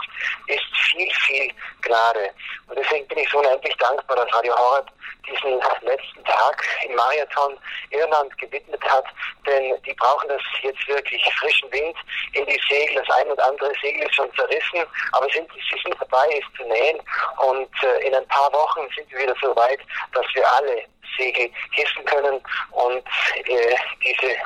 ist 0.46 0.76
viel, 0.90 1.11
viel 1.26 1.52
Gnade. 1.82 2.30
Und 2.68 2.78
deswegen 2.78 3.06
bin 3.08 3.18
ich 3.18 3.30
so 3.30 3.38
unendlich 3.38 3.74
dankbar, 3.76 4.16
dass 4.16 4.34
Radio 4.34 4.56
Horeb 4.56 4.86
diesen 5.26 5.61
letzten 5.82 6.24
Tag 6.24 6.64
im 6.86 6.94
Marathon 6.94 7.58
Irland 7.90 8.36
gewidmet 8.38 8.82
hat, 8.84 9.04
denn 9.46 9.80
die 9.82 9.94
brauchen 9.94 10.28
das 10.28 10.42
jetzt 10.62 10.86
wirklich 10.88 11.22
frischen 11.34 11.70
Wind 11.72 11.96
in 12.32 12.46
die 12.46 12.61
Segel. 12.68 13.02
Das 13.02 13.16
ein 13.16 13.28
und 13.28 13.40
andere 13.40 13.72
Segel 13.82 14.02
ist 14.06 14.14
schon 14.14 14.32
zerrissen, 14.34 14.86
aber 15.12 15.28
sind, 15.30 15.48
sie 15.52 15.80
sind 15.82 15.96
dabei, 16.00 16.26
es 16.28 16.56
zu 16.56 16.66
nähen 16.66 17.00
und 17.38 17.70
äh, 17.82 18.06
in 18.06 18.14
ein 18.14 18.26
paar 18.28 18.52
Wochen 18.52 18.88
sind 18.94 19.11
wir 19.11 19.20
wieder 19.20 19.34
so 19.42 19.54
weit, 19.56 19.80
dass 20.12 20.26
wir 20.34 20.52
alle 20.52 20.84
Segel 21.16 21.50
hissen 21.72 22.04
können 22.04 22.40
und 22.72 23.04
äh, 23.46 23.76
diese 24.02 24.36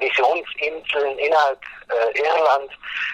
Missionsinseln 0.00 1.18
innerhalb 1.18 1.60
äh, 1.88 2.18
Irland 2.18 2.70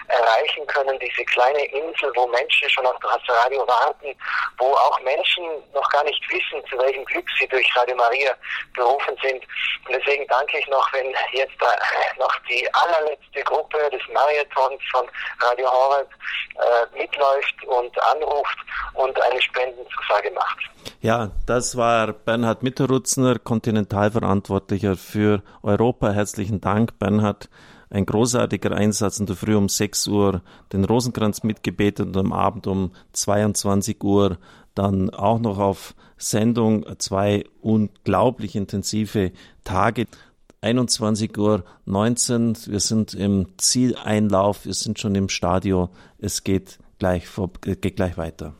erreichen 0.07 0.65
können, 0.67 0.97
diese 0.99 1.23
kleine 1.25 1.65
Insel, 1.65 2.11
wo 2.15 2.27
Menschen 2.27 2.69
schon 2.69 2.85
auf 2.85 2.97
das 3.01 3.19
Radio 3.27 3.67
warten, 3.67 4.15
wo 4.57 4.73
auch 4.73 4.99
Menschen 5.01 5.45
noch 5.73 5.89
gar 5.89 6.03
nicht 6.03 6.21
wissen, 6.29 6.65
zu 6.69 6.77
welchem 6.77 7.03
Glück 7.05 7.25
sie 7.39 7.47
durch 7.47 7.67
Radio 7.75 7.95
Maria 7.95 8.33
berufen 8.75 9.17
sind. 9.21 9.43
Und 9.87 9.95
deswegen 9.95 10.25
danke 10.27 10.59
ich 10.59 10.67
noch, 10.67 10.91
wenn 10.93 11.13
jetzt 11.31 11.61
äh, 11.61 12.19
noch 12.19 12.35
die 12.49 12.67
allerletzte 12.73 13.43
Gruppe 13.43 13.89
des 13.91 14.01
Marathons 14.09 14.81
von 14.91 15.09
Radio 15.41 15.69
Horeb 15.71 16.09
äh, 16.55 16.97
mitläuft 16.97 17.63
und 17.65 18.03
anruft 18.03 18.57
und 18.93 19.19
eine 19.21 19.41
Spendenzusage 19.41 20.31
macht. 20.31 20.59
Ja, 20.99 21.31
das 21.45 21.75
war 21.75 22.11
Bernhard 22.11 22.63
Mitterutzner, 22.63 23.37
Kontinentalverantwortlicher 23.37 24.95
für 24.95 25.43
Europa. 25.61 26.11
Herzlichen 26.11 26.59
Dank, 26.59 26.97
Bernhard 26.97 27.49
ein 27.89 28.05
großartiger 28.05 28.71
Einsatz 28.71 29.19
in 29.19 29.27
der 29.27 29.35
Früh 29.35 29.55
um 29.55 29.69
6 29.69 30.07
Uhr 30.07 30.41
den 30.73 30.85
Rosenkranz 30.85 31.43
mitgebetet 31.43 32.07
und 32.07 32.17
am 32.17 32.33
Abend 32.33 32.67
um 32.67 32.91
22 33.13 34.03
Uhr 34.03 34.37
dann 34.75 35.09
auch 35.11 35.39
noch 35.39 35.57
auf 35.59 35.95
Sendung 36.17 36.85
zwei 36.97 37.45
unglaublich 37.61 38.55
intensive 38.55 39.31
Tage. 39.63 40.07
21 40.61 41.37
Uhr 41.37 41.63
19, 41.85 42.57
wir 42.65 42.79
sind 42.79 43.13
im 43.13 43.47
Zieleinlauf, 43.57 44.65
wir 44.65 44.73
sind 44.73 44.99
schon 44.99 45.13
im 45.13 45.29
Stadio, 45.29 45.89
es 46.17 46.43
geht 46.43 46.79
gleich, 46.97 47.27
geht 47.61 47.95
gleich 47.95 48.17
weiter. 48.17 48.55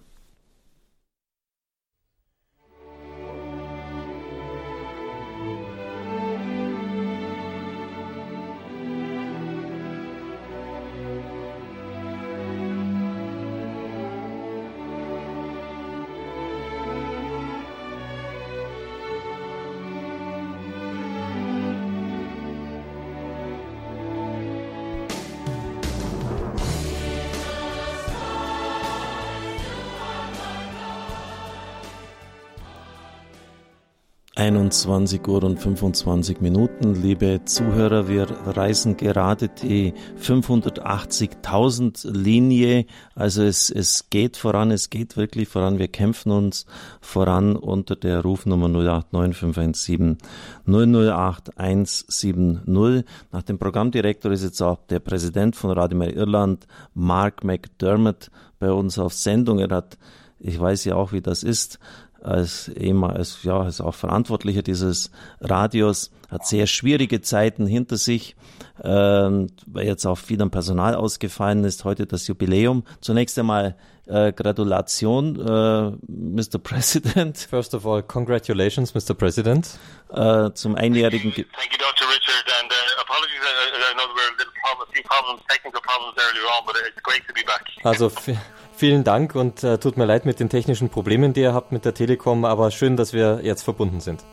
21 34.48 35.28
Uhr 35.28 35.44
und 35.44 35.60
25 35.60 36.40
Minuten. 36.40 36.96
Liebe 36.96 37.42
Zuhörer, 37.44 38.08
wir 38.08 38.28
reisen 38.46 38.96
gerade 38.96 39.50
die 39.50 39.94
580.000 40.22 42.10
Linie. 42.10 42.86
Also 43.14 43.44
es, 43.44 43.70
es 43.70 44.10
geht 44.10 44.38
voran, 44.38 44.72
es 44.72 44.90
geht 44.90 45.18
wirklich 45.18 45.50
voran. 45.50 45.80
Wir 45.80 45.90
kämpfen 45.90 46.32
uns 46.32 46.66
voran 47.02 47.58
unter 47.58 47.98
der 47.98 48.22
Rufnummer 48.22 48.70
089517 48.70 50.18
008 50.66 51.58
170. 51.60 53.04
Nach 53.34 53.44
dem 53.44 53.60
Programmdirektor 53.60 54.32
ist 54.32 54.46
jetzt 54.46 54.62
auch 54.62 54.78
der 54.88 55.00
Präsident 55.00 55.58
von 55.58 55.72
Radio 55.72 55.98
Mehr 55.98 56.16
Irland, 56.16 56.68
Mark 56.94 57.44
McDermott, 57.44 58.32
bei 58.60 58.72
uns 58.72 58.98
auf 58.98 59.12
Sendung. 59.12 59.60
Er 59.60 59.76
hat 59.76 59.98
ich 60.40 60.60
weiß 60.60 60.86
ja 60.86 60.96
auch, 60.96 61.12
wie 61.12 61.22
das 61.22 61.44
ist, 61.44 61.80
als 62.22 62.70
als 63.02 63.44
ja 63.44 63.60
als 63.60 63.82
auch 63.82 63.96
Verantwortlicher 63.96 64.62
dieses 64.62 65.12
Radios 65.40 66.12
hat 66.30 66.46
sehr 66.46 66.68
schwierige 66.68 67.22
Zeiten 67.22 67.68
hinter 67.68 67.98
sich, 67.98 68.36
ähm, 68.84 69.48
weil 69.66 69.86
jetzt 69.86 70.06
auch 70.06 70.18
viel 70.18 70.42
am 70.42 70.52
Personal 70.52 70.96
ausgefallen 70.96 71.64
ist. 71.64 71.86
Heute 71.86 72.06
das 72.06 72.28
Jubiläum. 72.28 72.84
Zunächst 73.02 73.40
einmal 73.40 73.78
äh, 74.08 74.32
Gratulation, 74.34 75.40
äh, 75.40 75.92
Mr. 76.08 76.60
President. 76.60 77.38
First 77.50 77.74
of 77.74 77.86
all, 77.86 78.04
congratulations, 78.04 78.94
Mr. 78.94 79.14
President. 79.14 79.70
Äh, 80.10 80.52
zum 80.54 80.76
einjährigen. 80.76 81.32
Thank 81.34 81.38
you, 81.38 81.46
thank 81.56 81.72
you, 81.72 81.78
Dr. 81.78 82.08
Richard, 82.08 82.46
and 82.62 82.72
uh, 82.72 83.02
apologies. 83.02 83.40
I, 83.42 83.92
I 83.92 83.94
know 83.96 84.08
there 84.08 84.16
were 84.16 84.34
a 84.34 84.38
little 84.38 84.54
problem, 84.64 84.88
a 84.88 84.94
few 84.94 85.04
problems, 85.04 85.42
technical 85.50 85.82
problems 85.82 86.16
earlier 86.18 86.48
on, 86.56 86.66
but 86.66 86.76
it's 86.88 87.02
great 87.04 87.26
to 87.28 87.34
be 87.34 87.44
back. 87.44 87.64
Also 87.84 88.10
Vielen 88.78 89.04
Dank 89.04 89.34
und 89.34 89.64
äh, 89.64 89.80
tut 89.80 89.98
mir 89.98 90.06
leid 90.06 90.28
mit 90.28 90.40
den 90.40 90.50
technischen 90.50 90.90
Problemen, 90.90 91.34
die 91.34 91.42
ihr 91.42 91.56
habt 91.56 91.72
mit 91.72 91.84
der 91.84 91.96
Telekom, 91.96 92.46
aber 92.46 92.70
schön, 92.70 92.96
dass 92.96 93.12
wir 93.12 93.40
jetzt 93.42 93.64
verbunden 93.64 94.02
sind. 94.02 94.24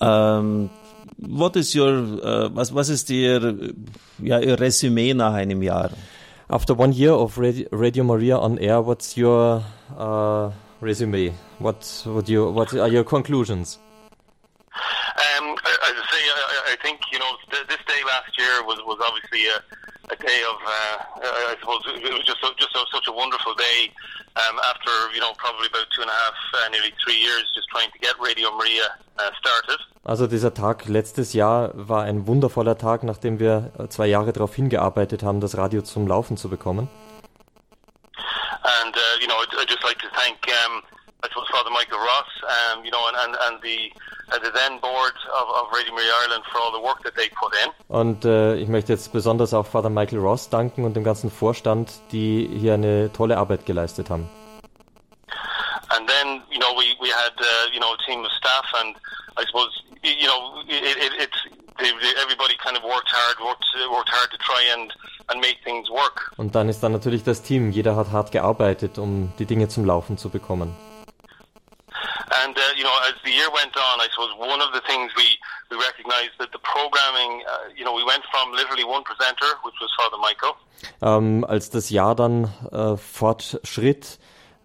Um, 0.00 0.08
ähm, 0.08 0.70
what 1.18 1.54
is 1.54 1.76
your, 1.76 1.90
uh, 1.90 2.48
was, 2.56 2.74
was 2.74 2.88
ist 2.88 3.10
Ihr, 3.10 3.74
ja, 4.18 4.38
Ihr 4.38 4.58
Resümee 4.58 5.12
nach 5.12 5.34
einem 5.34 5.60
Jahr? 5.60 5.90
After 6.48 6.78
one 6.78 6.94
year 6.94 7.14
of 7.18 7.36
Radio, 7.36 7.68
Radio 7.70 8.02
Maria 8.02 8.38
on 8.38 8.56
air, 8.56 8.86
what's 8.86 9.14
your 9.14 9.62
uh, 9.94 10.50
resume? 10.80 11.34
What 11.58 11.84
would 12.06 12.30
you, 12.30 12.50
what 12.50 12.72
are 12.72 12.88
your 12.88 13.04
conclusions? 13.04 13.78
Um, 15.38 15.50
as 15.52 15.92
I 15.92 16.04
say, 16.10 16.22
I, 16.32 16.72
I 16.72 16.76
think 16.82 16.98
you 17.12 17.18
know 17.18 17.36
this 17.50 17.84
day 17.86 18.00
last 18.06 18.38
year 18.38 18.64
was 18.64 18.80
was 18.86 18.98
obviously 19.06 19.46
a 19.48 19.60
a 20.12 20.13
day 20.24 20.40
of, 20.48 20.58
uh, 20.64 21.52
I 21.52 21.54
suppose 21.60 21.80
it 21.86 22.12
was 22.12 22.24
just 22.24 22.40
just 22.58 22.74
a, 22.74 22.82
such 22.92 23.06
a 23.08 23.12
wonderful 23.12 23.54
day 23.54 23.92
um, 24.42 24.56
after 24.70 24.92
you 25.14 25.20
know 25.20 25.32
probably 25.36 25.68
about 25.68 25.86
two 25.94 26.02
and 26.02 26.10
a 26.10 26.18
half, 26.24 26.36
uh, 26.54 26.68
nearly 26.70 26.92
three 27.02 27.18
years, 27.26 27.44
just 27.54 27.68
trying 27.68 27.90
to 27.92 27.98
get 27.98 28.14
Radio 28.20 28.50
Maria 28.56 28.86
uh, 29.18 29.30
started. 29.38 29.78
Also 30.04 30.26
dieser 30.26 30.52
Tag 30.52 30.86
letztes 30.86 31.32
Jahr 31.32 31.70
war 31.74 32.02
ein 32.04 32.26
wundervoller 32.26 32.76
Tag, 32.76 33.04
nachdem 33.04 33.38
wir 33.38 33.72
äh, 33.78 33.88
zwei 33.88 34.06
Jahre 34.06 34.32
darauf 34.32 34.54
hingearbeitet 34.54 35.22
haben, 35.22 35.40
das 35.40 35.56
Radio 35.56 35.82
zum 35.82 36.06
Laufen 36.06 36.36
zu 36.36 36.48
bekommen. 36.48 36.88
And 38.82 38.96
uh, 38.96 39.00
you 39.20 39.26
know, 39.26 39.36
I'd, 39.42 39.52
I'd 39.60 39.68
just 39.68 39.84
like 39.84 39.98
to 40.00 40.08
thank 40.16 40.36
um, 40.66 40.82
I 41.24 41.28
suppose 41.28 41.48
Father 41.50 41.70
Michael 41.70 41.98
Ross, 41.98 42.28
um, 42.44 42.84
you 42.84 42.90
know, 42.90 43.00
and, 43.08 43.16
and, 43.16 43.36
and 43.46 43.62
the 43.62 43.90
they. 47.14 47.70
Und 47.88 48.24
äh, 48.24 48.56
ich 48.56 48.68
möchte 48.68 48.92
jetzt 48.92 49.12
besonders 49.12 49.54
auch 49.54 49.66
Father 49.66 49.90
Michael 49.90 50.18
Ross 50.18 50.48
danken 50.50 50.84
und 50.84 50.94
dem 50.94 51.04
ganzen 51.04 51.30
Vorstand, 51.30 51.92
die 52.12 52.48
hier 52.58 52.74
eine 52.74 53.12
tolle 53.12 53.38
Arbeit 53.38 53.66
geleistet 53.66 54.10
haben. 54.10 54.28
And 55.90 56.08
then, 56.08 56.42
you 56.50 56.58
know, 56.58 56.74
we 56.74 56.96
we 57.00 57.10
had 57.12 57.32
uh, 57.38 57.72
you 57.72 57.78
know 57.78 57.92
a 57.92 57.98
team 58.04 58.24
of 58.24 58.32
staff, 58.32 58.64
and 58.80 58.96
I 59.38 59.44
suppose 59.46 59.70
you 60.02 60.26
know 60.26 60.60
it, 60.66 60.96
it, 60.96 61.12
it's 61.20 61.38
everybody 62.20 62.56
kind 62.56 62.76
of 62.76 62.82
worked 62.82 63.12
hard, 63.12 63.38
worked 63.40 63.64
worked 63.90 64.10
hard 64.10 64.30
to 64.30 64.38
try 64.38 64.62
and 64.74 64.92
and 65.28 65.40
make 65.40 65.58
things 65.62 65.88
work. 65.90 66.32
Und 66.36 66.54
dann 66.54 66.68
ist 66.68 66.82
dann 66.82 66.92
natürlich 66.92 67.22
das 67.22 67.42
Team. 67.42 67.70
Jeder 67.70 67.96
hat 67.96 68.10
hart 68.10 68.32
gearbeitet, 68.32 68.98
um 68.98 69.32
die 69.38 69.46
Dinge 69.46 69.68
zum 69.68 69.84
Laufen 69.84 70.18
zu 70.18 70.30
bekommen. 70.30 70.74
And 72.42 72.56
uh, 72.56 72.60
you 72.76 72.84
know, 72.84 72.96
as 73.08 73.14
the 73.24 73.30
year 73.30 73.50
went 73.52 73.76
on, 73.76 74.00
I 74.00 74.08
suppose 74.12 74.32
one 74.38 74.60
of 74.60 74.72
the 74.72 74.82
things 74.88 75.12
we 75.16 75.38
we 75.70 75.76
recognised 75.76 76.36
that 76.38 76.50
the 76.52 76.58
programming, 76.58 77.42
uh, 77.46 77.72
you 77.76 77.84
know, 77.84 77.94
we 77.94 78.04
went 78.04 78.24
from 78.30 78.52
literally 78.52 78.84
one 78.84 79.02
presenter, 79.04 79.50
which 79.64 79.74
was 79.80 79.90
Father 79.98 80.18
Michael. 80.18 80.54
Ähm, 81.02 81.44
als 81.44 81.70
das 81.70 81.90
Jahr 81.90 82.14
dann 82.14 82.52
äh, 82.72 82.96
fortschritt, 82.96 84.18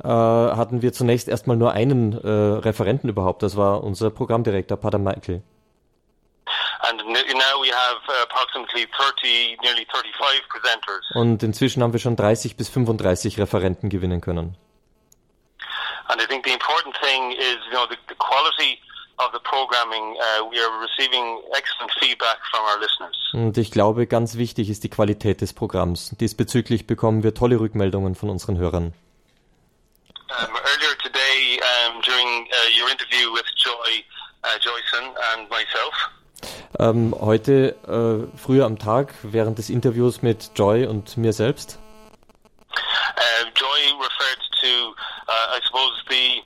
äh, 0.03 0.07
hatten 0.07 0.81
wir 0.81 0.93
zunächst 0.93 1.27
erstmal 1.27 1.57
nur 1.57 1.71
einen 1.73 2.13
äh, 2.13 2.27
Referenten 2.27 3.09
überhaupt. 3.09 3.43
Das 3.43 3.57
war 3.57 3.83
unser 3.83 4.09
Programmdirektor, 4.09 4.77
Pater 4.77 4.99
Michael. 4.99 5.41
And 6.81 6.97
now 7.05 7.61
we 7.61 7.69
have 7.71 7.99
uh, 8.07 8.23
approximately 8.23 8.87
30, 8.97 9.57
nearly 9.61 9.85
35 9.91 10.47
presenters. 10.49 11.05
Und 11.13 11.43
inzwischen 11.43 11.83
haben 11.83 11.93
wir 11.93 11.99
schon 11.99 12.15
30 12.15 12.55
bis 12.55 12.69
35 12.69 13.37
Referenten 13.37 13.89
gewinnen 13.89 14.21
können. 14.21 14.55
And 16.09 16.19
I 16.21 16.25
think 16.25 16.45
the 16.45 16.53
important 16.53 16.95
thing 17.01 17.31
is, 17.33 17.57
you 17.69 17.73
know, 17.73 17.85
the, 17.87 17.97
the 18.07 18.15
quality 18.15 18.79
of 19.19 19.31
the 19.33 19.39
programming. 19.39 20.15
Uh, 20.17 20.45
we 20.49 20.57
are 20.59 20.71
receiving 20.79 21.41
excellent 21.55 21.91
feedback 21.99 22.37
from 22.51 22.65
our 22.65 22.79
listeners. 22.79 23.15
Und 23.33 23.57
ich 23.57 23.71
glaube, 23.71 24.07
ganz 24.07 24.37
wichtig 24.37 24.69
ist 24.69 24.83
die 24.83 24.89
Qualität 24.89 25.41
des 25.41 25.53
Programms. 25.53 26.15
Diesbezüglich 26.19 26.87
bekommen 26.87 27.23
wir 27.23 27.33
tolle 27.33 27.59
Rückmeldungen 27.59 28.15
von 28.15 28.29
unseren 28.29 28.57
Hörern. 28.57 28.93
Um, 30.29 30.55
earlier 30.55 30.95
today, 31.03 31.59
um, 31.87 32.01
during 32.01 32.47
uh, 32.47 32.79
your 32.79 32.89
interview 32.89 33.33
with 33.33 33.45
Joy, 33.57 34.03
uh, 34.43 34.57
Joyson 34.59 35.15
and 35.33 35.49
myself. 35.49 36.09
Ähm, 36.77 37.15
heute, 37.19 37.75
äh, 37.87 38.37
früher 38.37 38.65
am 38.65 38.77
Tag, 38.77 39.13
während 39.23 39.57
des 39.57 39.69
Interviews 39.69 40.21
mit 40.21 40.51
Joy 40.55 40.85
und 40.85 41.17
mir 41.17 41.33
selbst. 41.33 41.79
Uh, 42.71 43.45
Joy 43.55 43.93
referred 43.99 44.39
to, 44.61 44.95
I 45.29 45.59
suppose, 45.65 45.93
the 46.09 46.41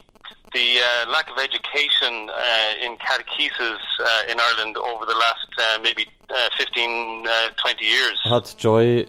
the 0.54 0.80
uh, 0.80 1.12
lack 1.12 1.30
of 1.32 1.38
education 1.38 2.30
uh, 2.30 2.86
in 2.86 2.96
catechesis 2.98 3.82
uh, 4.00 4.32
in 4.32 4.40
Ireland 4.40 4.78
over 4.78 5.06
the 5.06 5.18
last 5.18 5.50
uh, 5.58 5.82
maybe 5.82 6.08
15, 6.58 7.26
20 7.62 7.86
years. 7.86 8.20
Hat 8.24 8.56
Joy 8.60 9.08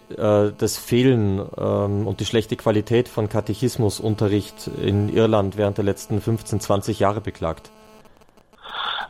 das 0.57 0.77
Fehlen 0.77 1.39
ähm, 1.57 2.07
und 2.07 2.19
die 2.19 2.25
schlechte 2.25 2.55
Qualität 2.55 3.07
von 3.07 3.29
Katechismusunterricht 3.29 4.67
in 4.67 5.09
Irland 5.09 5.57
während 5.57 5.77
der 5.77 5.85
letzten 5.85 6.21
15, 6.21 6.59
20 6.59 6.99
Jahre 6.99 7.21
beklagt? 7.21 7.71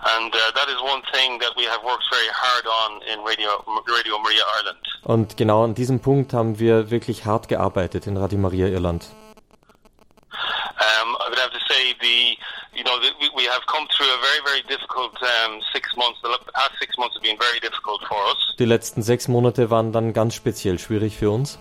And 0.06 0.34
uh, 0.34 0.38
that 0.54 0.70
is 0.70 0.80
one 0.82 1.02
thing 1.12 1.40
that 1.40 1.56
we 1.58 1.68
have 1.68 1.84
worked 1.84 2.06
very 2.10 2.30
hard 2.32 2.66
on 2.68 3.02
in 3.12 3.20
Radio, 3.26 3.50
Radio 3.66 4.20
Maria 4.20 4.44
Ireland. 4.60 4.78
Und 5.04 5.36
genau 5.36 5.64
an 5.64 5.74
diesem 5.74 6.00
Punkt 6.00 6.32
haben 6.34 6.60
wir 6.60 6.92
wirklich 6.92 7.26
hart 7.26 7.48
gearbeitet 7.48 8.08
in 8.08 8.16
Radio 8.16 8.38
Maria 8.38 8.68
Irland. 8.68 9.08
Um, 10.76 11.16
I 11.24 11.30
would 11.30 11.40
have 11.40 11.52
to 11.52 11.64
say 11.70 11.96
the, 12.02 12.38
you 12.76 12.84
know, 12.84 13.00
the, 13.00 13.12
we, 13.22 13.30
we 13.36 13.44
have 13.46 13.66
come 13.68 13.88
through 13.88 14.12
a 14.12 14.20
very, 14.20 14.42
very 14.44 14.62
difficult 14.68 15.16
um, 15.24 15.62
six 15.72 15.96
months. 15.96 16.20
The 16.22 16.38
past 16.54 16.76
six 16.80 16.98
months 16.98 17.16
have 17.16 17.24
been 17.24 17.38
very 17.40 17.60
difficult 17.62 18.02
for 18.08 18.20
us. 18.32 18.38
Die 18.60 18.66
letzten 18.66 19.02
sechs 19.02 19.28
Monate 19.30 19.70
waren 19.70 19.94
dann 19.94 20.12
ganz 20.14 20.36
speziell 20.36 20.78
schwierig 20.78 21.16
für 21.16 21.32
uns. 21.32 21.58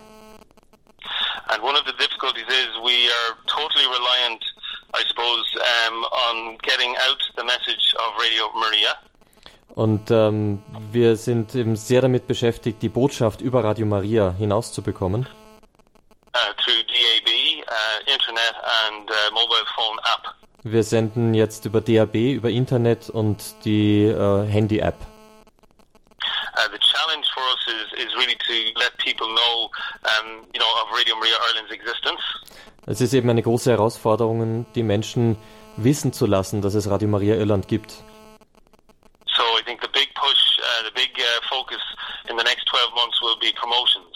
And 1.47 1.63
one 1.63 1.77
of 1.77 1.85
the 1.85 1.93
difficulties 1.93 2.47
is 2.47 2.67
we 2.83 3.07
are 3.07 3.37
totally 3.47 3.85
reliant, 3.85 4.43
I 4.93 5.03
suppose, 5.07 5.45
um, 5.55 6.03
on 6.27 6.57
getting 6.63 6.95
out 7.07 7.21
the 7.37 7.43
message 7.43 7.95
of 7.95 8.19
Radio 8.19 8.51
Maria. 8.53 8.95
Und 9.75 10.09
ähm, 10.09 10.63
wir 10.91 11.15
sind 11.17 11.53
eben 11.53 11.75
sehr 11.75 12.01
damit 12.01 12.27
beschäftigt, 12.27 12.81
die 12.81 12.89
Botschaft 12.89 13.41
über 13.41 13.63
Radio 13.63 13.85
Maria 13.85 14.33
hinauszubekommen. 14.37 15.27
Uh, 16.35 16.51
through 16.61 16.83
DAB, 16.83 17.63
uh, 17.63 18.11
Internet 18.11 18.55
and 18.83 19.09
uh, 19.09 19.15
mobile 19.31 19.65
phone 19.73 19.97
app. 20.03 20.35
Wir 20.63 20.83
senden 20.83 21.33
jetzt 21.33 21.63
über 21.65 21.79
DAB, 21.79 22.15
über 22.15 22.49
Internet 22.49 23.09
und 23.09 23.55
die 23.63 24.07
Handy-App. 24.09 24.95
Uh, 26.55 26.71
the 26.71 26.79
challenge 26.79 27.25
for 27.33 27.43
us 27.43 27.63
is, 27.67 28.05
is 28.05 28.15
really 28.15 28.35
to 28.35 28.79
let 28.79 28.97
people 28.97 29.27
know, 29.27 29.69
um, 30.03 30.45
you 30.53 30.59
know, 30.59 30.67
of 30.81 30.91
Radio 30.91 31.15
Maria 31.15 31.35
Ireland's 31.51 31.71
existence. 31.71 32.21
Es 32.85 32.99
ist 33.01 33.13
eben 33.13 33.29
eine 33.29 33.41
große 33.41 33.71
Herausforderung, 33.71 34.65
die 34.75 34.83
Menschen 34.83 35.37
wissen 35.77 36.13
zu 36.13 36.25
lassen, 36.25 36.61
dass 36.61 36.75
es 36.75 36.89
Radio 36.89 37.07
Maria 37.07 37.35
Irland 37.35 37.67
gibt. 37.67 37.91
So 39.35 39.43
I 39.59 39.63
think 39.63 39.81
the 39.81 39.89
big 39.93 40.13
push, 40.15 40.59
uh, 40.59 40.83
the 40.83 40.91
big 40.93 41.11
uh, 41.17 41.41
focus 41.49 41.81
in 42.29 42.37
the 42.37 42.43
next 42.43 42.65
12 42.67 42.93
months 42.95 43.21
will 43.21 43.37
be 43.39 43.51
promotions. 43.53 44.14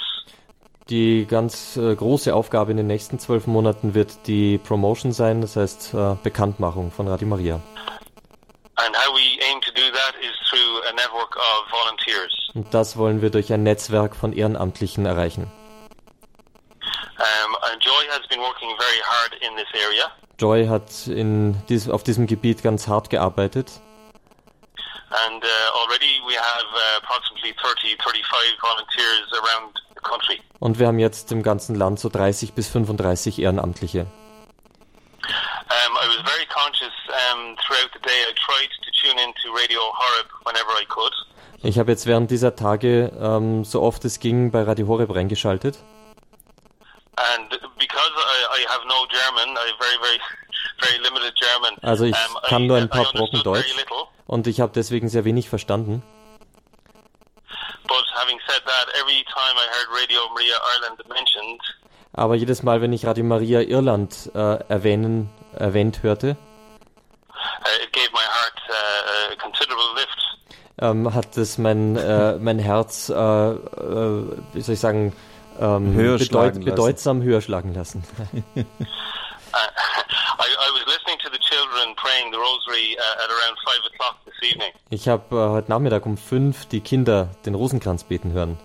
Die 0.90 1.28
ganz 1.28 1.78
äh, 1.78 1.96
große 1.96 2.34
Aufgabe 2.34 2.72
in 2.72 2.78
den 2.78 2.88
nächsten 2.88 3.20
zwölf 3.20 3.46
Monaten 3.46 3.94
wird 3.94 4.26
die 4.26 4.58
Promotion 4.58 5.12
sein, 5.12 5.40
das 5.42 5.56
heißt 5.56 5.94
äh, 5.94 6.16
Bekanntmachung 6.24 6.92
von 6.92 7.08
Radio 7.08 7.28
Maria. 7.28 7.62
And 8.76 8.96
how 8.96 9.14
we 9.14 9.38
aim 9.52 9.62
to 9.62 9.72
do 9.74 9.84
that 9.92 10.16
is 10.20 10.34
through 10.50 10.82
a 10.90 10.94
network 10.94 11.36
of 11.36 11.70
volunteers. 11.70 12.34
Und 12.56 12.74
das 12.74 12.98
wollen 12.98 13.22
wir 13.22 13.30
durch 13.30 13.54
ein 13.54 13.62
Netzwerk 13.62 14.16
von 14.16 14.34
Ehrenamtlichen 14.34 15.06
erreichen. 15.06 15.52
Um, 17.20 17.56
Joy 17.80 18.08
has 18.10 18.26
been 18.28 18.40
working 18.40 18.70
very 18.80 19.00
hard 19.04 19.34
in 19.42 19.56
this 19.58 19.68
area. 19.74 20.10
Joy 20.40 20.68
hat 20.68 21.08
in 21.08 21.56
dies, 21.68 21.88
auf 21.90 22.04
diesem 22.04 22.26
Gebiet 22.26 22.64
ganz 22.64 22.88
hart 22.88 23.12
gearbeitet. 23.12 23.80
And 25.28 25.44
uh, 25.44 25.48
already 25.84 26.22
we 26.26 26.36
have 26.36 26.66
uh, 26.74 26.98
approximately 27.04 27.54
30, 27.62 27.98
35 28.02 28.58
volunteers 28.62 29.28
around. 29.34 29.80
Und 30.60 30.78
wir 30.78 30.88
haben 30.88 31.00
jetzt 31.00 31.32
im 31.32 31.41
ganzen 31.41 31.76
Land 31.76 32.00
so 32.00 32.10
30 32.10 32.54
bis 32.54 32.68
35 32.68 33.39
Ehrenamtliche. 33.39 34.06
Um, 35.70 35.95
I 35.95 36.08
was 36.08 36.22
very 36.26 36.45
conscious 36.47 36.93
um, 37.08 37.56
throughout 37.58 37.91
the 37.93 38.00
day. 38.02 38.26
I 38.28 38.34
tried 38.36 38.70
to 38.84 38.91
tune 38.91 39.18
into 39.22 39.54
Radio 39.54 39.80
Horeb 39.80 40.28
whenever 40.45 40.72
I 40.82 40.86
could. 40.86 41.14
Ich 41.62 41.78
habe 41.78 41.91
jetzt 41.91 42.06
während 42.06 42.32
dieser 42.32 42.56
Tage, 42.56 43.12
ähm, 43.20 43.64
so 43.64 43.82
oft 43.82 44.04
es 44.06 44.20
ging, 44.20 44.52
bei 44.52 44.64
Radio 44.64 44.88
Horeb 44.88 45.14
reingeschaltet. 45.14 45.78
And 47.16 47.50
because 47.78 48.14
I, 48.16 48.62
I 48.62 48.68
have 48.70 48.88
no 48.88 49.06
German, 49.08 49.56
I 49.56 49.70
have 49.70 49.78
very, 49.80 49.97
very, 50.02 50.20
very 50.80 50.97
limited 51.04 51.36
German. 51.36 51.78
Also 51.82 52.06
ich 52.06 52.16
kann 52.47 52.66
nur 52.68 52.78
ein 52.78 52.89
paar 52.89 53.12
Brocken 53.12 53.43
Deutsch. 53.43 53.76
Und 54.26 54.47
ich 54.47 54.62
habe 54.62 54.72
deswegen 54.74 55.10
sehr 55.10 55.26
wenig 55.26 55.50
verstanden. 55.50 56.02
But 57.90 58.06
having 58.16 58.40
said 58.48 58.62
that, 58.66 58.86
every 59.00 59.24
time 59.34 59.56
I 59.58 59.66
heard 59.74 59.88
Radio 60.02 60.20
Maria 60.34 60.56
Ireland 60.76 61.00
mentioned, 61.10 61.60
Aber 62.14 62.36
jedes 62.36 62.64
Mal, 62.64 62.82
wenn 62.82 62.92
ich 62.94 63.06
Radio 63.06 63.24
Maria 63.24 63.62
Irland 63.62 64.32
äh, 64.34 64.58
erwähnen, 64.68 65.30
erwähnt 65.56 66.02
hörte, 66.04 66.38
uh, 67.30 67.84
it 67.84 67.92
gave 67.94 68.10
my 68.14 68.24
heart 68.24 68.60
uh, 68.70 69.34
a 69.34 69.36
considerable 69.36 69.94
lift. 69.96 70.20
ähm, 70.82 71.14
hat 71.14 71.38
es 71.38 71.58
mein, 71.58 71.96
äh, 71.98 72.38
mein 72.40 72.58
Herz, 72.60 73.10
äh, 73.10 73.14
äh, 73.14 74.24
wie 74.54 74.62
soll 74.62 74.74
ich 74.74 74.80
sagen, 74.80 75.14
ähm, 75.60 75.94
Höher 75.94 76.18
schlagen 76.20 76.62
lassen. 76.62 76.66
bedeutsam 76.66 77.22
höher 77.22 77.42
schlagen 77.42 77.74
lassen. 77.74 78.04
Uh, 78.18 78.32
I, 80.40 80.48
I 80.48 80.72
was 80.74 80.86
listening 80.88 81.20
to 81.20 81.30
the 81.30 81.40
children 81.40 81.94
praying 81.96 82.32
the 82.32 82.40
rosary 82.40 82.96
uh, 82.98 83.24
at 83.24 83.30
around 83.30 83.58
five 83.66 83.84
o'clock 83.92 84.16
evening, 84.44 84.72
Ich 84.90 85.08
habe 85.08 85.36
äh, 85.36 85.50
heute 85.50 85.70
Nachmittag 85.72 86.06
um 86.06 86.18
fünf 86.18 86.66
die 86.68 86.82
Kinder 86.82 87.30
den 87.46 87.56
Rosenkranz 87.56 88.04
beten 88.04 88.32
hören. 88.34 88.58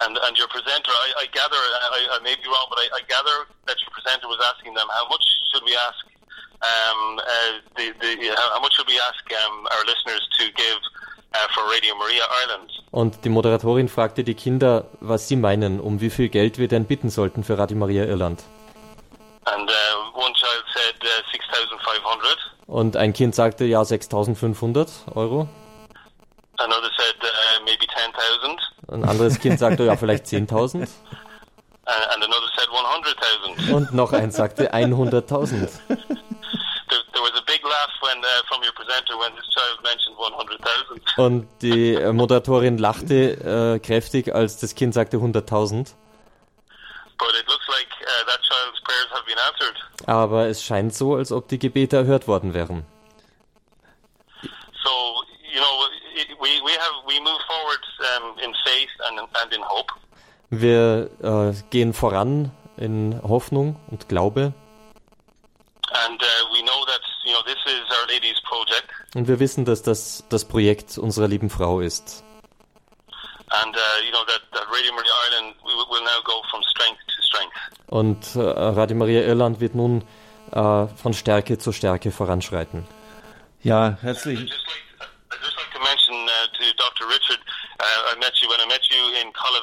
and 0.00 0.18
and 0.26 0.38
your 0.38 0.48
presenter, 0.48 0.90
I, 0.92 1.24
I 1.24 1.26
gather, 1.32 1.56
I, 1.56 2.18
I 2.18 2.20
may 2.22 2.34
be 2.36 2.48
wrong, 2.48 2.66
but 2.68 2.78
I, 2.78 2.86
I 2.98 3.02
gather 3.08 3.46
that 3.66 3.76
your 3.80 3.90
presenter 3.94 4.28
was 4.28 4.38
asking 4.52 4.74
them 4.74 4.88
how 4.90 5.06
much 5.08 5.22
should 5.52 5.62
we 5.64 5.74
ask, 5.88 6.04
um, 6.60 7.18
uh, 7.18 7.60
the 7.76 7.94
the 8.00 8.34
how 8.52 8.60
much 8.60 8.74
should 8.74 8.88
we 8.88 8.98
ask 9.00 9.24
um, 9.46 9.66
our 9.72 9.84
listeners 9.86 10.20
to 10.38 10.44
give 10.52 10.78
uh, 11.34 11.46
for 11.54 11.62
Radio 11.70 11.94
Maria 11.96 12.24
Ireland? 12.42 12.70
Und 12.90 13.24
die 13.24 13.28
Moderatorin 13.30 13.88
fragte 13.88 14.24
die 14.24 14.34
Kinder, 14.34 14.86
was 15.00 15.28
sie 15.28 15.36
meinen, 15.36 15.80
um 15.80 16.00
wie 16.00 16.10
viel 16.10 16.28
Geld 16.28 16.58
wir 16.58 16.68
denn 16.68 16.86
bitten 16.86 17.08
sollten 17.08 17.44
für 17.44 17.56
Radio 17.56 17.76
Maria 17.76 18.04
Irland. 18.04 18.42
And 19.46 19.70
uh, 19.70 20.18
one 20.18 20.32
child 20.34 20.64
said 20.74 20.96
uh, 21.02 21.22
six 21.30 21.44
thousand 21.52 21.78
five 21.82 22.02
hundred. 22.02 22.38
Und 22.74 22.96
ein 22.96 23.12
Kind 23.12 23.36
sagte, 23.36 23.64
ja, 23.66 23.84
6500 23.84 24.90
Euro. 25.14 25.48
Another 26.58 26.90
said 26.98 27.14
uh, 27.22 27.62
maybe 27.64 27.86
ten 27.86 28.12
thousand, 28.12 28.60
Ein 28.88 29.04
anderes 29.08 29.38
Kind 29.38 29.60
sagte, 29.60 29.84
ja, 29.84 29.96
vielleicht 29.96 30.24
10.000. 30.26 30.48
uh, 30.50 30.82
and 30.82 30.88
another 32.24 32.48
said 32.58 32.68
one 32.70 32.84
hundred 32.84 33.16
thousand. 33.16 33.72
Und 33.72 33.94
noch 33.94 34.12
eins 34.12 34.34
sagte 34.34 34.74
100.000. 34.74 34.88
There, 35.86 35.98
there 37.12 37.22
was 37.22 37.30
a 37.36 37.44
big 37.46 37.62
laugh 37.62 37.92
when 38.02 38.18
uh. 38.18 38.42
Und 41.16 41.46
die 41.62 41.94
äh, 41.94 42.12
Moderatorin 42.12 42.78
lachte 42.78 43.74
äh, 43.74 43.78
kräftig, 43.78 44.34
als 44.34 44.58
das 44.58 44.74
Kind 44.74 44.94
sagte 44.94 45.18
100.000. 45.18 45.94
But 47.18 47.28
it 47.38 47.46
looks 47.46 47.68
like 47.68 47.86
uh, 48.02 48.24
that 48.26 48.40
child's 48.42 48.80
prayers 48.82 49.10
have 49.12 49.24
been 49.26 49.38
answered. 49.38 49.76
Aber 50.06 50.46
es 50.48 50.62
scheint 50.62 50.94
so, 50.94 51.14
als 51.14 51.32
ob 51.32 51.48
die 51.48 51.58
Gebete 51.58 51.96
erhört 51.96 52.28
worden 52.28 52.52
wären. 52.54 52.84
So 54.82 54.90
you 55.52 55.60
know, 55.60 55.88
we 56.40 56.50
we 56.64 56.72
have 56.78 56.94
we 57.06 57.18
move 57.20 57.40
forward 57.46 57.80
um, 58.20 58.38
in 58.38 58.52
faith 58.64 58.90
and 59.08 59.18
and 59.20 59.52
in 59.52 59.62
hope, 59.64 59.92
Wir 60.50 61.10
äh, 61.22 61.54
gehen 61.70 61.92
voran 61.94 62.50
in 62.76 63.20
Hoffnung 63.22 63.76
und 63.90 64.08
Glaube. 64.08 64.52
and 66.06 66.20
uh, 66.22 66.26
we 66.52 66.60
know 66.62 66.84
that 66.86 67.00
you 67.24 67.32
know 67.32 67.42
this 67.44 67.58
is 67.66 67.82
Our 67.90 68.06
Lady's 68.08 68.40
project, 68.42 68.88
Und 69.14 69.28
wir 69.28 69.38
wissen, 69.38 69.64
dass 69.64 69.82
das 69.82 70.24
das 70.28 70.44
Projekt 70.44 70.98
unserer 70.98 71.28
lieben 71.28 71.50
Frau 71.50 71.80
ist. 71.80 72.22
and 73.62 73.74
uh, 73.76 73.80
you 74.04 74.10
know 74.10 74.24
that, 74.26 74.42
that 74.52 74.66
Radio 74.70 74.92
Maria 74.92 75.12
Ireland 75.30 75.54
will 75.64 76.02
now 76.02 76.20
go 76.24 76.42
from 76.50 76.62
strength 76.64 76.98
to 77.06 77.22
strength. 77.22 77.54
Und 77.94 78.34
äh, 78.34 78.40
Radio 78.40 78.96
Maria 78.96 79.20
Irland 79.20 79.60
wird 79.60 79.76
nun 79.76 80.02
äh, 80.50 80.86
von 80.96 81.14
Stärke 81.14 81.58
zu 81.58 81.70
Stärke 81.70 82.10
voranschreiten. 82.10 82.84
Ja, 83.62 83.96
herzlich. 84.00 84.40
Uh, 84.40 84.44
uh, 84.44 85.80
I 88.12 88.18
met 88.18 88.34
you 88.40 88.48
when 88.48 88.58
I 88.58 88.66
met 88.66 88.82
you 88.90 88.98
in 89.22 89.32
Colla 89.32 89.60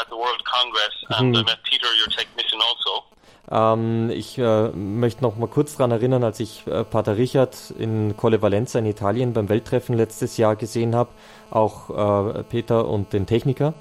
at 0.00 0.06
the 0.08 0.14
World 0.14 0.44
Congress, 0.44 0.94
and 1.08 1.36
I 1.36 1.42
met 1.42 1.58
Peter, 1.64 1.88
your 1.98 2.08
technician, 2.08 2.60
also. 2.62 3.02
Ähm, 3.50 4.10
ich 4.10 4.38
äh, 4.38 4.68
möchte 4.68 5.22
noch 5.22 5.36
mal 5.36 5.48
kurz 5.48 5.76
daran 5.76 5.90
erinnern, 5.90 6.22
als 6.22 6.38
ich 6.38 6.64
äh, 6.68 6.84
Pater 6.84 7.16
Richard 7.16 7.72
in 7.76 8.16
Colle 8.16 8.42
Valenza 8.42 8.78
in 8.78 8.86
Italien 8.86 9.32
beim 9.32 9.48
Welttreffen 9.48 9.96
letztes 9.96 10.36
Jahr 10.36 10.54
gesehen 10.54 10.94
habe, 10.94 11.10
auch 11.50 11.90
äh, 12.36 12.44
Peter 12.44 12.86
und 12.86 13.12
den 13.12 13.26
Techniker. 13.26 13.74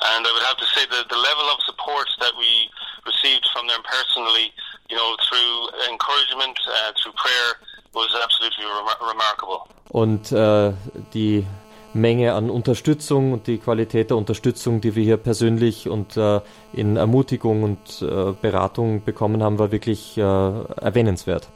And 0.00 0.26
I 0.26 0.30
would 0.32 0.42
have 0.42 0.56
to 0.56 0.64
say 0.64 0.86
that 0.86 1.06
the 1.10 1.16
level 1.16 1.44
of 1.52 1.60
support 1.66 2.08
that 2.18 2.32
we 2.38 2.70
them 3.78 3.84
personally, 3.84 4.52
you 4.90 4.96
know, 4.96 5.16
through 5.28 5.68
encouragement, 5.90 6.58
uh, 6.66 6.92
through 7.00 7.12
prayer, 7.12 7.56
was 7.94 8.08
absolutely 8.22 8.64
remar- 8.64 9.00
remarkable. 9.08 9.62
Und 9.90 10.32
äh, 10.32 10.72
die 11.14 11.46
Menge 11.94 12.34
an 12.34 12.50
Unterstützung 12.50 13.32
und 13.32 13.46
die 13.46 13.58
Qualität 13.58 14.10
der 14.10 14.16
Unterstützung, 14.16 14.80
die 14.80 14.94
wir 14.94 15.02
hier 15.02 15.16
persönlich 15.16 15.88
und 15.88 16.16
äh, 16.16 16.40
in 16.72 16.96
Ermutigung 16.96 17.62
und 17.62 18.02
äh, 18.02 18.32
Beratung 18.32 19.04
bekommen 19.04 19.42
haben, 19.42 19.58
war 19.58 19.72
wirklich 19.72 20.18
äh, 20.18 20.20
erwähnenswert. 20.20 21.48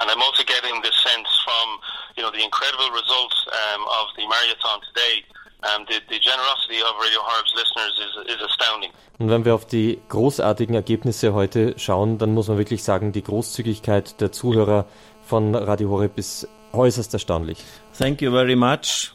And 0.00 0.10
I'm 0.10 0.20
also 0.20 0.42
getting 0.44 0.82
this 0.82 0.94
sense 1.02 1.28
from, 1.44 1.78
you 2.16 2.22
know, 2.22 2.30
the 2.30 2.42
incredible 2.42 2.90
results 2.90 3.46
um, 3.46 3.82
of 3.86 4.08
the 4.16 4.26
marathon 4.26 4.80
today. 4.92 5.24
The, 5.62 6.00
the 6.10 6.18
generosity 6.18 6.82
of 6.82 6.98
Radio 6.98 7.22
Harb's 7.22 7.52
listeners 7.54 7.94
is, 7.98 8.34
is 8.34 8.42
astounding. 8.42 8.90
Und 9.18 9.30
wenn 9.30 9.44
wir 9.44 9.54
auf 9.54 9.64
die 9.64 10.00
großartigen 10.08 10.74
Ergebnisse 10.74 11.34
heute 11.34 11.78
schauen, 11.78 12.18
dann 12.18 12.34
muss 12.34 12.48
man 12.48 12.58
wirklich 12.58 12.82
sagen, 12.82 13.12
die 13.12 13.22
Großzügigkeit 13.22 14.20
der 14.20 14.32
Zuhörer 14.32 14.86
von 15.24 15.54
Radio 15.54 15.90
Horeb 15.90 16.18
ist 16.18 16.48
äußerst 16.72 17.12
erstaunlich. 17.14 17.58
Thank 17.96 18.22
you 18.22 18.32
very 18.32 18.56
much 18.56 19.12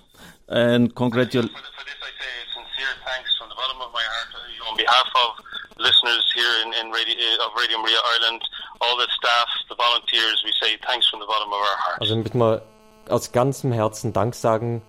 and 0.47 0.95
congratulations. 0.95 1.51
For, 1.51 1.59
for 1.59 1.83
this, 1.83 1.99
I 1.99 2.11
say 2.15 2.31
sincere 2.55 2.95
thanks 3.03 3.29
from 3.37 3.49
the 3.49 3.55
bottom 3.55 3.81
of 3.81 3.91
my 3.91 4.03
heart 4.07 4.31
on 4.71 4.77
behalf 4.77 5.07
of 5.15 5.43
listeners 5.77 6.23
here 6.33 6.53
in, 6.63 6.71
in 6.79 6.93
Radio, 6.93 7.15
of 7.45 7.51
Radio 7.59 7.77
Maria 7.79 7.99
Ireland, 8.15 8.41
all 8.79 8.95
the 8.95 9.07
staff, 9.19 9.49
the 9.67 9.75
volunteers. 9.75 10.41
We 10.45 10.53
say 10.61 10.77
thanks 10.87 11.09
from 11.09 11.19
the 11.19 11.27
bottom 11.27 11.49
of 11.51 11.59
our 11.59 11.77
heart. 11.83 11.99
Also 11.99 12.15
möchten 12.15 12.39
wir 12.39 12.61
aus 13.09 13.31
ganzem 13.33 13.73
Herzen 13.73 14.13
Dank 14.13 14.35
sagen, 14.35 14.81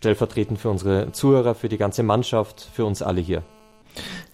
stellvertretend 0.00 0.58
für 0.58 0.70
unsere 0.70 1.12
Zuhörer, 1.12 1.54
für 1.54 1.68
die 1.68 1.76
ganze 1.76 2.02
Mannschaft, 2.02 2.66
für 2.72 2.86
uns 2.86 3.02
alle 3.02 3.20
hier. 3.20 3.42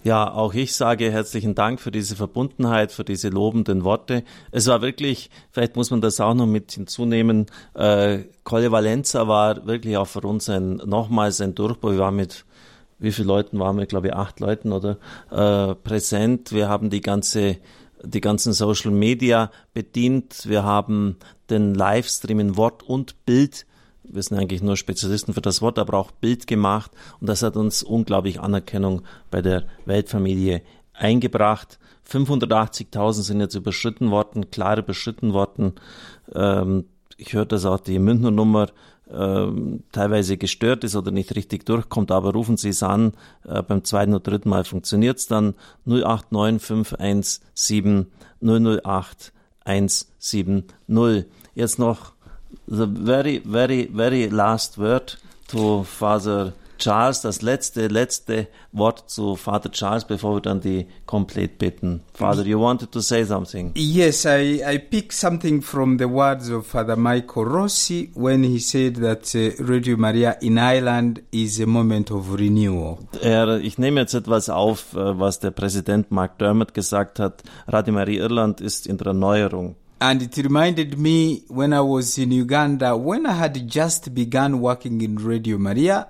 Ja, 0.04 0.32
auch 0.32 0.54
ich 0.54 0.76
sage 0.76 1.10
herzlichen 1.10 1.56
Dank 1.56 1.80
für 1.80 1.90
diese 1.90 2.14
Verbundenheit, 2.14 2.92
für 2.92 3.02
diese 3.02 3.30
lobenden 3.30 3.82
Worte. 3.82 4.22
Es 4.52 4.68
war 4.68 4.80
wirklich, 4.80 5.28
vielleicht 5.50 5.74
muss 5.74 5.90
man 5.90 6.00
das 6.00 6.20
auch 6.20 6.34
noch 6.34 6.46
mit 6.46 6.70
hinzunehmen, 6.70 7.46
äh, 7.74 8.20
Colle 8.44 8.70
Valenza 8.70 9.26
war 9.26 9.66
wirklich 9.66 9.96
auch 9.96 10.06
für 10.06 10.20
uns 10.20 10.48
ein, 10.48 10.76
nochmals 10.76 11.40
ein 11.40 11.56
Durchbruch. 11.56 11.90
Wir 11.90 11.98
waren 11.98 12.14
mit, 12.14 12.44
wie 13.00 13.10
viele 13.10 13.26
Leuten 13.26 13.58
waren 13.58 13.74
wir? 13.74 13.82
Ich 13.82 13.88
glaube, 13.88 14.14
acht 14.14 14.38
Leuten 14.38 14.70
oder 14.70 14.98
äh, 15.32 15.74
präsent. 15.74 16.52
Wir 16.52 16.68
haben 16.68 16.90
die 16.90 17.00
ganze 17.00 17.56
die 18.04 18.20
ganzen 18.20 18.52
Social 18.52 18.92
Media 18.92 19.50
bedient. 19.74 20.42
Wir 20.44 20.62
haben 20.62 21.16
den 21.50 21.74
Livestream 21.74 22.38
in 22.38 22.56
Wort 22.56 22.84
und 22.84 23.24
Bild 23.24 23.66
wir 24.08 24.22
sind 24.22 24.38
eigentlich 24.38 24.62
nur 24.62 24.76
Spezialisten 24.76 25.34
für 25.34 25.40
das 25.40 25.62
Wort, 25.62 25.78
aber 25.78 25.98
auch 25.98 26.10
Bild 26.10 26.46
gemacht 26.46 26.90
und 27.20 27.28
das 27.28 27.42
hat 27.42 27.56
uns 27.56 27.82
unglaublich 27.82 28.40
Anerkennung 28.40 29.02
bei 29.30 29.42
der 29.42 29.64
Weltfamilie 29.84 30.62
eingebracht. 30.92 31.78
580.000 32.08 33.22
sind 33.22 33.40
jetzt 33.40 33.54
überschritten 33.54 34.10
worden, 34.10 34.50
klar 34.50 34.78
überschritten 34.78 35.32
worden. 35.32 35.74
Ähm, 36.34 36.84
ich 37.16 37.32
höre, 37.32 37.46
dass 37.46 37.64
auch 37.64 37.80
die 37.80 37.98
Münchner 37.98 38.30
Nummer 38.30 38.68
ähm, 39.10 39.82
teilweise 39.92 40.36
gestört 40.36 40.84
ist 40.84 40.96
oder 40.96 41.10
nicht 41.10 41.34
richtig 41.36 41.64
durchkommt, 41.64 42.10
aber 42.10 42.32
rufen 42.32 42.56
Sie 42.56 42.70
es 42.70 42.82
an. 42.82 43.12
Äh, 43.44 43.62
beim 43.62 43.84
zweiten 43.84 44.14
oder 44.14 44.22
dritten 44.22 44.48
Mal 44.48 44.64
funktioniert 44.64 45.18
es 45.18 45.26
dann. 45.26 45.54
089517 45.86 48.06
008 48.40 49.32
170. 49.64 50.64
Jetzt 51.54 51.78
noch 51.78 52.15
the 52.68 52.86
very, 52.86 53.38
very, 53.38 53.86
very 53.86 54.28
last 54.28 54.78
word 54.78 55.14
to 55.48 55.84
Father 55.84 56.52
Charles, 56.78 57.22
das 57.22 57.42
letzte, 57.42 57.88
letzte 57.88 58.48
Wort 58.72 59.08
zu 59.08 59.36
Father 59.36 59.70
Charles, 59.70 60.04
bevor 60.04 60.36
wir 60.36 60.40
dann 60.40 60.60
die 60.60 60.86
Komplett 61.06 61.58
bitten. 61.58 62.02
Father, 62.12 62.44
you 62.44 62.60
wanted 62.60 62.92
to 62.92 63.00
say 63.00 63.24
something? 63.24 63.72
Yes, 63.74 64.26
I, 64.26 64.62
I 64.62 64.78
pick 64.78 65.12
something 65.12 65.62
from 65.62 65.98
the 65.98 66.04
words 66.04 66.50
of 66.50 66.66
Father 66.66 66.96
Michael 66.96 67.44
Rossi 67.44 68.10
when 68.14 68.44
he 68.44 68.58
said 68.58 68.96
that 68.96 69.34
uh, 69.34 69.64
Radio 69.64 69.96
Maria 69.96 70.36
in 70.40 70.58
Ireland 70.58 71.22
is 71.30 71.60
a 71.60 71.66
moment 71.66 72.10
of 72.10 72.34
renewal. 72.34 72.98
Er, 73.22 73.60
ich 73.60 73.78
nehme 73.78 74.00
jetzt 74.00 74.14
etwas 74.14 74.50
auf, 74.50 74.94
äh, 74.94 75.18
was 75.18 75.40
der 75.40 75.52
Präsident 75.52 76.10
Mark 76.10 76.38
Dermott 76.38 76.74
gesagt 76.74 77.18
hat. 77.18 77.42
Radio 77.66 77.94
Maria 77.94 78.22
Irland 78.22 78.60
ist 78.60 78.86
in 78.86 78.98
der 78.98 79.08
Erneuerung. 79.08 79.76
And 79.98 80.20
it 80.22 80.36
reminded 80.36 80.98
me 80.98 81.42
when 81.48 81.72
I 81.72 81.80
was 81.80 82.18
in 82.18 82.30
Uganda, 82.30 82.94
when 82.96 83.24
I 83.26 83.32
had 83.32 83.56
just 83.66 84.14
begun 84.14 84.60
working 84.60 85.00
in 85.00 85.16
Radio 85.18 85.58
Maria, 85.58 86.08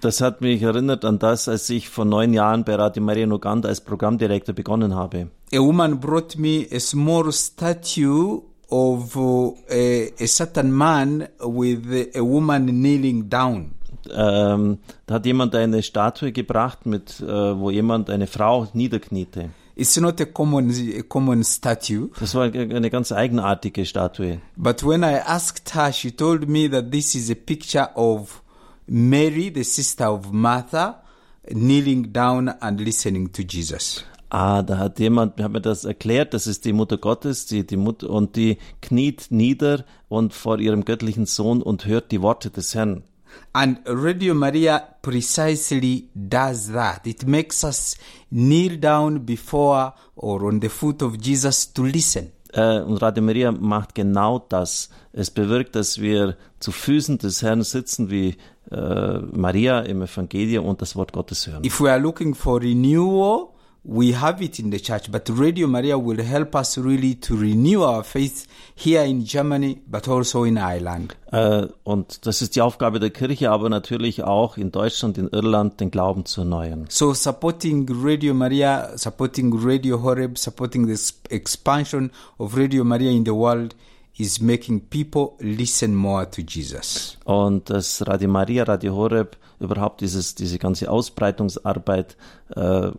Das 0.00 0.20
hat 0.20 0.40
mich 0.40 0.62
erinnert 0.62 1.04
an 1.04 1.18
das, 1.18 1.48
als 1.48 1.68
ich 1.70 1.88
vor 1.88 2.04
neun 2.04 2.32
Jahren 2.32 2.62
bei 2.64 2.76
Radio 2.76 3.02
Maria 3.02 3.24
in 3.24 3.32
Uganda 3.32 3.68
als 3.68 3.80
Programmdirektor 3.80 4.54
begonnen 4.54 4.94
habe. 4.94 5.28
a 5.52 5.58
woman 5.58 5.98
brought 5.98 6.36
me 6.38 6.66
a 6.72 6.78
small 6.78 7.32
statue 7.32 8.40
of 8.70 9.16
uh, 9.16 9.52
a, 9.70 10.12
a 10.20 10.26
certain 10.26 10.70
man 10.70 11.26
with 11.40 12.14
a 12.14 12.22
woman 12.22 12.66
kneeling 12.66 13.28
down. 13.28 13.72
Ähm, 14.10 14.78
da 15.06 15.14
hat 15.16 15.26
jemand 15.26 15.54
eine 15.54 15.82
Statue 15.82 16.32
gebracht, 16.32 16.86
mit, 16.86 17.20
äh, 17.20 17.58
wo 17.58 17.70
jemand 17.70 18.08
eine 18.08 18.26
Frau 18.26 18.68
niederkniete. 18.72 19.50
It's 19.78 19.96
not 19.96 20.20
a 20.20 20.26
common 20.26 20.70
a 20.70 21.02
common 21.02 21.44
statue, 21.44 22.08
Das 22.18 22.34
war 22.34 22.42
eine 22.52 22.90
ganz 22.90 23.12
eigenartige 23.12 23.86
Statue. 23.86 24.38
but 24.56 24.82
when 24.84 25.02
I 25.04 25.20
asked 25.24 25.74
her, 25.76 25.92
she 25.92 26.10
told 26.10 26.48
me 26.48 26.68
that 26.68 26.90
this 26.90 27.14
is 27.14 27.30
a 27.30 27.36
picture 27.36 27.88
of 27.94 28.42
Mary, 28.88 29.52
the 29.54 29.62
sister 29.62 30.08
of 30.08 30.32
Martha, 30.32 31.02
kneeling 31.48 32.12
down 32.12 32.48
and 32.60 32.80
listening 32.80 33.32
to 33.32 33.42
Jesus. 33.42 34.04
Ah, 34.30 34.62
da 34.62 34.78
hat 34.78 34.98
jemand, 34.98 35.40
hat 35.40 35.52
mir 35.52 35.60
das 35.60 35.84
erklärt, 35.84 36.34
das 36.34 36.46
ist 36.46 36.64
die 36.64 36.72
Mutter 36.72 36.98
Gottes, 36.98 37.46
die, 37.46 37.64
die 37.66 37.76
Mutter, 37.76 38.10
und 38.10 38.34
die 38.36 38.58
kniet 38.82 39.28
nieder 39.30 39.84
und 40.08 40.34
vor 40.34 40.58
ihrem 40.58 40.84
göttlichen 40.84 41.24
Sohn 41.24 41.62
und 41.62 41.86
hört 41.86 42.10
die 42.12 42.20
Worte 42.20 42.50
des 42.50 42.74
Herrn. 42.74 43.04
And 43.52 43.78
Radio 43.86 44.34
Maria 44.34 44.82
precisely 45.02 46.08
does 46.14 46.72
that. 46.72 47.06
It 47.06 47.26
makes 47.26 47.64
us 47.64 47.96
kneel 48.30 48.78
down 48.78 49.24
before 49.24 49.94
or 50.16 50.44
on 50.44 50.60
the 50.60 50.68
foot 50.68 51.02
of 51.02 51.16
Jesus 51.20 51.72
to 51.72 51.84
listen. 51.84 52.32
Äh, 52.52 52.80
und 52.80 52.96
Radio 53.02 53.22
Maria 53.22 53.52
macht 53.52 53.94
genau 53.94 54.38
das. 54.38 54.90
Es 55.12 55.30
bewirkt, 55.30 55.74
dass 55.74 56.00
wir 56.00 56.36
zu 56.60 56.72
Füßen 56.72 57.18
des 57.18 57.42
Herrn 57.42 57.62
sitzen, 57.62 58.10
wie 58.10 58.36
äh, 58.70 59.18
Maria 59.32 59.80
im 59.80 60.02
Evangelium 60.02 60.66
und 60.66 60.80
das 60.82 60.96
Wort 60.96 61.12
Gottes 61.12 61.46
hören. 61.46 61.64
If 61.64 61.80
we 61.80 61.90
are 61.90 62.00
looking 62.00 62.34
for 62.34 62.60
renewal, 62.60 63.48
we 63.84 64.12
have 64.12 64.42
it 64.42 64.58
in 64.58 64.70
the 64.70 64.78
church, 64.78 65.10
but 65.10 65.28
Radio 65.28 65.66
Maria 65.66 65.98
will 65.98 66.22
help 66.22 66.54
us 66.54 66.76
really 66.78 67.14
to 67.14 67.36
renew 67.36 67.82
our 67.82 68.04
faith 68.04 68.46
here 68.74 69.02
in 69.02 69.24
Germany, 69.24 69.80
but 69.86 70.08
also 70.08 70.44
in 70.44 70.58
Ireland. 70.58 71.16
Äh, 71.32 71.68
und 71.84 72.26
das 72.26 72.42
ist 72.42 72.56
die 72.56 72.60
Aufgabe 72.60 73.00
der 73.00 73.10
Kirche, 73.10 73.50
aber 73.50 73.68
natürlich 73.68 74.22
auch 74.24 74.56
in 74.56 74.72
Deutschland, 74.72 75.18
in 75.18 75.28
Irland, 75.28 75.80
den 75.80 75.90
Glauben 75.90 76.24
zu 76.26 76.42
erneuern. 76.42 76.86
So 76.88 77.14
supporting 77.14 77.88
Radio 77.90 78.34
Maria, 78.34 78.96
supporting 78.96 79.52
Radio 79.54 80.02
Horeb, 80.02 80.38
supporting 80.38 80.86
the 80.86 81.14
expansion 81.30 82.10
of 82.38 82.56
Radio 82.56 82.84
Maria 82.84 83.10
in 83.10 83.24
the 83.24 83.34
world 83.34 83.74
is 84.18 84.40
making 84.40 84.80
people 84.90 85.36
listen 85.38 85.94
more 85.94 86.28
to 86.28 86.42
Jesus. 86.42 87.16
Und 87.24 87.70
das 87.70 88.06
Radio 88.06 88.28
Maria, 88.28 88.64
Radio 88.64 88.94
Horeb, 88.94 89.36
überhaupt 89.60 90.00
dieses, 90.00 90.34
diese 90.34 90.58
ganze 90.58 90.90
Ausbreitungsarbeit 90.90 92.16
äh, 92.54 92.90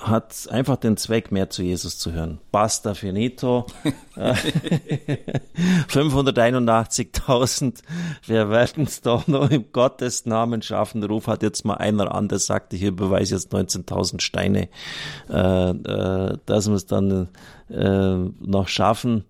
hat 0.00 0.48
einfach 0.50 0.76
den 0.76 0.96
Zweck, 0.96 1.32
mehr 1.32 1.50
zu 1.50 1.62
Jesus 1.62 1.98
zu 1.98 2.12
hören. 2.12 2.38
Basta 2.52 2.94
finito. 2.94 3.66
Äh, 4.16 4.34
581.000. 5.88 7.82
Wir 8.26 8.50
werden 8.50 8.84
es 8.84 9.00
doch 9.00 9.26
noch 9.26 9.50
im 9.50 9.72
Gottes 9.72 10.26
Namen 10.26 10.62
schaffen. 10.62 11.02
Ruf 11.02 11.26
hat 11.26 11.42
jetzt 11.42 11.64
mal 11.64 11.74
einer 11.74 12.14
an, 12.14 12.28
der 12.28 12.38
sagte, 12.38 12.76
hier 12.76 12.94
beweise 12.94 13.34
jetzt 13.34 13.52
19.000 13.52 14.20
Steine, 14.20 14.68
äh, 15.28 15.70
äh, 15.70 16.38
dass 16.46 16.68
wir 16.68 16.74
es 16.74 16.86
dann 16.86 17.28
äh, 17.68 18.16
noch 18.40 18.68
schaffen 18.68 19.24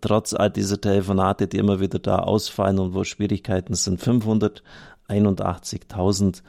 trotz 0.00 0.32
all 0.32 0.50
dieser 0.50 0.80
Telefonate, 0.80 1.46
die 1.46 1.58
immer 1.58 1.80
wieder 1.80 1.98
da 1.98 2.20
ausfallen 2.20 2.78
und 2.78 2.94
wo 2.94 3.04
Schwierigkeiten 3.04 3.74
sind, 3.74 4.00
581.000, 5.08 6.42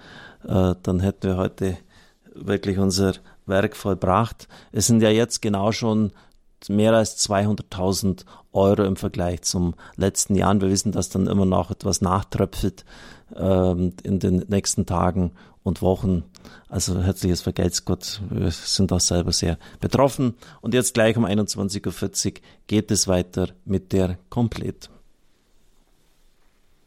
äh, 0.45 0.75
dann 0.81 0.99
hätten 0.99 1.27
wir 1.27 1.37
heute 1.37 1.77
wirklich 2.33 2.77
unser 2.79 3.13
Werk 3.45 3.75
vollbracht. 3.75 4.47
Es 4.71 4.87
sind 4.87 5.01
ja 5.01 5.09
jetzt 5.09 5.41
genau 5.41 5.71
schon 5.71 6.11
mehr 6.69 6.93
als 6.93 7.17
200.000 7.29 8.25
Euro 8.53 8.83
im 8.83 8.95
Vergleich 8.95 9.41
zum 9.41 9.75
letzten 9.95 10.35
Jahr. 10.35 10.59
Wir 10.61 10.69
wissen, 10.69 10.91
dass 10.91 11.09
dann 11.09 11.27
immer 11.27 11.45
noch 11.45 11.71
etwas 11.71 12.01
nachtröpfelt 12.01 12.85
ähm, 13.35 13.93
in 14.03 14.19
den 14.19 14.45
nächsten 14.47 14.85
Tagen 14.85 15.31
und 15.63 15.81
Wochen. 15.81 16.23
Also 16.69 17.01
herzliches 17.01 17.41
Vergelt's 17.41 17.85
Gott. 17.85 18.21
Wir 18.29 18.51
sind 18.51 18.91
auch 18.91 18.99
selber 18.99 19.31
sehr 19.31 19.57
betroffen. 19.79 20.35
Und 20.61 20.73
jetzt 20.73 20.93
gleich 20.93 21.17
um 21.17 21.25
21.40 21.25 22.27
Uhr 22.27 22.33
geht 22.67 22.91
es 22.91 23.07
weiter 23.07 23.49
mit 23.65 23.93
der 23.93 24.17
Komplett. 24.29 24.89